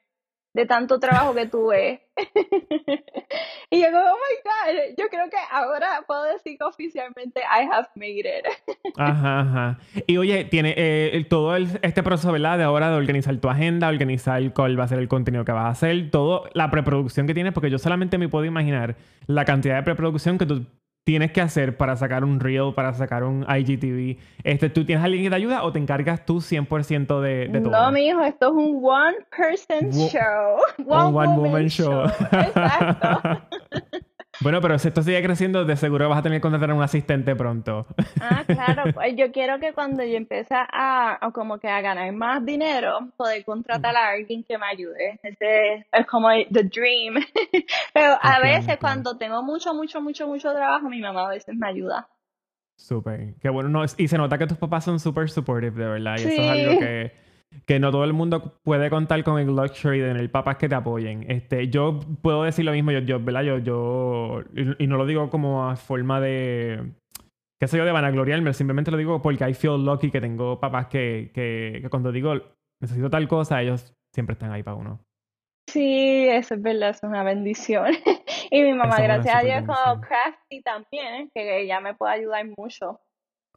de 0.53 0.65
tanto 0.65 0.99
trabajo 0.99 1.33
que 1.33 1.45
tuve. 1.45 2.01
y 3.69 3.81
yo 3.81 3.88
como, 3.91 3.99
oh 4.03 4.15
my 4.17 4.35
God, 4.43 4.95
yo 4.97 5.07
creo 5.09 5.29
que 5.29 5.38
ahora 5.51 6.03
puedo 6.07 6.23
decir 6.23 6.57
oficialmente 6.62 7.39
I 7.41 7.65
have 7.71 7.88
made 7.95 8.19
it. 8.19 8.45
Ajá, 8.97 9.39
ajá. 9.41 9.79
Y 10.07 10.17
oye, 10.17 10.45
tiene 10.45 10.73
eh, 10.75 11.25
todo 11.29 11.55
el- 11.55 11.79
este 11.81 12.03
proceso, 12.03 12.31
¿verdad? 12.31 12.57
De 12.57 12.63
ahora 12.63 12.89
de 12.89 12.97
organizar 12.97 13.35
tu 13.38 13.49
agenda, 13.49 13.88
organizar 13.88 14.41
cuál 14.53 14.77
va 14.79 14.83
a 14.85 14.88
ser 14.88 14.99
el 14.99 15.07
contenido 15.07 15.45
que 15.45 15.51
vas 15.51 15.65
a 15.65 15.69
hacer, 15.69 16.09
todo, 16.12 16.49
la 16.53 16.69
preproducción 16.71 17.27
que 17.27 17.33
tienes, 17.33 17.53
porque 17.53 17.69
yo 17.69 17.77
solamente 17.77 18.17
me 18.17 18.27
puedo 18.27 18.45
imaginar 18.45 18.95
la 19.27 19.45
cantidad 19.45 19.75
de 19.77 19.83
preproducción 19.83 20.38
que 20.38 20.45
tú 20.45 20.65
tienes 21.03 21.31
que 21.31 21.41
hacer 21.41 21.75
para 21.77 21.95
sacar 21.95 22.23
un 22.23 22.39
reel, 22.39 22.73
para 22.75 22.93
sacar 22.93 23.23
un 23.23 23.43
IGTV. 23.49 24.17
Este, 24.43 24.69
¿Tú 24.69 24.85
tienes 24.85 25.03
alguien 25.03 25.23
que 25.23 25.29
te 25.29 25.35
ayuda 25.35 25.63
o 25.63 25.71
te 25.71 25.79
encargas 25.79 26.25
tú 26.25 26.38
100% 26.39 27.19
de, 27.21 27.47
de 27.47 27.62
todo? 27.62 27.71
No, 27.71 27.91
mi 27.91 28.07
hijo, 28.07 28.21
esto 28.21 28.47
es 28.47 28.51
un 28.53 28.79
one 28.83 29.17
person 29.35 29.89
Wo- 29.91 30.09
show. 30.09 30.57
un 31.07 31.15
one 31.15 31.35
woman 31.38 31.67
show. 31.69 32.03
Exacto. 32.31 33.21
Bueno, 34.41 34.62
pero 34.62 34.80
si 34.80 34.88
esto 34.88 35.02
sigue 35.02 35.21
creciendo, 35.21 35.65
de 35.65 35.75
seguro 35.75 36.08
vas 36.08 36.19
a 36.19 36.21
tener 36.21 36.38
que 36.38 36.41
contratar 36.41 36.71
a 36.71 36.73
un 36.73 36.82
asistente 36.82 37.36
pronto. 37.36 37.86
Ah, 38.21 38.43
claro. 38.47 38.84
pues 38.93 39.13
Yo 39.17 39.32
quiero 39.34 39.60
que 39.60 39.73
cuando 39.73 40.02
yo 40.04 40.15
empiece 40.15 40.54
a, 40.56 41.17
a 41.25 41.32
como 41.32 41.60
que 41.60 41.67
a 41.67 41.82
ganar 41.82 42.10
más 42.13 42.45
dinero, 42.45 43.10
poder 43.17 43.43
contratar 43.43 43.95
a 43.97 44.12
alguien 44.12 44.45
que 44.45 44.58
me 44.58 44.65
ayude. 44.65 45.19
Ese 45.23 45.86
es 45.91 46.06
como 46.08 46.32
el- 46.32 46.47
the 46.54 46.63
dream. 46.63 47.15
Pero 47.93 48.17
a 48.21 48.39
veces 48.39 48.78
cuando 48.80 49.17
tengo 49.17 49.43
mucho, 49.43 49.73
mucho, 49.73 50.02
mucho, 50.02 50.25
mucho 50.28 50.54
trabajo, 50.54 50.89
mi 50.89 51.02
mamá 51.02 51.25
a 51.25 51.30
veces 51.32 51.54
me 51.56 51.67
ayuda. 51.67 52.08
Súper. 52.78 53.34
Qué 53.41 53.49
bueno. 53.49 53.67
No, 53.67 53.84
y 53.97 54.08
se 54.08 54.17
nota 54.17 54.38
que 54.38 54.47
tus 54.47 54.58
papás 54.58 54.86
son 54.86 55.02
súper 55.02 55.30
supportive, 55.30 55.84
de 55.84 55.89
verdad. 55.89 56.13
Y 56.17 56.21
eso 56.21 56.30
es 56.30 56.36
Sí. 56.36 56.47
algo 56.47 56.80
que, 56.80 57.12
que 57.65 57.79
no 57.79 57.91
todo 57.91 58.03
el 58.03 58.13
mundo 58.13 58.59
puede 58.63 58.89
contar 58.89 59.23
con 59.23 59.39
el 59.39 59.47
luxury 59.47 59.99
de 59.99 60.07
tener 60.09 60.31
papás 60.31 60.57
que 60.57 60.69
te 60.69 60.75
apoyen. 60.75 61.29
Este, 61.29 61.67
yo 61.69 61.99
puedo 62.21 62.43
decir 62.43 62.65
lo 62.65 62.71
mismo, 62.71 62.91
yo, 62.91 62.99
yo 62.99 63.19
¿verdad? 63.19 63.43
Yo, 63.43 63.57
yo, 63.57 64.43
y, 64.55 64.83
y 64.83 64.88
no 64.88 64.97
lo 64.97 65.05
digo 65.05 65.29
como 65.29 65.69
a 65.69 65.75
forma 65.75 66.19
de, 66.21 66.93
qué 67.59 67.67
sé 67.67 67.77
yo, 67.77 67.85
de 67.85 67.91
vanagloriarme, 67.91 68.53
simplemente 68.53 68.91
lo 68.91 68.97
digo 68.97 69.21
porque 69.21 69.49
I 69.49 69.53
feel 69.53 69.83
lucky 69.83 70.12
que 70.12 70.21
tengo 70.21 70.59
papás 70.59 70.88
que, 70.88 71.31
que, 71.33 71.79
que 71.81 71.89
cuando 71.89 72.12
digo 72.12 72.33
necesito 72.81 73.09
tal 73.09 73.27
cosa, 73.27 73.62
ellos 73.62 73.93
siempre 74.13 74.33
están 74.33 74.51
ahí 74.51 74.63
para 74.63 74.77
uno. 74.77 74.99
Sí, 75.69 76.27
eso 76.27 76.55
es 76.55 76.62
verdad, 76.62 76.89
es 76.89 77.03
una 77.03 77.23
bendición. 77.23 77.93
Y 78.51 78.63
mi 78.63 78.73
mamá, 78.73 78.95
Eso 78.95 79.03
gracias 79.03 79.35
a 79.35 79.41
Dios, 79.41 79.59
como 79.59 80.01
crafty 80.01 80.63
también, 80.63 81.29
que 81.35 81.62
ella 81.62 81.79
me 81.81 81.93
puede 81.93 82.13
ayudar 82.13 82.47
mucho. 82.57 82.99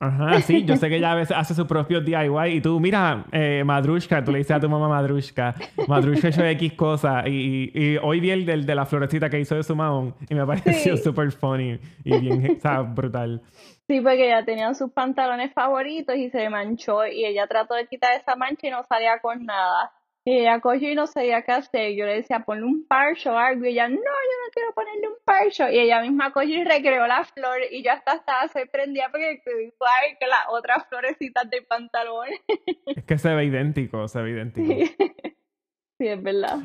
Ajá, 0.04 0.40
sí, 0.42 0.64
yo 0.64 0.76
sé 0.76 0.88
que 0.88 0.96
ella 0.96 1.12
a 1.12 1.14
veces 1.14 1.36
hace 1.36 1.54
su 1.54 1.64
propio 1.66 2.00
DIY 2.00 2.56
y 2.56 2.60
tú, 2.60 2.80
mira, 2.80 3.24
eh, 3.30 3.62
Madrushka, 3.64 4.24
tú 4.24 4.32
le 4.32 4.38
dices 4.38 4.56
a 4.56 4.58
tu 4.60 4.68
mamá 4.68 4.88
Madrushka, 4.88 5.54
Madrushka 5.86 6.28
hecho 6.28 6.44
X 6.44 6.72
cosa 6.72 7.22
y, 7.28 7.70
y 7.72 7.96
hoy 8.02 8.18
vi 8.18 8.30
el 8.32 8.44
del, 8.44 8.66
de 8.66 8.74
la 8.74 8.84
florecita 8.84 9.30
que 9.30 9.38
hizo 9.38 9.54
de 9.54 9.62
su 9.62 9.76
mamón 9.76 10.14
y 10.28 10.34
me 10.34 10.44
pareció 10.46 10.96
Sí. 10.96 11.02
súper 11.04 11.30
funny 11.30 11.78
y 12.04 12.18
bien, 12.18 12.56
o 12.56 12.60
sea, 12.60 12.80
brutal. 12.82 13.42
Sí, 13.86 14.00
porque 14.00 14.26
ella 14.26 14.44
tenía 14.44 14.74
sus 14.74 14.90
pantalones 14.90 15.52
favoritos 15.52 16.16
y 16.16 16.30
se 16.30 16.48
manchó 16.50 17.06
y 17.06 17.24
ella 17.24 17.46
trató 17.46 17.74
de 17.74 17.86
quitar 17.86 18.12
esa 18.20 18.34
mancha 18.36 18.66
y 18.66 18.70
no 18.70 18.82
salía 18.88 19.18
con 19.20 19.44
nada. 19.44 19.92
Y 20.24 20.38
ella 20.38 20.60
cogió 20.60 20.92
y 20.92 20.94
no 20.94 21.06
sabía 21.08 21.42
qué 21.42 21.52
hacer. 21.52 21.94
Yo 21.96 22.06
le 22.06 22.16
decía, 22.16 22.40
ponle 22.40 22.64
un 22.64 22.86
parcho 22.86 23.32
o 23.32 23.36
algo. 23.36 23.64
Y 23.64 23.70
ella, 23.70 23.88
no, 23.88 23.96
yo 23.96 24.00
no 24.00 24.50
quiero 24.52 24.72
ponerle 24.72 25.08
un 25.08 25.16
parcho. 25.24 25.68
Y 25.68 25.80
ella 25.80 26.00
misma 26.00 26.32
cogió 26.32 26.60
y 26.60 26.64
recreó 26.64 27.06
la 27.08 27.24
flor. 27.24 27.58
Y 27.70 27.82
yo 27.82 27.90
hasta 27.92 28.14
estaba 28.14 28.46
sorprendida 28.48 29.08
porque 29.10 29.42
igual 29.46 30.16
que 30.20 30.26
las 30.26 30.44
otras 30.48 30.86
florecitas 30.88 31.50
del 31.50 31.64
pantalón. 31.64 32.28
Es 32.86 33.04
que 33.04 33.18
se 33.18 33.34
ve 33.34 33.46
idéntico, 33.46 34.06
se 34.06 34.22
ve 34.22 34.30
idéntico. 34.30 34.72
Sí, 35.98 36.06
Sí, 36.06 36.08
es 36.08 36.22
verdad. 36.22 36.58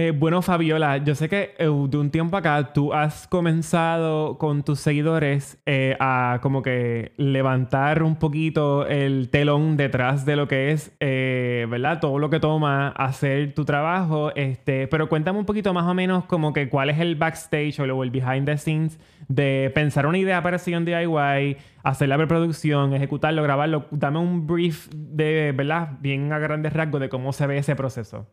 Eh, 0.00 0.12
bueno, 0.12 0.42
Fabiola, 0.42 0.98
yo 0.98 1.16
sé 1.16 1.28
que 1.28 1.56
eh, 1.58 1.64
de 1.64 1.98
un 1.98 2.10
tiempo 2.12 2.36
acá 2.36 2.72
tú 2.72 2.94
has 2.94 3.26
comenzado 3.26 4.38
con 4.38 4.62
tus 4.62 4.78
seguidores 4.78 5.60
eh, 5.66 5.96
a 5.98 6.38
como 6.40 6.62
que 6.62 7.10
levantar 7.16 8.04
un 8.04 8.14
poquito 8.14 8.86
el 8.86 9.28
telón 9.28 9.76
detrás 9.76 10.24
de 10.24 10.36
lo 10.36 10.46
que 10.46 10.70
es, 10.70 10.96
¿verdad? 11.00 11.98
Todo 11.98 12.20
lo 12.20 12.30
que 12.30 12.38
toma 12.38 12.90
hacer 12.90 13.54
tu 13.54 13.64
trabajo. 13.64 14.30
Este, 14.36 14.86
pero 14.86 15.08
cuéntame 15.08 15.40
un 15.40 15.46
poquito 15.46 15.74
más 15.74 15.88
o 15.88 15.94
menos 15.94 16.26
como 16.26 16.52
que 16.52 16.68
cuál 16.68 16.90
es 16.90 17.00
el 17.00 17.16
backstage 17.16 17.80
o 17.80 18.02
el 18.04 18.10
behind 18.12 18.46
the 18.46 18.56
scenes 18.56 19.00
de 19.26 19.72
pensar 19.74 20.06
una 20.06 20.18
idea 20.18 20.40
para 20.44 20.58
sesión 20.58 20.84
DIY, 20.84 21.56
hacer 21.82 22.08
la 22.08 22.16
preproducción, 22.16 22.94
ejecutarlo, 22.94 23.42
grabarlo. 23.42 23.86
Dame 23.90 24.20
un 24.20 24.46
brief 24.46 24.90
de, 24.94 25.52
¿verdad? 25.56 25.98
Bien 26.00 26.32
a 26.32 26.38
grandes 26.38 26.72
rasgos 26.72 27.00
de 27.00 27.08
cómo 27.08 27.32
se 27.32 27.48
ve 27.48 27.58
ese 27.58 27.74
proceso. 27.74 28.28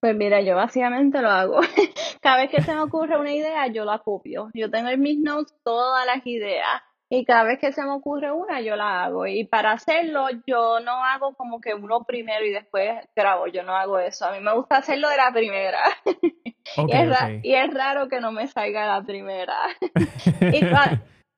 Pues 0.00 0.14
mira, 0.14 0.40
yo 0.40 0.56
básicamente 0.56 1.20
lo 1.20 1.30
hago. 1.30 1.60
Cada 2.20 2.38
vez 2.38 2.50
que 2.50 2.62
se 2.62 2.74
me 2.74 2.80
ocurre 2.80 3.18
una 3.18 3.32
idea, 3.32 3.66
yo 3.68 3.84
la 3.84 3.98
copio. 3.98 4.50
Yo 4.54 4.70
tengo 4.70 4.88
en 4.88 5.00
mis 5.00 5.18
notes 5.18 5.54
todas 5.64 6.06
las 6.06 6.26
ideas. 6.26 6.82
Y 7.08 7.24
cada 7.24 7.44
vez 7.44 7.60
que 7.60 7.70
se 7.70 7.84
me 7.84 7.92
ocurre 7.92 8.32
una, 8.32 8.60
yo 8.60 8.74
la 8.74 9.04
hago. 9.04 9.28
Y 9.28 9.44
para 9.44 9.70
hacerlo, 9.70 10.26
yo 10.44 10.80
no 10.80 11.04
hago 11.04 11.34
como 11.34 11.60
que 11.60 11.72
uno 11.72 12.02
primero 12.04 12.44
y 12.44 12.50
después 12.50 12.98
grabo. 13.14 13.46
Yo 13.46 13.62
no 13.62 13.76
hago 13.76 14.00
eso. 14.00 14.26
A 14.26 14.32
mí 14.32 14.40
me 14.40 14.52
gusta 14.54 14.78
hacerlo 14.78 15.08
de 15.08 15.16
la 15.16 15.32
primera. 15.32 15.80
Y, 16.78 16.92
es 16.92 17.08
y 17.44 17.54
es 17.54 17.72
raro 17.72 18.08
que 18.08 18.20
no 18.20 18.32
me 18.32 18.48
salga 18.48 18.86
la 18.86 19.00
primera. 19.00 19.56
y, 20.52 20.60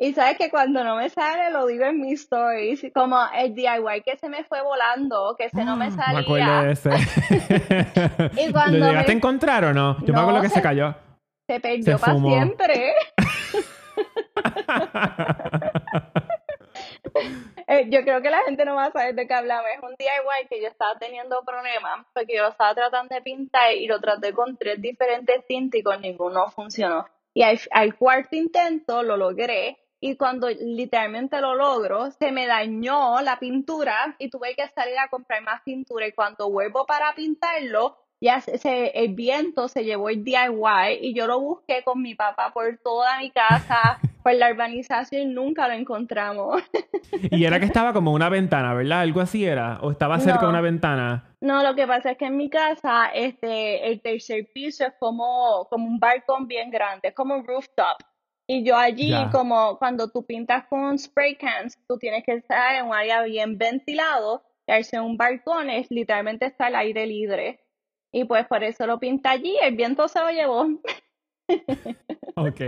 y 0.00 0.12
sabes 0.14 0.38
que 0.38 0.48
cuando 0.50 0.84
no 0.84 0.94
me 0.96 1.08
sale, 1.10 1.50
lo 1.50 1.66
digo 1.66 1.84
en 1.84 2.00
mis 2.00 2.20
stories. 2.22 2.86
Como 2.94 3.18
el 3.36 3.54
DIY 3.54 4.02
que 4.04 4.16
se 4.16 4.28
me 4.28 4.44
fue 4.44 4.62
volando, 4.62 5.34
que 5.36 5.48
se 5.50 5.64
no 5.64 5.74
me 5.76 5.86
Ah, 5.86 6.12
Me 6.12 6.20
acuerdo 6.20 6.46
salía. 6.46 6.62
de 6.62 6.72
ese. 6.72 6.90
Y 8.48 8.52
cuando 8.52 8.78
¿Lo 8.78 8.86
llegaste 8.86 9.08
me- 9.08 9.14
a 9.14 9.16
encontrar 9.16 9.64
o 9.64 9.74
no? 9.74 9.96
Yo 10.00 10.06
me 10.06 10.12
No, 10.12 10.20
acuerdo 10.20 10.42
que 10.42 10.48
se 10.48 10.54
se- 10.54 10.62
cayó. 10.62 10.94
Se 11.48 11.60
perdió 11.60 11.98
Se 11.98 12.04
para 12.04 12.18
siempre. 12.18 12.92
Eh, 17.70 17.86
yo 17.90 18.02
creo 18.02 18.22
que 18.22 18.30
la 18.30 18.40
gente 18.46 18.64
no 18.64 18.76
va 18.76 18.86
a 18.86 18.92
saber 18.92 19.14
de 19.14 19.26
qué 19.26 19.34
hablamos. 19.34 19.66
Es 19.76 19.82
un 19.82 19.94
DIY 19.98 20.48
que 20.48 20.62
yo 20.62 20.68
estaba 20.68 20.98
teniendo 20.98 21.42
problemas 21.44 22.06
porque 22.14 22.36
yo 22.36 22.42
lo 22.44 22.48
estaba 22.50 22.74
tratando 22.74 23.14
de 23.14 23.20
pintar 23.20 23.74
y 23.74 23.86
lo 23.86 24.00
traté 24.00 24.32
con 24.32 24.56
tres 24.56 24.80
diferentes 24.80 25.46
tintes 25.46 25.80
y 25.80 25.82
con 25.82 26.00
ninguno 26.00 26.48
funcionó. 26.50 27.06
Y 27.34 27.42
al, 27.42 27.58
al 27.72 27.94
cuarto 27.96 28.36
intento 28.36 29.02
lo 29.02 29.16
logré 29.18 29.76
y 30.00 30.16
cuando 30.16 30.48
literalmente 30.48 31.40
lo 31.40 31.54
logro, 31.54 32.10
se 32.12 32.30
me 32.30 32.46
dañó 32.46 33.20
la 33.20 33.38
pintura 33.38 34.16
y 34.18 34.30
tuve 34.30 34.54
que 34.54 34.68
salir 34.68 34.98
a 34.98 35.08
comprar 35.08 35.42
más 35.42 35.62
pintura 35.62 36.06
y 36.06 36.12
cuando 36.12 36.50
vuelvo 36.50 36.86
para 36.86 37.14
pintarlo, 37.14 37.96
ya 38.20 38.40
se, 38.40 38.88
el 38.94 39.14
viento 39.14 39.68
se 39.68 39.84
llevó 39.84 40.08
el 40.08 40.24
DIY 40.24 40.98
y 41.00 41.14
yo 41.14 41.26
lo 41.26 41.40
busqué 41.40 41.82
con 41.84 42.02
mi 42.02 42.14
papá 42.14 42.52
por 42.52 42.78
toda 42.78 43.18
mi 43.18 43.30
casa, 43.30 43.98
por 44.22 44.34
la 44.34 44.50
urbanización 44.50 45.22
y 45.22 45.26
nunca 45.26 45.68
lo 45.68 45.74
encontramos. 45.74 46.62
y 47.30 47.44
era 47.44 47.58
que 47.58 47.66
estaba 47.66 47.92
como 47.92 48.12
una 48.12 48.28
ventana, 48.28 48.74
¿verdad? 48.74 49.00
Algo 49.00 49.20
así 49.20 49.44
era, 49.44 49.78
o 49.82 49.90
estaba 49.90 50.18
cerca 50.20 50.42
de 50.42 50.48
una 50.48 50.60
ventana. 50.60 51.36
No, 51.40 51.62
lo 51.62 51.74
que 51.74 51.86
pasa 51.86 52.12
es 52.12 52.18
que 52.18 52.26
en 52.26 52.36
mi 52.36 52.50
casa, 52.50 53.10
este, 53.14 53.86
el 53.88 54.00
tercer 54.00 54.48
piso 54.52 54.84
es 54.84 54.94
como, 54.98 55.66
como 55.70 55.86
un 55.86 56.00
balcón 56.00 56.48
bien 56.48 56.70
grande, 56.70 57.08
es 57.08 57.14
como 57.14 57.36
un 57.36 57.46
rooftop. 57.46 57.98
Y 58.50 58.64
yo 58.64 58.78
allí, 58.78 59.12
como 59.30 59.78
cuando 59.78 60.08
tú 60.10 60.24
pintas 60.24 60.66
con 60.68 60.98
spray 60.98 61.36
cans, 61.36 61.78
tú 61.86 61.98
tienes 61.98 62.24
que 62.24 62.32
estar 62.32 62.76
en 62.76 62.86
un 62.86 62.94
área 62.94 63.22
bien 63.22 63.58
ventilado, 63.58 64.42
y 64.66 64.72
al 64.72 64.84
ser 64.84 65.02
un 65.02 65.18
balcón 65.18 65.68
es 65.68 65.90
literalmente 65.90 66.46
está 66.46 66.68
el 66.68 66.76
aire 66.76 67.06
libre. 67.06 67.60
Y 68.10 68.24
pues 68.24 68.46
por 68.46 68.64
eso 68.64 68.86
lo 68.86 68.98
pinta 68.98 69.32
allí, 69.32 69.54
el 69.62 69.76
viento 69.76 70.08
se 70.08 70.20
lo 70.20 70.30
llevó. 70.30 70.66
ok. 72.36 72.60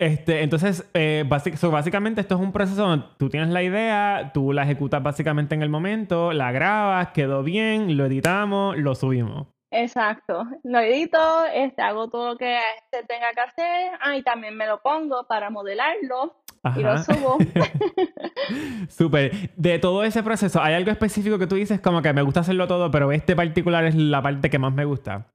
Este, 0.00 0.42
entonces, 0.42 0.90
eh, 0.94 1.24
básicamente 1.28 2.20
esto 2.20 2.34
es 2.34 2.40
un 2.40 2.50
proceso 2.50 2.82
donde 2.82 3.06
tú 3.18 3.28
tienes 3.28 3.50
la 3.50 3.62
idea, 3.62 4.32
tú 4.34 4.52
la 4.52 4.64
ejecutas 4.64 5.00
básicamente 5.00 5.54
en 5.54 5.62
el 5.62 5.68
momento, 5.68 6.32
la 6.32 6.50
grabas, 6.50 7.10
quedó 7.10 7.44
bien, 7.44 7.96
lo 7.96 8.06
editamos, 8.06 8.76
lo 8.76 8.96
subimos. 8.96 9.46
Exacto, 9.72 10.46
lo 10.64 10.80
edito, 10.80 11.46
este, 11.54 11.80
hago 11.80 12.08
todo 12.08 12.32
lo 12.32 12.36
que 12.36 12.58
se 12.90 13.04
tenga 13.04 13.30
que 13.32 13.40
hacer, 13.40 13.92
ah, 14.00 14.16
y 14.16 14.22
también 14.22 14.56
me 14.56 14.66
lo 14.66 14.82
pongo 14.82 15.26
para 15.28 15.48
modelarlo 15.48 16.42
y 16.76 16.80
lo 16.80 16.98
subo. 16.98 17.38
Súper. 18.88 19.50
De 19.56 19.78
todo 19.78 20.02
ese 20.02 20.22
proceso, 20.24 20.60
¿hay 20.60 20.74
algo 20.74 20.90
específico 20.90 21.38
que 21.38 21.46
tú 21.46 21.54
dices 21.54 21.80
como 21.80 22.02
que 22.02 22.12
me 22.12 22.22
gusta 22.22 22.40
hacerlo 22.40 22.66
todo, 22.66 22.90
pero 22.90 23.12
este 23.12 23.36
particular 23.36 23.84
es 23.84 23.94
la 23.94 24.20
parte 24.20 24.50
que 24.50 24.58
más 24.58 24.72
me 24.72 24.84
gusta? 24.84 25.32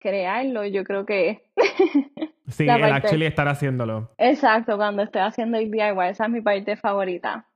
Crearlo, 0.00 0.64
yo 0.64 0.82
creo 0.82 1.04
que 1.04 1.50
Sí, 2.48 2.64
el 2.64 2.82
actually 2.82 3.26
estar 3.26 3.48
haciéndolo. 3.48 4.10
Exacto, 4.18 4.76
cuando 4.76 5.02
estoy 5.02 5.22
haciendo 5.22 5.58
el 5.58 5.70
DIY, 5.70 6.10
esa 6.10 6.24
es 6.24 6.30
mi 6.30 6.40
parte 6.40 6.76
favorita. 6.76 7.48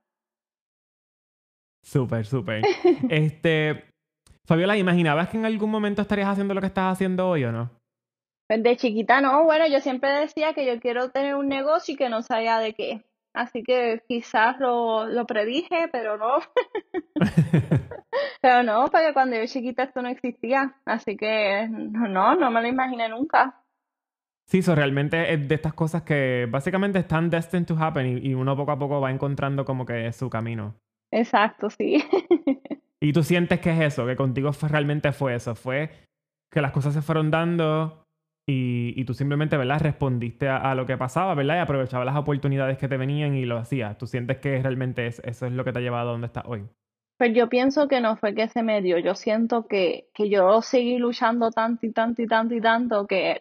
Súper, 1.83 2.25
súper. 2.25 2.63
este, 3.09 3.85
Fabiola, 4.47 4.77
¿imaginabas 4.77 5.27
que 5.27 5.37
en 5.37 5.45
algún 5.45 5.69
momento 5.69 6.01
estarías 6.01 6.29
haciendo 6.29 6.53
lo 6.53 6.61
que 6.61 6.67
estás 6.67 6.93
haciendo 6.93 7.27
hoy 7.27 7.43
o 7.43 7.51
no? 7.51 7.69
Pues 8.47 8.63
de 8.63 8.77
chiquita 8.77 9.19
no, 9.19 9.43
bueno, 9.43 9.67
yo 9.67 9.81
siempre 9.81 10.09
decía 10.09 10.53
que 10.53 10.65
yo 10.65 10.79
quiero 10.79 11.11
tener 11.11 11.35
un 11.35 11.49
negocio 11.49 11.93
y 11.93 11.97
que 11.97 12.07
no 12.07 12.21
sabía 12.21 12.57
de 12.59 12.73
qué. 12.73 13.03
Así 13.33 13.61
que 13.61 14.01
quizás 14.07 14.57
lo, 14.59 15.05
lo 15.05 15.25
predije, 15.25 15.89
pero 15.91 16.17
no. 16.17 16.37
pero 18.41 18.63
no, 18.63 18.85
porque 18.85 19.11
cuando 19.11 19.35
yo 19.35 19.45
chiquita 19.47 19.83
esto 19.83 20.01
no 20.01 20.07
existía. 20.07 20.77
Así 20.85 21.17
que 21.17 21.67
no, 21.69 22.35
no 22.35 22.49
me 22.49 22.61
lo 22.61 22.67
imaginé 22.69 23.09
nunca. 23.09 23.61
Sí, 24.45 24.59
eso 24.59 24.75
realmente 24.75 25.33
es 25.33 25.45
de 25.45 25.55
estas 25.55 25.73
cosas 25.73 26.03
que 26.03 26.47
básicamente 26.49 26.99
están 26.99 27.29
destined 27.29 27.65
to 27.65 27.77
happen 27.77 28.25
y, 28.25 28.33
uno 28.33 28.55
poco 28.55 28.71
a 28.71 28.79
poco 28.79 29.01
va 29.01 29.11
encontrando 29.11 29.65
como 29.65 29.85
que 29.85 30.07
es 30.07 30.15
su 30.15 30.29
camino. 30.29 30.73
Exacto, 31.11 31.69
sí. 31.69 32.01
y 33.01 33.13
tú 33.13 33.23
sientes 33.23 33.59
que 33.59 33.71
es 33.71 33.93
eso, 33.93 34.05
que 34.05 34.15
contigo 34.15 34.51
realmente 34.69 35.11
fue 35.11 35.35
eso, 35.35 35.55
fue 35.55 35.91
que 36.51 36.61
las 36.61 36.71
cosas 36.71 36.93
se 36.93 37.01
fueron 37.01 37.29
dando 37.31 38.03
y, 38.49 39.03
tú 39.03 39.13
simplemente, 39.13 39.57
¿verdad? 39.57 39.81
Respondiste 39.81 40.47
a, 40.47 40.73
lo 40.73 40.85
que 40.85 40.95
pasaba, 40.95 41.35
¿verdad? 41.35 41.57
Y 41.57 41.59
aprovechabas 41.59 42.05
las 42.05 42.15
oportunidades 42.15 42.77
que 42.77 42.87
te 42.87 42.95
venían 42.95 43.35
y 43.35 43.45
lo 43.45 43.57
hacías. 43.57 43.97
¿Tú 43.97 44.07
sientes 44.07 44.37
que 44.37 44.61
realmente 44.61 45.05
es, 45.05 45.19
eso 45.25 45.47
es 45.47 45.51
lo 45.51 45.65
que 45.65 45.73
te 45.73 45.79
ha 45.79 45.81
llevado 45.81 46.09
a 46.09 46.11
donde 46.13 46.27
estás 46.27 46.45
hoy? 46.47 46.63
Pues 47.17 47.33
yo 47.33 47.49
pienso 47.49 47.89
que 47.89 47.99
no 47.99 48.15
fue 48.15 48.33
que 48.33 48.47
se 48.47 48.63
me 48.63 48.81
dio, 48.81 48.99
yo 48.99 49.15
siento 49.15 49.67
que, 49.67 50.07
que 50.13 50.29
yo 50.29 50.61
seguí 50.61 50.97
luchando 50.97 51.51
tanto 51.51 51.85
y 51.85 51.91
tanto 51.91 52.21
y 52.21 52.27
tanto 52.27 52.55
y 52.55 52.61
tanto 52.61 53.05
que 53.05 53.37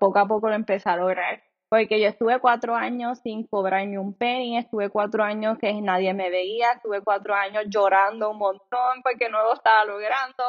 poco 0.00 0.18
a 0.18 0.26
poco 0.26 0.48
lo 0.48 0.56
empecé 0.56 0.88
a 0.88 0.96
lograr. 0.96 1.42
Porque 1.68 2.00
yo 2.00 2.08
estuve 2.08 2.38
cuatro 2.40 2.74
años 2.74 3.18
sin 3.22 3.46
cobrar 3.46 3.86
ni 3.86 3.96
un 3.96 4.14
penny, 4.14 4.56
estuve 4.56 4.88
cuatro 4.88 5.22
años 5.22 5.58
que 5.58 5.72
nadie 5.82 6.14
me 6.14 6.30
veía, 6.30 6.72
estuve 6.72 7.02
cuatro 7.02 7.34
años 7.34 7.64
llorando 7.68 8.30
un 8.30 8.38
montón 8.38 9.02
porque 9.02 9.28
no 9.28 9.42
lo 9.42 9.54
estaba 9.54 9.84
logrando 9.84 10.44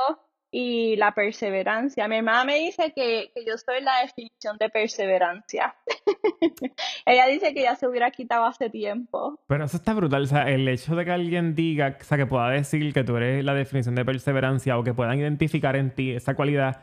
y 0.52 0.96
la 0.96 1.14
perseverancia. 1.14 2.08
Mi 2.08 2.22
mamá 2.22 2.44
me 2.44 2.56
dice 2.56 2.92
que, 2.96 3.32
que 3.36 3.46
yo 3.46 3.58
soy 3.58 3.82
la 3.82 4.02
definición 4.02 4.58
de 4.58 4.70
perseverancia. 4.70 5.76
Ella 7.06 7.28
dice 7.28 7.54
que 7.54 7.64
ya 7.64 7.76
se 7.76 7.88
hubiera 7.88 8.12
quitado 8.12 8.46
hace 8.46 8.70
tiempo. 8.70 9.40
Pero 9.48 9.66
eso 9.66 9.78
está 9.78 9.94
brutal. 9.94 10.24
O 10.24 10.28
sea, 10.28 10.50
el 10.50 10.68
hecho 10.68 10.96
de 10.96 11.06
que 11.06 11.12
alguien 11.12 11.56
diga, 11.56 11.98
o 12.00 12.04
sea, 12.04 12.18
que 12.18 12.26
pueda 12.26 12.50
decir 12.50 12.94
que 12.94 13.04
tú 13.04 13.18
eres 13.18 13.44
la 13.44 13.54
definición 13.54 13.96
de 13.96 14.06
perseverancia 14.06 14.78
o 14.78 14.84
que 14.84 14.94
puedan 14.94 15.20
identificar 15.20 15.76
en 15.76 15.94
ti 15.94 16.12
esa 16.12 16.36
cualidad. 16.36 16.82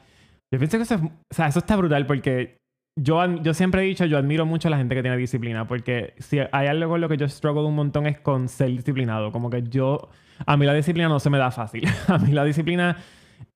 Yo 0.53 0.59
pienso 0.59 0.77
que 0.77 0.85
eso, 0.85 0.97
o 0.97 1.35
sea, 1.35 1.49
eso 1.49 1.59
está 1.59 1.77
brutal 1.77 2.07
porque 2.07 2.59
yo, 2.97 3.43
yo 3.43 3.53
siempre 3.53 3.83
he 3.83 3.85
dicho, 3.85 4.07
yo 4.07 4.17
admiro 4.17 4.47
mucho 4.47 4.69
a 4.69 4.71
la 4.71 4.79
gente 4.79 4.95
que 4.95 5.03
tiene 5.03 5.19
disciplina 5.19 5.69
porque 5.69 6.15
si 6.19 6.39
hay 6.51 6.67
algo 6.67 6.91
con 6.91 7.01
lo 7.01 7.09
que 7.09 7.19
yo 7.19 7.29
struggle 7.29 7.65
un 7.65 7.75
montón 7.75 8.07
es 8.07 8.19
con 8.19 8.49
ser 8.49 8.71
disciplinado. 8.71 9.31
Como 9.33 9.51
que 9.51 9.63
yo, 9.63 10.09
a 10.47 10.57
mí 10.57 10.65
la 10.65 10.73
disciplina 10.73 11.09
no 11.09 11.21
se 11.21 11.29
me 11.29 11.37
da 11.37 11.51
fácil. 11.51 11.87
a 12.09 12.19
mí 12.19 12.33
la 12.33 12.45
disciplina 12.45 12.97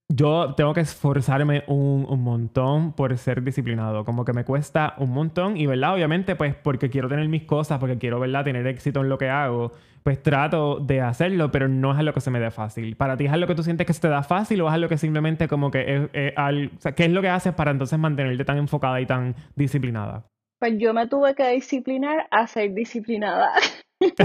yo 0.08 0.54
tengo 0.56 0.74
que 0.74 0.80
esforzarme 0.80 1.64
un, 1.68 2.04
un, 2.08 2.22
montón 2.22 2.92
por 2.92 3.16
ser 3.16 3.42
disciplinado. 3.42 4.04
Como 4.04 4.24
que 4.24 4.32
me 4.34 4.44
cuesta 4.44 4.94
un 4.98 5.10
montón. 5.10 5.56
Y, 5.56 5.66
¿verdad? 5.66 5.94
Obviamente, 5.94 6.36
pues 6.36 6.54
porque 6.54 6.90
quiero 6.90 7.08
tener 7.08 7.26
mis 7.28 7.44
cosas, 7.44 7.78
porque 7.78 7.96
quiero, 7.96 8.20
¿verdad? 8.20 8.44
Tener 8.44 8.66
éxito 8.66 9.00
en 9.00 9.08
lo 9.08 9.16
que 9.18 9.30
hago. 9.30 9.72
Pues 10.02 10.22
trato 10.22 10.80
de 10.80 11.00
hacerlo, 11.00 11.50
pero 11.50 11.68
no 11.68 11.92
es 11.92 11.98
algo 11.98 12.12
que 12.12 12.20
se 12.20 12.30
me 12.30 12.40
dé 12.40 12.50
fácil. 12.50 12.96
¿Para 12.96 13.16
ti 13.16 13.26
es 13.26 13.32
algo 13.32 13.46
que 13.46 13.54
tú 13.54 13.62
sientes 13.62 13.86
que 13.86 13.92
se 13.92 14.00
te 14.00 14.08
da 14.08 14.22
fácil 14.22 14.60
o 14.62 14.68
es 14.68 14.74
algo 14.74 14.88
que 14.88 14.96
simplemente 14.96 15.46
como 15.46 15.70
que 15.70 16.08
es, 16.12 16.32
al, 16.36 16.70
o 16.76 16.80
sea, 16.80 16.92
¿qué 16.92 17.04
es 17.04 17.10
lo 17.10 17.20
que 17.20 17.28
haces 17.28 17.52
para 17.52 17.70
entonces 17.70 17.98
mantenerte 17.98 18.44
tan 18.44 18.58
enfocada 18.58 19.00
y 19.00 19.06
tan 19.06 19.34
disciplinada? 19.56 20.24
Pues 20.58 20.74
yo 20.78 20.94
me 20.94 21.06
tuve 21.06 21.34
que 21.34 21.48
disciplinar 21.50 22.26
a 22.30 22.46
ser 22.46 22.74
disciplinada. 22.74 23.52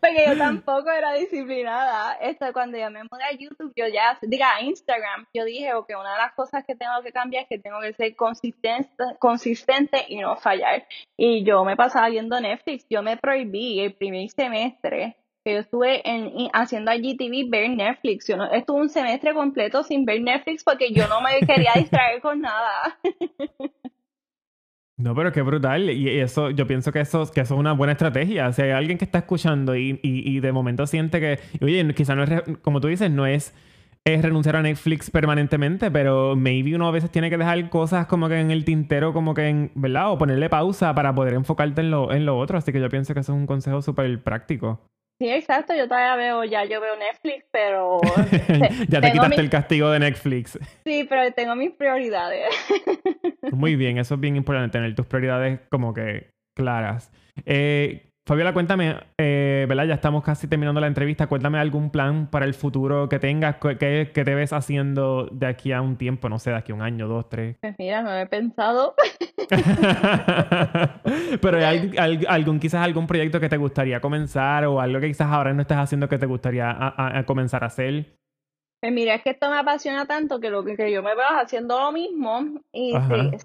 porque, 0.00 0.24
yo 0.26 0.36
tampoco 0.36 0.90
era 0.90 1.14
disciplinada. 1.14 2.14
Esto, 2.20 2.52
cuando 2.52 2.76
yo 2.76 2.90
me 2.90 3.02
mudé 3.04 3.24
a 3.24 3.32
YouTube, 3.32 3.72
yo 3.74 3.86
ya, 3.88 4.18
diga, 4.22 4.54
a 4.56 4.62
Instagram, 4.62 5.26
yo 5.32 5.44
dije, 5.44 5.72
ok, 5.72 5.88
una 5.98 6.12
de 6.12 6.18
las 6.18 6.34
cosas 6.34 6.64
que 6.66 6.74
tengo 6.74 6.92
que 7.02 7.12
cambiar 7.12 7.44
es 7.44 7.48
que 7.48 7.58
tengo 7.58 7.80
que 7.80 7.94
ser 7.94 8.14
consistente, 8.14 9.04
consistente 9.18 10.04
y 10.08 10.18
no 10.18 10.36
fallar. 10.36 10.86
Y 11.16 11.44
yo 11.44 11.64
me 11.64 11.76
pasaba 11.76 12.10
viendo 12.10 12.38
Netflix, 12.40 12.86
yo 12.90 13.02
me 13.02 13.16
prohibí 13.16 13.80
el 13.80 13.94
primer 13.94 14.28
semestre 14.30 15.16
que 15.44 15.54
yo 15.54 15.60
estuve 15.60 16.08
en, 16.08 16.50
haciendo 16.52 16.90
allí 16.90 17.16
TV 17.16 17.44
ver 17.48 17.70
Netflix. 17.70 18.26
Yo 18.26 18.36
no, 18.36 18.50
estuve 18.52 18.80
un 18.80 18.88
semestre 18.88 19.34
completo 19.34 19.82
sin 19.82 20.04
ver 20.04 20.20
Netflix 20.22 20.64
porque 20.64 20.92
yo 20.92 21.06
no 21.08 21.20
me 21.20 21.40
quería 21.46 21.72
distraer 21.74 22.20
con 22.20 22.40
nada. 22.40 22.98
No, 24.96 25.14
pero 25.14 25.32
qué 25.32 25.42
brutal. 25.42 25.90
Y 25.90 26.08
eso, 26.20 26.50
yo 26.50 26.66
pienso 26.66 26.92
que 26.92 27.00
eso, 27.00 27.30
que 27.30 27.40
eso 27.40 27.54
es 27.54 27.60
una 27.60 27.72
buena 27.72 27.92
estrategia. 27.92 28.52
Si 28.52 28.62
hay 28.62 28.70
alguien 28.70 28.96
que 28.96 29.04
está 29.04 29.18
escuchando 29.18 29.74
y, 29.76 29.98
y, 30.02 30.40
de 30.40 30.52
momento 30.52 30.86
siente 30.86 31.20
que, 31.20 31.40
oye, 31.60 31.94
quizá 31.94 32.14
no 32.14 32.22
es, 32.22 32.42
como 32.62 32.80
tú 32.80 32.86
dices, 32.88 33.10
no 33.10 33.26
es, 33.26 33.54
es 34.04 34.22
renunciar 34.22 34.54
a 34.56 34.62
Netflix 34.62 35.10
permanentemente, 35.10 35.90
pero 35.90 36.36
maybe 36.36 36.76
uno 36.76 36.86
a 36.86 36.92
veces 36.92 37.10
tiene 37.10 37.28
que 37.28 37.38
dejar 37.38 37.70
cosas 37.70 38.06
como 38.06 38.28
que 38.28 38.38
en 38.38 38.52
el 38.52 38.64
tintero, 38.64 39.12
como 39.12 39.34
que 39.34 39.48
en, 39.48 39.72
¿verdad? 39.74 40.12
O 40.12 40.18
ponerle 40.18 40.48
pausa 40.48 40.94
para 40.94 41.12
poder 41.14 41.34
enfocarte 41.34 41.80
en 41.80 41.90
lo, 41.90 42.12
en 42.12 42.24
lo 42.24 42.38
otro. 42.38 42.58
Así 42.58 42.70
que 42.72 42.80
yo 42.80 42.88
pienso 42.88 43.14
que 43.14 43.20
eso 43.20 43.32
es 43.32 43.38
un 43.38 43.46
consejo 43.46 43.82
súper 43.82 44.22
práctico. 44.22 44.80
Sí, 45.18 45.28
exacto. 45.28 45.74
Yo 45.74 45.86
todavía 45.86 46.16
veo, 46.16 46.44
ya 46.44 46.64
yo 46.64 46.80
veo 46.80 46.96
Netflix, 46.96 47.46
pero... 47.50 48.00
ya 48.88 49.00
te 49.00 49.12
quitaste 49.12 49.40
el 49.40 49.50
castigo 49.50 49.90
de 49.90 50.00
Netflix. 50.00 50.58
Sí, 50.84 51.06
pero 51.08 51.32
tengo 51.32 51.54
mis 51.54 51.70
prioridades. 51.72 52.48
Muy 53.52 53.76
bien, 53.76 53.98
eso 53.98 54.14
es 54.14 54.20
bien 54.20 54.36
importante, 54.36 54.78
tener 54.78 54.94
tus 54.94 55.06
prioridades 55.06 55.60
como 55.70 55.94
que 55.94 56.30
claras. 56.54 57.12
Eh, 57.46 58.13
Fabiola, 58.26 58.54
cuéntame, 58.54 58.96
eh, 59.18 59.66
¿verdad? 59.68 59.84
Ya 59.84 59.94
estamos 59.94 60.24
casi 60.24 60.48
terminando 60.48 60.80
la 60.80 60.86
entrevista. 60.86 61.26
Cuéntame 61.26 61.58
algún 61.58 61.90
plan 61.90 62.26
para 62.26 62.46
el 62.46 62.54
futuro 62.54 63.06
que 63.06 63.18
tengas, 63.18 63.56
¿Qué 63.56 64.10
te 64.14 64.34
ves 64.34 64.54
haciendo 64.54 65.28
de 65.30 65.46
aquí 65.46 65.72
a 65.72 65.82
un 65.82 65.96
tiempo, 65.98 66.30
no 66.30 66.38
sé, 66.38 66.48
de 66.48 66.56
aquí 66.56 66.72
a 66.72 66.74
un 66.74 66.80
año, 66.80 67.06
dos, 67.06 67.28
tres. 67.28 67.58
Pues 67.60 67.74
mira, 67.78 68.00
no 68.00 68.16
he 68.16 68.24
pensado. 68.24 68.94
Pero 71.42 71.66
hay, 71.66 71.92
algún, 72.26 72.60
quizás 72.60 72.82
algún 72.82 73.06
proyecto 73.06 73.40
que 73.40 73.50
te 73.50 73.58
gustaría 73.58 74.00
comenzar 74.00 74.64
o 74.64 74.80
algo 74.80 75.00
que 75.00 75.08
quizás 75.08 75.30
ahora 75.30 75.52
no 75.52 75.60
estás 75.60 75.76
haciendo 75.76 76.08
que 76.08 76.16
te 76.16 76.24
gustaría 76.24 76.94
comenzar 77.26 77.62
a 77.62 77.66
hacer. 77.66 78.16
Pues 78.84 78.92
mira, 78.92 79.14
es 79.14 79.22
que 79.22 79.30
esto 79.30 79.48
me 79.48 79.56
apasiona 79.56 80.04
tanto 80.04 80.40
que 80.40 80.50
lo 80.50 80.62
que 80.62 80.92
yo 80.92 81.02
me 81.02 81.14
veo 81.14 81.24
haciendo 81.40 81.80
lo 81.80 81.90
mismo 81.90 82.60
y 82.70 82.92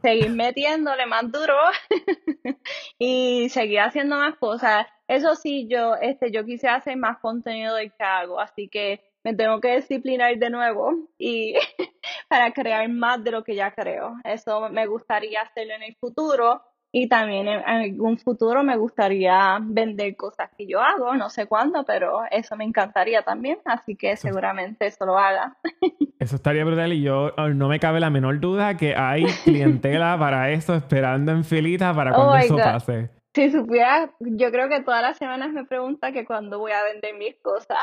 seguir 0.01 0.31
metiéndole 0.31 1.05
más 1.05 1.31
duro 1.31 1.55
y 2.99 3.47
seguir 3.47 3.79
haciendo 3.79 4.17
más 4.17 4.35
cosas. 4.35 4.85
Eso 5.07 5.35
sí, 5.35 5.65
yo, 5.69 5.95
este, 5.95 6.29
yo 6.33 6.43
quise 6.43 6.67
hacer 6.67 6.97
más 6.97 7.19
contenido 7.19 7.75
del 7.75 7.93
que 7.93 8.03
hago, 8.03 8.37
así 8.41 8.67
que 8.67 8.99
me 9.23 9.33
tengo 9.33 9.61
que 9.61 9.77
disciplinar 9.77 10.37
de 10.37 10.49
nuevo 10.49 11.07
y 11.17 11.53
para 12.27 12.51
crear 12.51 12.89
más 12.89 13.23
de 13.23 13.31
lo 13.31 13.45
que 13.45 13.55
ya 13.55 13.73
creo. 13.73 14.17
Eso 14.25 14.69
me 14.69 14.87
gustaría 14.87 15.43
hacerlo 15.43 15.73
en 15.73 15.83
el 15.83 15.95
futuro 15.95 16.61
y 16.91 17.07
también 17.07 17.47
en, 17.47 17.59
algún 17.65 18.17
futuro 18.17 18.63
me 18.63 18.75
gustaría 18.75 19.59
vender 19.61 20.15
cosas 20.15 20.49
que 20.57 20.65
yo 20.65 20.81
hago, 20.81 21.15
no 21.15 21.29
sé 21.29 21.45
cuándo, 21.45 21.83
pero 21.85 22.21
eso 22.31 22.55
me 22.55 22.63
encantaría 22.63 23.21
también, 23.21 23.59
así 23.65 23.95
que 23.95 24.15
seguramente 24.17 24.87
eso 24.87 25.05
lo 25.05 25.17
haga. 25.17 25.57
Eso 26.19 26.35
estaría 26.35 26.65
brutal 26.65 26.91
y 26.91 27.01
yo 27.01 27.31
oh, 27.37 27.47
no 27.47 27.69
me 27.69 27.79
cabe 27.79 28.01
la 28.01 28.09
menor 28.09 28.41
duda 28.41 28.75
que 28.75 28.93
hay 28.93 29.23
clientela 29.45 30.17
para 30.19 30.51
eso 30.51 30.75
esperando 30.75 31.31
en 31.31 31.45
filita 31.45 31.93
para 31.93 32.11
cuando 32.11 32.33
oh 32.33 32.35
eso 32.35 32.57
pase. 32.57 33.09
Si 33.33 33.49
supiera, 33.49 34.11
yo 34.19 34.51
creo 34.51 34.67
que 34.67 34.81
todas 34.81 35.01
las 35.01 35.15
semanas 35.15 35.53
me 35.53 35.63
pregunta 35.63 36.11
que 36.11 36.25
cuándo 36.25 36.59
voy 36.59 36.73
a 36.73 36.83
vender 36.83 37.15
mis 37.17 37.37
cosas. 37.41 37.77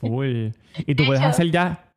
Uy. 0.00 0.54
¿Y 0.78 0.94
tú 0.94 1.04
puedes 1.06 1.22
hacer 1.22 1.50
ya 1.50 1.87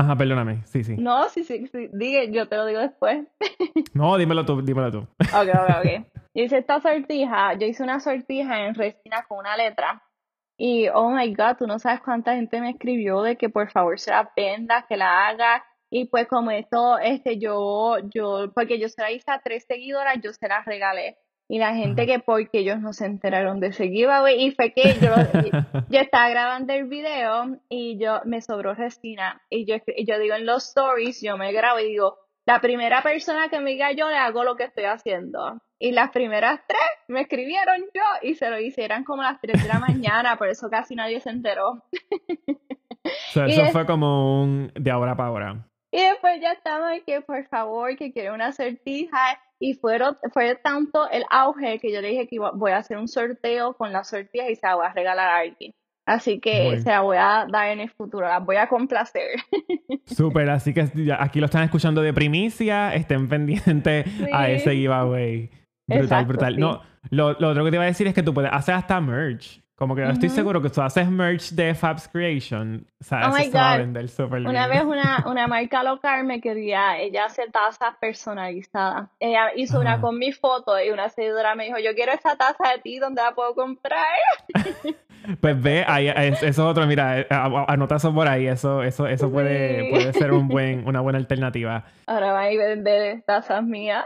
Ajá, 0.00 0.16
perdóname. 0.16 0.62
Sí, 0.64 0.82
sí. 0.82 0.96
No, 0.96 1.28
sí, 1.28 1.44
sí, 1.44 1.66
sí. 1.66 1.90
Digue, 1.92 2.32
yo 2.32 2.48
te 2.48 2.56
lo 2.56 2.64
digo 2.64 2.80
después. 2.80 3.26
no, 3.92 4.16
dímelo 4.16 4.46
tú, 4.46 4.62
dímelo 4.62 4.90
tú. 4.90 4.98
ok, 5.00 5.48
ok, 5.52 5.70
ok. 5.78 6.06
Yo 6.34 6.44
hice 6.44 6.58
esta 6.58 6.80
sortija, 6.80 7.54
yo 7.54 7.66
hice 7.66 7.82
una 7.82 7.98
sortija 7.98 8.64
en 8.64 8.76
resina 8.76 9.24
con 9.28 9.38
una 9.40 9.56
letra. 9.56 10.00
Y, 10.56 10.86
oh 10.88 11.10
my 11.10 11.34
God, 11.34 11.56
tú 11.58 11.66
no 11.66 11.80
sabes 11.80 12.00
cuánta 12.02 12.36
gente 12.36 12.60
me 12.60 12.70
escribió 12.70 13.20
de 13.22 13.36
que 13.36 13.48
por 13.48 13.68
favor 13.68 13.98
se 13.98 14.12
la 14.12 14.30
venda, 14.36 14.86
que 14.88 14.96
la 14.96 15.26
haga. 15.26 15.64
Y 15.90 16.04
pues 16.04 16.28
como 16.28 16.52
esto, 16.52 16.98
este, 17.00 17.38
yo, 17.38 17.96
yo, 18.14 18.52
porque 18.54 18.78
yo 18.78 18.88
se 18.88 19.02
la 19.02 19.10
hice 19.10 19.28
a 19.30 19.40
tres 19.40 19.64
seguidoras, 19.66 20.18
yo 20.22 20.32
se 20.32 20.46
la 20.46 20.62
regalé 20.62 21.18
y 21.50 21.58
la 21.58 21.74
gente 21.74 22.06
que 22.06 22.20
porque 22.20 22.60
ellos 22.60 22.78
no 22.78 22.92
se 22.92 23.06
enteraron 23.06 23.58
de 23.58 23.68
ese 23.68 23.88
giveaway 23.88 24.40
y 24.40 24.52
fue 24.52 24.72
que 24.72 24.94
yo, 25.00 25.12
yo 25.90 25.98
estaba 25.98 26.28
grabando 26.28 26.72
el 26.72 26.84
video 26.84 27.58
y 27.68 27.98
yo 27.98 28.20
me 28.24 28.40
sobró 28.40 28.72
resina 28.74 29.42
y 29.50 29.66
yo, 29.66 29.74
yo 30.06 30.20
digo 30.20 30.36
en 30.36 30.46
los 30.46 30.68
stories, 30.68 31.20
yo 31.20 31.36
me 31.36 31.52
grabo 31.52 31.80
y 31.80 31.88
digo, 31.88 32.18
la 32.46 32.60
primera 32.60 33.02
persona 33.02 33.48
que 33.48 33.58
me 33.58 33.70
diga 33.70 33.90
yo 33.90 34.08
le 34.08 34.16
hago 34.16 34.44
lo 34.44 34.54
que 34.54 34.62
estoy 34.62 34.84
haciendo. 34.84 35.60
Y 35.80 35.90
las 35.90 36.10
primeras 36.12 36.60
tres 36.68 36.80
me 37.08 37.22
escribieron 37.22 37.80
yo 37.92 38.02
y 38.22 38.36
se 38.36 38.48
lo 38.48 38.60
hicieran 38.60 39.02
como 39.02 39.22
a 39.22 39.32
las 39.32 39.40
tres 39.40 39.60
de 39.60 39.68
la 39.68 39.80
mañana, 39.80 40.36
por 40.36 40.46
eso 40.46 40.70
casi 40.70 40.94
nadie 40.94 41.18
se 41.18 41.30
enteró. 41.30 41.82
eso 43.34 43.64
fue 43.72 43.86
como 43.86 44.40
un 44.40 44.70
de 44.74 44.90
ahora 44.92 45.16
para 45.16 45.28
ahora. 45.30 45.66
Y 45.90 46.00
después 46.00 46.40
ya 46.40 46.52
estaba 46.52 46.96
que 47.00 47.22
por 47.22 47.44
favor, 47.48 47.96
que 47.96 48.12
quiero 48.12 48.34
una 48.34 48.52
sortija 48.52 49.40
y 49.60 49.74
fueron, 49.74 50.16
fue 50.32 50.56
tanto 50.56 51.08
el 51.10 51.22
auge 51.30 51.78
que 51.78 51.92
yo 51.92 52.00
le 52.00 52.08
dije 52.08 52.26
que 52.26 52.38
voy 52.38 52.72
a 52.72 52.78
hacer 52.78 52.96
un 52.96 53.06
sorteo 53.06 53.74
con 53.74 53.92
las 53.92 54.08
sortijas 54.08 54.48
y 54.50 54.56
se 54.56 54.66
la 54.66 54.74
voy 54.74 54.86
a 54.86 54.92
regalar 54.92 55.28
a 55.28 55.36
alguien. 55.36 55.72
Así 56.06 56.40
que 56.40 56.80
se 56.80 56.88
la 56.88 57.02
voy 57.02 57.18
a 57.18 57.46
dar 57.48 57.68
en 57.68 57.80
el 57.80 57.90
futuro, 57.90 58.26
la 58.26 58.40
voy 58.40 58.56
a 58.56 58.68
complacer. 58.68 59.28
Súper, 60.06 60.48
así 60.48 60.72
que 60.72 60.88
aquí 61.16 61.38
lo 61.38 61.44
están 61.44 61.62
escuchando 61.62 62.00
de 62.00 62.12
primicia, 62.14 62.94
estén 62.94 63.28
pendientes 63.28 64.06
a 64.32 64.48
ese 64.48 64.74
giveaway. 64.74 65.50
Brutal, 65.86 66.24
brutal. 66.24 66.58
No, 66.58 66.80
lo, 67.10 67.34
lo, 67.34 67.50
otro 67.50 67.64
que 67.64 67.70
te 67.70 67.76
iba 67.76 67.84
a 67.84 67.88
decir 67.88 68.06
es 68.06 68.14
que 68.14 68.22
tú 68.22 68.32
puedes 68.32 68.50
hacer 68.52 68.74
hasta 68.74 69.00
merch. 69.00 69.59
Como 69.80 69.96
que 69.96 70.06
estoy 70.06 70.28
seguro 70.28 70.60
que 70.60 70.68
tú 70.68 70.82
haces 70.82 71.08
merch 71.08 71.52
de 71.52 71.74
Fabs 71.74 72.06
Creation. 72.06 72.86
O 73.00 73.02
sea, 73.02 73.30
oh 73.30 73.36
eso 73.38 73.50
se 73.50 73.56
va 73.56 73.72
a 73.72 73.78
vender 73.78 74.10
súper 74.10 74.40
bien. 74.40 74.50
Una 74.50 74.66
vez 74.66 74.84
una, 74.84 75.24
una 75.26 75.46
marca 75.46 75.82
local 75.82 76.24
me 76.24 76.42
quería, 76.42 76.98
ella 76.98 77.24
hacer 77.24 77.50
tazas 77.50 77.94
personalizadas. 77.98 79.08
Ella 79.18 79.52
hizo 79.56 79.80
una 79.80 79.98
con 80.02 80.18
mi 80.18 80.32
foto 80.32 80.78
y 80.78 80.90
una 80.90 81.08
seguidora 81.08 81.54
me 81.54 81.64
dijo, 81.64 81.78
yo 81.78 81.94
quiero 81.94 82.12
esa 82.12 82.36
taza 82.36 82.72
de 82.74 82.82
ti, 82.82 82.98
¿dónde 82.98 83.22
la 83.22 83.32
puedo 83.32 83.54
comprar? 83.54 84.04
pues 85.40 85.62
ve, 85.62 85.82
ahí, 85.88 86.08
eso 86.08 86.46
es 86.46 86.58
otro, 86.58 86.86
mira, 86.86 87.20
eh, 87.20 87.26
anota 87.30 87.96
eso 87.96 88.14
por 88.14 88.28
ahí, 88.28 88.48
eso, 88.48 88.82
eso, 88.82 89.06
eso 89.06 89.30
puede, 89.30 89.88
puede 89.88 90.12
ser 90.12 90.32
un 90.32 90.46
buen, 90.48 90.82
una 90.86 91.00
buena 91.00 91.18
alternativa. 91.18 91.84
Ahora 92.06 92.32
va 92.32 92.42
a 92.42 92.48
vender 92.48 93.22
tazas 93.22 93.62
mías. 93.62 94.04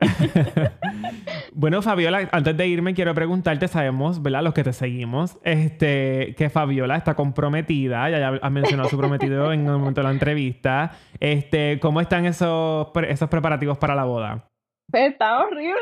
bueno, 1.52 1.82
Fabiola, 1.82 2.28
antes 2.32 2.56
de 2.56 2.66
irme 2.66 2.94
quiero 2.94 3.14
preguntarte, 3.14 3.68
sabemos, 3.68 4.22
¿verdad? 4.22 4.42
Los 4.42 4.54
que 4.54 4.64
te 4.64 4.72
seguimos, 4.72 5.38
este, 5.42 6.34
que 6.36 6.50
Fabiola 6.50 6.96
está 6.96 7.14
comprometida, 7.14 8.08
ya 8.10 8.38
ha 8.40 8.50
mencionado 8.50 8.88
su 8.88 8.98
prometido 8.98 9.52
en 9.52 9.66
el 9.66 9.72
momento 9.72 10.00
de 10.00 10.06
la 10.06 10.12
entrevista. 10.12 10.92
Este, 11.20 11.78
¿cómo 11.80 12.00
están 12.00 12.26
esos, 12.26 12.88
esos 13.08 13.28
preparativos 13.28 13.78
para 13.78 13.94
la 13.94 14.04
boda? 14.04 14.48
Pues 14.90 15.12
está 15.12 15.44
horrible. 15.44 15.80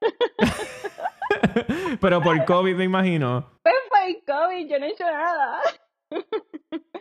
Pero 2.00 2.22
por 2.22 2.44
COVID, 2.44 2.74
me 2.74 2.84
imagino. 2.84 3.50
Pues 3.62 3.74
por 3.90 4.24
COVID, 4.34 4.70
yo 4.70 4.78
no 4.78 4.86
he 4.86 4.90
hecho 4.90 5.04
nada. 5.04 5.60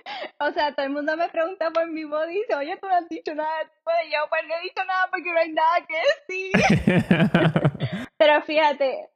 o 0.39 0.51
sea, 0.51 0.74
todo 0.74 0.86
el 0.86 0.91
mundo 0.91 1.16
me 1.18 1.30
pregunta 1.30 1.72
por 1.72 1.88
mi 1.89 2.04
voz 2.04 2.28
y 2.30 2.39
dice, 2.39 2.56
oye, 2.56 2.78
tú 2.78 2.88
no 2.88 2.95
has 2.95 3.08
dicho 3.10 3.34
nada. 3.36 3.64
Y 4.06 4.12
yo, 4.12 4.20
pues 4.30 4.41
no 4.47 4.56
he 4.56 4.62
dicho 4.62 4.84
nada 4.86 5.10
porque 5.12 5.32
no 5.32 5.39
hay 5.39 5.51
nada 5.51 5.88
que 5.88 5.95
decir. 6.36 8.08
Pero 8.18 8.41
fíjate, 8.41 9.10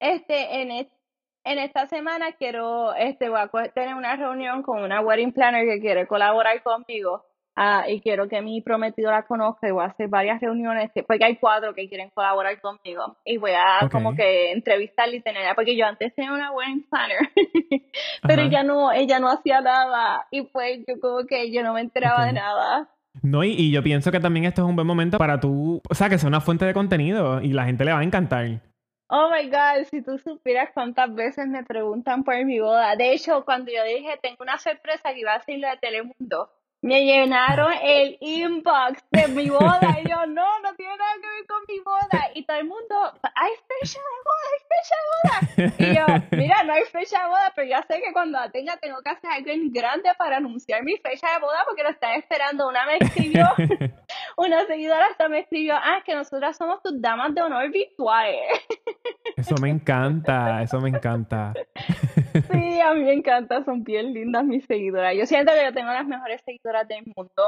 este, 0.00 0.62
en, 0.62 0.70
en 0.70 1.58
esta 1.58 1.86
semana 1.86 2.32
quiero, 2.32 2.94
este, 2.94 3.28
voy 3.28 3.40
a 3.40 3.68
tener 3.68 3.94
una 3.94 4.16
reunión 4.16 4.62
con 4.62 4.82
una 4.82 5.00
wedding 5.00 5.32
planner 5.32 5.66
que 5.66 5.80
quiere 5.80 6.06
colaborar 6.06 6.62
conmigo. 6.62 7.24
Ah, 7.56 7.84
y 7.88 8.00
quiero 8.00 8.28
que 8.28 8.42
mi 8.42 8.60
prometido 8.62 9.12
la 9.12 9.26
conozca 9.26 9.68
y 9.68 9.70
voy 9.70 9.84
a 9.84 9.88
hacer 9.88 10.08
varias 10.08 10.40
reuniones, 10.40 10.90
porque 11.06 11.24
hay 11.24 11.36
cuatro 11.36 11.72
que 11.72 11.88
quieren 11.88 12.10
colaborar 12.10 12.60
conmigo 12.60 13.16
y 13.24 13.36
voy 13.36 13.52
a 13.52 13.88
como 13.90 14.16
que 14.16 14.50
entrevistarla 14.50 15.14
y 15.14 15.20
tenerla, 15.20 15.54
porque 15.54 15.76
yo 15.76 15.86
antes 15.86 16.12
tenía 16.16 16.32
una 16.32 16.50
wedding 16.50 16.84
planner, 16.90 17.18
pero 18.22 18.42
ella 18.42 18.64
no, 18.64 18.90
ella 18.90 19.20
no 19.20 19.28
hacía 19.28 19.60
nada 19.60 20.26
y 20.32 20.42
pues 20.42 20.80
yo 20.88 20.98
como 21.00 21.26
que 21.26 21.52
yo 21.52 21.62
no 21.62 21.74
me 21.74 21.82
enteraba 21.82 22.26
de 22.26 22.32
nada. 22.32 22.90
No, 23.22 23.44
y, 23.44 23.50
y, 23.50 23.70
yo 23.70 23.84
pienso 23.84 24.10
que 24.10 24.18
también 24.18 24.46
esto 24.46 24.62
es 24.62 24.68
un 24.68 24.74
buen 24.74 24.88
momento 24.88 25.18
para 25.18 25.38
tú, 25.38 25.80
o 25.88 25.94
sea, 25.94 26.08
que 26.08 26.18
sea 26.18 26.28
una 26.28 26.40
fuente 26.40 26.64
de 26.64 26.74
contenido 26.74 27.40
y 27.40 27.52
la 27.52 27.64
gente 27.64 27.84
le 27.84 27.92
va 27.92 28.00
a 28.00 28.04
encantar. 28.04 28.60
Oh 29.08 29.30
my 29.30 29.48
God, 29.48 29.86
si 29.90 30.02
tú 30.02 30.18
supieras 30.18 30.70
cuántas 30.74 31.14
veces 31.14 31.46
me 31.46 31.62
preguntan 31.62 32.24
por 32.24 32.42
mi 32.44 32.58
boda. 32.58 32.96
De 32.96 33.12
hecho, 33.12 33.44
cuando 33.44 33.70
yo 33.70 33.84
dije 33.84 34.18
tengo 34.20 34.38
una 34.40 34.58
sorpresa 34.58 35.12
que 35.12 35.20
iba 35.20 35.32
a 35.32 35.36
hacerle 35.36 35.68
a 35.68 35.76
Telemundo, 35.76 36.50
me 36.84 37.02
llenaron 37.02 37.72
el 37.82 38.18
inbox 38.20 39.02
de 39.10 39.28
mi 39.28 39.48
boda 39.48 39.96
y 40.02 40.06
yo, 40.06 40.26
no, 40.26 40.60
no 40.60 40.74
tiene 40.76 40.94
nada 40.98 41.14
que 41.14 41.26
ver 41.26 41.46
con 41.46 41.62
mi 41.66 41.80
boda. 41.80 42.30
Y 42.34 42.44
todo 42.44 42.58
el 42.58 42.66
mundo, 42.66 42.94
hay 43.34 43.52
fecha 43.80 43.98
de 43.98 44.04
boda, 44.26 44.44
hay 44.52 44.60
fecha. 44.68 45.43
Y 45.56 45.94
yo, 45.94 46.06
mira, 46.32 46.62
no 46.64 46.72
hay 46.72 46.84
fecha 46.84 47.22
de 47.22 47.28
boda, 47.28 47.52
pero 47.54 47.68
ya 47.68 47.82
sé 47.82 48.00
que 48.00 48.12
cuando 48.12 48.38
la 48.38 48.50
tenga 48.50 48.76
tengo 48.76 49.00
que 49.02 49.10
hacer 49.10 49.30
algo 49.30 49.50
en 49.50 49.72
grande 49.72 50.10
para 50.18 50.38
anunciar 50.38 50.82
mi 50.82 50.96
fecha 50.96 51.32
de 51.32 51.40
boda 51.40 51.64
porque 51.66 51.82
lo 51.82 51.90
están 51.90 52.18
esperando. 52.18 52.68
Una 52.68 52.86
me 52.86 52.98
escribió, 52.98 53.46
una 54.36 54.66
seguidora 54.66 55.06
hasta 55.06 55.28
me 55.28 55.40
escribió, 55.40 55.74
ah, 55.76 56.02
que 56.04 56.14
nosotras 56.14 56.56
somos 56.56 56.82
tus 56.82 57.00
damas 57.00 57.34
de 57.34 57.42
honor 57.42 57.70
virtuales. 57.70 58.40
Eso 59.36 59.56
me 59.60 59.68
encanta, 59.68 60.62
eso 60.62 60.80
me 60.80 60.90
encanta. 60.90 61.52
Sí, 62.52 62.80
a 62.80 62.94
mí 62.94 63.02
me 63.02 63.14
encanta, 63.14 63.64
son 63.64 63.82
bien 63.82 64.14
lindas 64.14 64.44
mis 64.44 64.64
seguidoras. 64.64 65.14
Yo 65.16 65.26
siento 65.26 65.52
que 65.52 65.64
yo 65.64 65.72
tengo 65.72 65.90
las 65.90 66.06
mejores 66.06 66.40
seguidoras 66.44 66.86
del 66.86 67.02
mundo. 67.14 67.42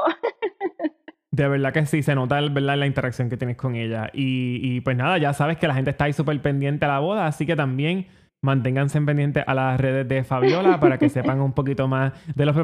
De 1.37 1.47
verdad 1.47 1.71
que 1.71 1.85
sí, 1.85 2.01
se 2.01 2.15
nota 2.15 2.41
¿verdad? 2.41 2.77
la 2.77 2.87
interacción 2.87 3.29
que 3.29 3.37
tienes 3.37 3.57
con 3.57 3.75
ella. 3.75 4.09
Y, 4.11 4.59
y 4.63 4.81
pues 4.81 4.97
nada, 4.97 5.19
ya 5.19 5.33
sabes 5.33 5.57
que 5.57 5.67
la 5.67 5.75
gente 5.75 5.91
está 5.91 6.05
ahí 6.05 6.13
súper 6.13 6.41
pendiente 6.41 6.85
a 6.85 6.87
la 6.87 6.99
boda, 6.99 7.27
así 7.27 7.45
que 7.45 7.55
también 7.55 8.07
manténganse 8.41 8.99
pendientes 9.01 9.43
a 9.45 9.53
las 9.53 9.79
redes 9.79 10.07
de 10.07 10.23
Fabiola 10.23 10.79
para 10.79 10.97
que 10.97 11.09
sepan 11.09 11.39
un 11.41 11.53
poquito 11.53 11.87
más 11.87 12.13
de 12.35 12.43
los, 12.43 12.55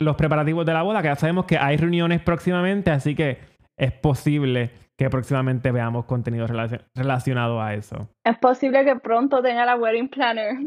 los 0.00 0.16
preparativos 0.16 0.66
de 0.66 0.72
la 0.72 0.82
boda, 0.82 1.02
que 1.02 1.08
ya 1.08 1.14
sabemos 1.14 1.44
que 1.44 1.56
hay 1.56 1.76
reuniones 1.76 2.20
próximamente, 2.20 2.90
así 2.90 3.14
que 3.14 3.38
es 3.76 3.92
posible 3.92 4.72
que 4.96 5.10
próximamente 5.10 5.70
veamos 5.72 6.06
contenido 6.06 6.46
relacionado 6.94 7.60
a 7.60 7.74
eso. 7.74 8.08
Es 8.24 8.38
posible 8.38 8.82
que 8.84 8.96
pronto 8.96 9.42
tenga 9.42 9.66
la 9.66 9.76
wedding 9.76 10.08
planner. 10.08 10.56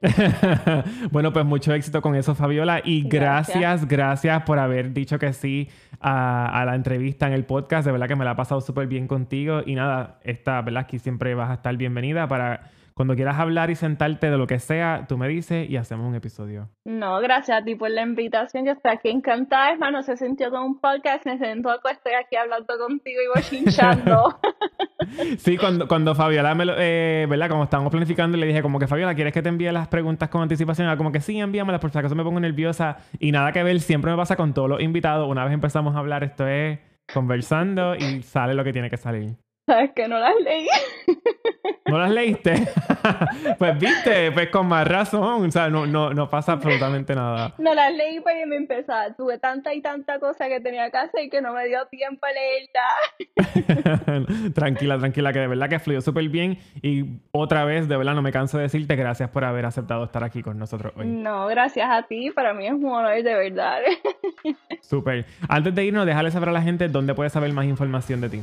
bueno, 1.10 1.32
pues 1.32 1.44
mucho 1.44 1.74
éxito 1.74 2.00
con 2.00 2.14
eso, 2.14 2.34
Fabiola. 2.34 2.80
Y 2.82 3.02
gracias, 3.06 3.86
gracias, 3.86 4.42
por 4.44 4.58
haber 4.58 4.92
dicho 4.92 5.18
que 5.18 5.34
sí 5.34 5.68
a, 6.00 6.62
la 6.64 6.74
entrevista 6.74 7.26
en 7.26 7.34
el 7.34 7.44
podcast. 7.44 7.84
De 7.84 7.92
verdad 7.92 8.08
que 8.08 8.16
me 8.16 8.24
la 8.24 8.32
ha 8.32 8.36
pasado 8.36 8.62
súper 8.62 8.86
bien 8.86 9.06
contigo. 9.06 9.60
Y 9.64 9.74
nada, 9.74 10.18
esta, 10.24 10.62
¿verdad? 10.62 10.84
Aquí 10.84 10.98
siempre 10.98 11.34
vas 11.34 11.50
a 11.50 11.54
estar 11.54 11.76
bienvenida 11.76 12.26
para 12.28 12.70
cuando 12.94 13.14
quieras 13.14 13.38
hablar 13.38 13.70
y 13.70 13.74
sentarte 13.74 14.30
de 14.30 14.36
lo 14.36 14.46
que 14.46 14.58
sea, 14.58 15.06
tú 15.08 15.18
me 15.18 15.28
dices 15.28 15.68
y 15.68 15.76
hacemos 15.76 16.06
un 16.06 16.14
episodio. 16.14 16.68
No, 16.84 17.20
gracias 17.20 17.60
a 17.60 17.64
ti 17.64 17.74
por 17.74 17.90
la 17.90 18.02
invitación. 18.02 18.66
Yo 18.66 18.72
estoy 18.72 18.92
aquí 18.92 19.08
encantada, 19.08 19.72
hermano. 19.72 20.02
Se 20.02 20.16
sintió 20.16 20.50
como 20.50 20.66
un 20.66 20.80
podcast. 20.80 21.26
Me 21.26 21.38
siento 21.38 21.70
estoy 21.90 22.12
aquí 22.12 22.36
hablando 22.36 22.78
contigo 22.78 23.20
y 23.36 23.42
chinchando. 23.42 24.38
sí, 25.38 25.56
cuando, 25.56 25.88
cuando 25.88 26.14
Fabiola 26.14 26.54
me 26.54 26.64
lo, 26.64 26.74
eh, 26.78 27.26
¿verdad? 27.28 27.48
Como 27.48 27.64
estábamos 27.64 27.90
planificando, 27.90 28.36
le 28.36 28.46
dije 28.46 28.62
como 28.62 28.78
que 28.78 28.86
Fabiola, 28.86 29.14
¿quieres 29.14 29.32
que 29.32 29.42
te 29.42 29.48
envíe 29.48 29.70
las 29.70 29.88
preguntas 29.88 30.28
con 30.28 30.42
anticipación? 30.42 30.86
Era 30.86 30.96
como 30.96 31.12
que 31.12 31.20
sí, 31.20 31.38
envíamelas, 31.38 31.80
por 31.80 31.90
si 31.90 31.98
acaso 31.98 32.14
me 32.14 32.24
pongo 32.24 32.40
nerviosa. 32.40 32.98
Y 33.18 33.32
nada 33.32 33.52
que 33.52 33.62
ver, 33.62 33.80
siempre 33.80 34.10
me 34.10 34.16
pasa 34.16 34.36
con 34.36 34.54
todos 34.54 34.68
los 34.68 34.82
invitados. 34.82 35.28
Una 35.28 35.44
vez 35.44 35.54
empezamos 35.54 35.94
a 35.96 35.98
hablar, 35.98 36.24
esto 36.24 36.46
es 36.46 36.78
conversando 37.12 37.94
y 37.94 38.22
sale 38.22 38.54
lo 38.54 38.64
que 38.64 38.72
tiene 38.72 38.90
que 38.90 38.96
salir. 38.96 39.36
¿Sabes 39.66 39.92
que 39.94 40.08
no 40.08 40.18
las 40.18 40.34
leí? 40.40 40.66
¿No 41.92 41.98
las 41.98 42.10
leíste? 42.10 42.54
pues 43.58 43.78
viste, 43.78 44.32
pues 44.32 44.48
con 44.48 44.66
más 44.66 44.88
razón. 44.88 45.44
O 45.46 45.50
sea, 45.50 45.68
no, 45.68 45.86
no, 45.86 46.14
no 46.14 46.30
pasa 46.30 46.52
absolutamente 46.52 47.14
nada. 47.14 47.52
No 47.58 47.74
las 47.74 47.92
leí 47.92 48.18
porque 48.20 48.46
me 48.46 48.56
empezaba. 48.56 49.12
Tuve 49.12 49.36
tanta 49.36 49.74
y 49.74 49.82
tanta 49.82 50.18
cosa 50.18 50.48
que 50.48 50.58
tenía 50.60 50.90
que 50.90 50.96
hacer 50.96 51.28
que 51.28 51.42
no 51.42 51.52
me 51.52 51.66
dio 51.66 51.84
tiempo 51.88 52.24
a 52.24 52.30
leerla. 52.32 52.86
tranquila, 54.54 54.98
tranquila, 54.98 55.34
que 55.34 55.40
de 55.40 55.48
verdad 55.48 55.68
que 55.68 55.78
fluyó 55.80 56.00
súper 56.00 56.30
bien. 56.30 56.58
Y 56.80 57.20
otra 57.30 57.66
vez, 57.66 57.88
de 57.88 57.96
verdad, 57.98 58.14
no 58.14 58.22
me 58.22 58.32
canso 58.32 58.56
de 58.56 58.62
decirte 58.62 58.96
gracias 58.96 59.28
por 59.28 59.44
haber 59.44 59.66
aceptado 59.66 60.04
estar 60.04 60.24
aquí 60.24 60.42
con 60.42 60.58
nosotros 60.58 60.94
hoy. 60.96 61.06
No, 61.06 61.46
gracias 61.48 61.90
a 61.90 62.04
ti. 62.04 62.30
Para 62.30 62.54
mí 62.54 62.66
es 62.66 62.72
un 62.72 62.86
honor, 62.86 63.22
de 63.22 63.34
verdad. 63.34 63.80
súper. 64.80 65.26
Antes 65.46 65.74
de 65.74 65.84
irnos, 65.84 66.06
déjale 66.06 66.30
saber 66.30 66.48
a 66.48 66.52
la 66.52 66.62
gente 66.62 66.88
dónde 66.88 67.12
puedes 67.12 67.34
saber 67.34 67.52
más 67.52 67.66
información 67.66 68.22
de 68.22 68.30
ti. 68.30 68.40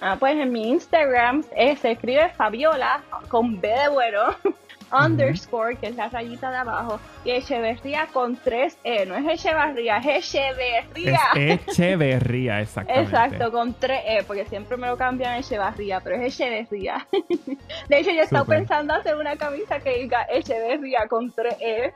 Ah, 0.00 0.16
pues 0.18 0.36
en 0.36 0.52
mi 0.52 0.68
Instagram 0.70 1.44
eh, 1.54 1.76
se 1.76 1.92
escribe 1.92 2.28
Fabiola 2.30 3.02
con 3.28 3.60
B 3.60 3.68
de 3.68 3.88
bueno, 3.88 4.36
underscore, 4.92 5.76
que 5.76 5.88
es 5.88 5.96
la 5.96 6.08
rayita 6.08 6.50
de 6.50 6.56
abajo, 6.58 7.00
y 7.24 7.30
Echeverría 7.30 8.06
con 8.12 8.36
tres 8.36 8.76
E. 8.84 9.06
No 9.06 9.16
es 9.16 9.26
Echevarría, 9.26 9.98
es 9.98 10.34
Echeverría. 10.34 11.20
Es 11.34 11.60
Echeverría, 11.68 12.60
exactamente. 12.62 13.10
Exacto, 13.10 13.50
con 13.50 13.74
tres 13.74 14.00
E, 14.06 14.22
porque 14.24 14.44
siempre 14.46 14.76
me 14.76 14.86
lo 14.86 14.96
cambian 14.96 15.32
a 15.32 15.38
Echevarría, 15.38 16.00
pero 16.00 16.16
es 16.16 16.34
Echeverría. 16.34 17.06
De 17.88 17.98
hecho, 17.98 18.10
yo 18.10 18.20
he 18.20 18.24
estado 18.24 18.44
pensando 18.44 18.94
hacer 18.94 19.16
una 19.16 19.36
camisa 19.36 19.80
que 19.80 19.98
diga 19.98 20.26
Echeverría 20.30 21.06
con 21.08 21.32
tres 21.32 21.56
E. 21.60 21.92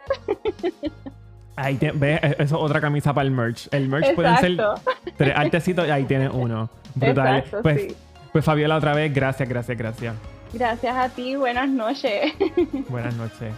Ahí 1.57 1.79
ves, 1.95 2.21
e, 2.23 2.37
eso 2.39 2.43
es 2.43 2.53
otra 2.53 2.81
camisa 2.81 3.13
para 3.13 3.27
el 3.27 3.33
merch. 3.33 3.69
El 3.73 3.89
merch 3.89 4.15
puede 4.15 4.37
ser 4.39 4.57
tres 5.17 5.37
artecitos 5.37 5.87
y 5.87 5.91
ahí 5.91 6.05
tienes 6.05 6.31
uno. 6.33 6.71
Brutal. 6.95 7.45
pues, 7.63 7.95
pues 8.33 8.45
Fabiola, 8.45 8.77
otra 8.77 8.95
vez, 8.95 9.13
gracias, 9.13 9.49
gracias, 9.49 9.77
gracias. 9.77 10.15
Gracias 10.53 10.97
a 10.97 11.09
ti, 11.09 11.37
buenas 11.37 11.69
noches. 11.69 12.33
Buenas 12.89 13.15
noches. 13.15 13.53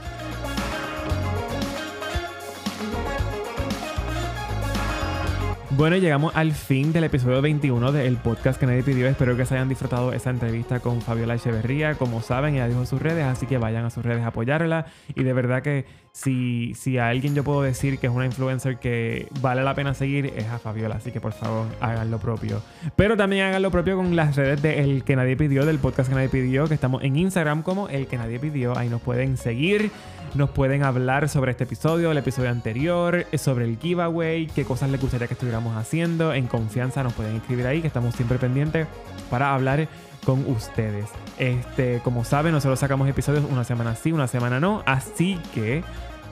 Bueno, 5.74 5.96
llegamos 5.96 6.36
al 6.36 6.52
fin 6.52 6.92
del 6.92 7.04
episodio 7.04 7.40
21 7.40 7.92
del 7.92 8.18
podcast 8.18 8.60
que 8.60 8.66
nadie 8.66 8.82
pidió. 8.82 9.08
Espero 9.08 9.38
que 9.38 9.46
se 9.46 9.54
hayan 9.54 9.70
disfrutado 9.70 10.12
esa 10.12 10.28
entrevista 10.28 10.80
con 10.80 11.00
Fabiola 11.00 11.34
Echeverría. 11.34 11.94
Como 11.94 12.20
saben, 12.20 12.54
ella 12.54 12.68
dijo 12.68 12.84
sus 12.84 13.00
redes, 13.00 13.24
así 13.24 13.46
que 13.46 13.56
vayan 13.56 13.86
a 13.86 13.90
sus 13.90 14.04
redes 14.04 14.22
a 14.22 14.28
apoyarla. 14.28 14.84
Y 15.14 15.22
de 15.22 15.32
verdad 15.32 15.62
que 15.62 15.86
si, 16.12 16.74
si 16.74 16.98
a 16.98 17.08
alguien 17.08 17.34
yo 17.34 17.42
puedo 17.42 17.62
decir 17.62 17.98
que 17.98 18.06
es 18.06 18.12
una 18.12 18.26
influencer 18.26 18.78
que 18.78 19.28
vale 19.40 19.62
la 19.62 19.74
pena 19.74 19.94
seguir, 19.94 20.32
es 20.36 20.46
a 20.48 20.58
Fabiola. 20.58 20.96
Así 20.96 21.10
que 21.10 21.20
por 21.20 21.32
favor, 21.32 21.66
hagan 21.80 22.10
lo 22.10 22.18
propio. 22.18 22.62
Pero 22.96 23.16
también 23.16 23.46
hagan 23.46 23.62
lo 23.62 23.70
propio 23.70 23.96
con 23.96 24.14
las 24.14 24.36
redes 24.36 24.60
de 24.60 24.80
El 24.80 25.04
que 25.04 25.16
nadie 25.16 25.36
pidió, 25.36 25.64
del 25.64 25.78
podcast 25.78 26.08
que 26.08 26.14
nadie 26.14 26.28
pidió, 26.28 26.66
que 26.68 26.74
estamos 26.74 27.02
en 27.02 27.16
Instagram 27.16 27.62
como 27.62 27.88
El 27.88 28.06
que 28.06 28.18
nadie 28.18 28.38
pidió. 28.38 28.76
Ahí 28.76 28.88
nos 28.88 29.00
pueden 29.00 29.36
seguir 29.36 29.90
nos 30.34 30.48
pueden 30.48 30.82
hablar 30.82 31.28
sobre 31.28 31.50
este 31.50 31.64
episodio, 31.64 32.10
el 32.10 32.16
episodio 32.16 32.48
anterior, 32.48 33.26
sobre 33.36 33.66
el 33.66 33.78
giveaway, 33.78 34.46
qué 34.46 34.64
cosas 34.64 34.88
les 34.90 34.98
gustaría 34.98 35.26
que 35.26 35.34
estuviéramos 35.34 35.76
haciendo. 35.76 36.32
En 36.32 36.46
confianza 36.46 37.02
nos 37.02 37.12
pueden 37.12 37.36
escribir 37.36 37.66
ahí, 37.66 37.82
que 37.82 37.86
estamos 37.86 38.14
siempre 38.14 38.38
pendientes 38.38 38.86
para 39.28 39.54
hablar 39.54 39.88
con 40.24 40.48
ustedes. 40.50 41.10
Este, 41.38 42.00
como 42.04 42.24
saben, 42.24 42.52
nosotros 42.52 42.78
sacamos 42.78 43.08
episodios 43.08 43.44
una 43.50 43.64
semana 43.64 43.94
sí, 43.94 44.12
una 44.12 44.28
semana 44.28 44.60
no, 44.60 44.82
así 44.86 45.38
que 45.54 45.82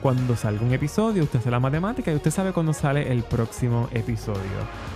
cuando 0.01 0.35
salga 0.35 0.65
un 0.65 0.73
episodio, 0.73 1.23
usted 1.23 1.39
hace 1.39 1.51
la 1.51 1.59
matemática 1.59 2.11
y 2.11 2.15
usted 2.15 2.31
sabe 2.31 2.53
cuándo 2.53 2.73
sale 2.73 3.11
el 3.11 3.23
próximo 3.23 3.87
episodio. 3.93 4.41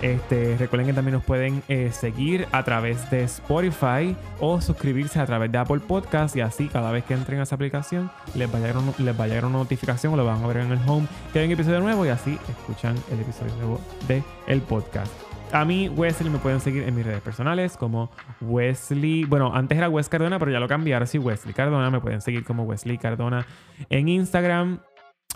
Este, 0.02 0.56
recuerden 0.58 0.88
que 0.88 0.92
también 0.92 1.14
nos 1.14 1.24
pueden 1.24 1.62
eh, 1.68 1.92
seguir 1.92 2.48
a 2.50 2.64
través 2.64 3.08
de 3.10 3.22
Spotify 3.22 4.16
o 4.40 4.60
suscribirse 4.60 5.20
a 5.20 5.26
través 5.26 5.52
de 5.52 5.58
Apple 5.58 5.80
Podcast 5.80 6.34
y 6.36 6.40
así 6.40 6.68
cada 6.68 6.90
vez 6.90 7.04
que 7.04 7.14
entren 7.14 7.38
a 7.38 7.44
esa 7.44 7.54
aplicación 7.54 8.10
les 8.34 8.52
va 8.52 8.58
a 8.58 8.60
llegar, 8.60 8.82
les 8.98 9.44
a 9.44 9.46
una 9.46 9.58
notificación 9.58 10.12
o 10.14 10.16
lo 10.16 10.24
van 10.24 10.42
a 10.42 10.46
ver 10.46 10.58
en 10.58 10.72
el 10.72 10.80
home 10.86 11.06
que 11.32 11.38
hay 11.38 11.46
un 11.46 11.52
episodio 11.52 11.80
nuevo 11.80 12.04
y 12.04 12.08
así 12.08 12.38
escuchan 12.48 12.96
el 13.12 13.20
episodio 13.20 13.54
nuevo 13.56 13.80
del 14.08 14.24
el 14.48 14.60
podcast. 14.60 15.25
A 15.52 15.64
mí, 15.64 15.88
Wesley, 15.88 16.28
me 16.28 16.38
pueden 16.38 16.60
seguir 16.60 16.82
en 16.82 16.94
mis 16.94 17.06
redes 17.06 17.20
personales 17.20 17.76
como 17.76 18.10
Wesley. 18.40 19.24
Bueno, 19.24 19.54
antes 19.54 19.78
era 19.78 19.88
Wes 19.88 20.08
Cardona, 20.08 20.38
pero 20.38 20.50
ya 20.50 20.60
lo 20.60 20.68
cambié. 20.68 20.94
Ahora 20.94 21.06
sí, 21.06 21.18
Wesley 21.18 21.54
Cardona. 21.54 21.90
Me 21.90 22.00
pueden 22.00 22.20
seguir 22.20 22.44
como 22.44 22.64
Wesley 22.64 22.98
Cardona 22.98 23.46
en 23.88 24.08
Instagram. 24.08 24.80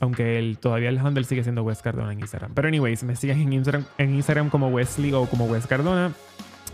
Aunque 0.00 0.56
todavía 0.60 0.88
el 0.88 0.98
handle 0.98 1.24
sigue 1.24 1.42
siendo 1.42 1.62
Wes 1.62 1.82
Cardona 1.82 2.12
en 2.12 2.20
Instagram. 2.20 2.54
Pero 2.54 2.68
anyways, 2.68 3.04
me 3.04 3.16
siguen 3.16 3.40
en 3.40 3.52
Instagram, 3.52 3.84
en 3.98 4.14
Instagram 4.14 4.50
como 4.50 4.68
Wesley 4.68 5.12
o 5.12 5.26
como 5.26 5.46
Wes 5.46 5.66
Cardona. 5.66 6.12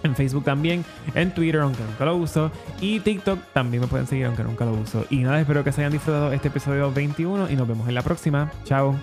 En 0.03 0.15
Facebook 0.15 0.45
también, 0.45 0.85
en 1.15 1.33
Twitter, 1.33 1.61
aunque 1.61 1.83
nunca 1.83 2.05
lo 2.05 2.17
uso. 2.17 2.53
Y 2.81 3.01
TikTok 3.01 3.41
también 3.53 3.81
me 3.81 3.89
pueden 3.89 4.07
seguir, 4.07 4.27
aunque 4.27 4.45
nunca 4.45 4.65
lo 4.65 4.73
uso. 4.73 5.05
Y 5.11 5.19
nada, 5.19 5.41
espero 5.41 5.65
que 5.65 5.73
se 5.73 5.81
hayan 5.81 5.93
disfrutado 5.93 6.33
este 6.33 6.49
episodio 6.49 6.93
21 6.93 7.51
y 7.51 7.57
nos 7.57 7.67
vemos 7.67 7.89
en 7.89 7.95
la 7.95 8.03
próxima. 8.03 8.51
Chao. 8.65 8.97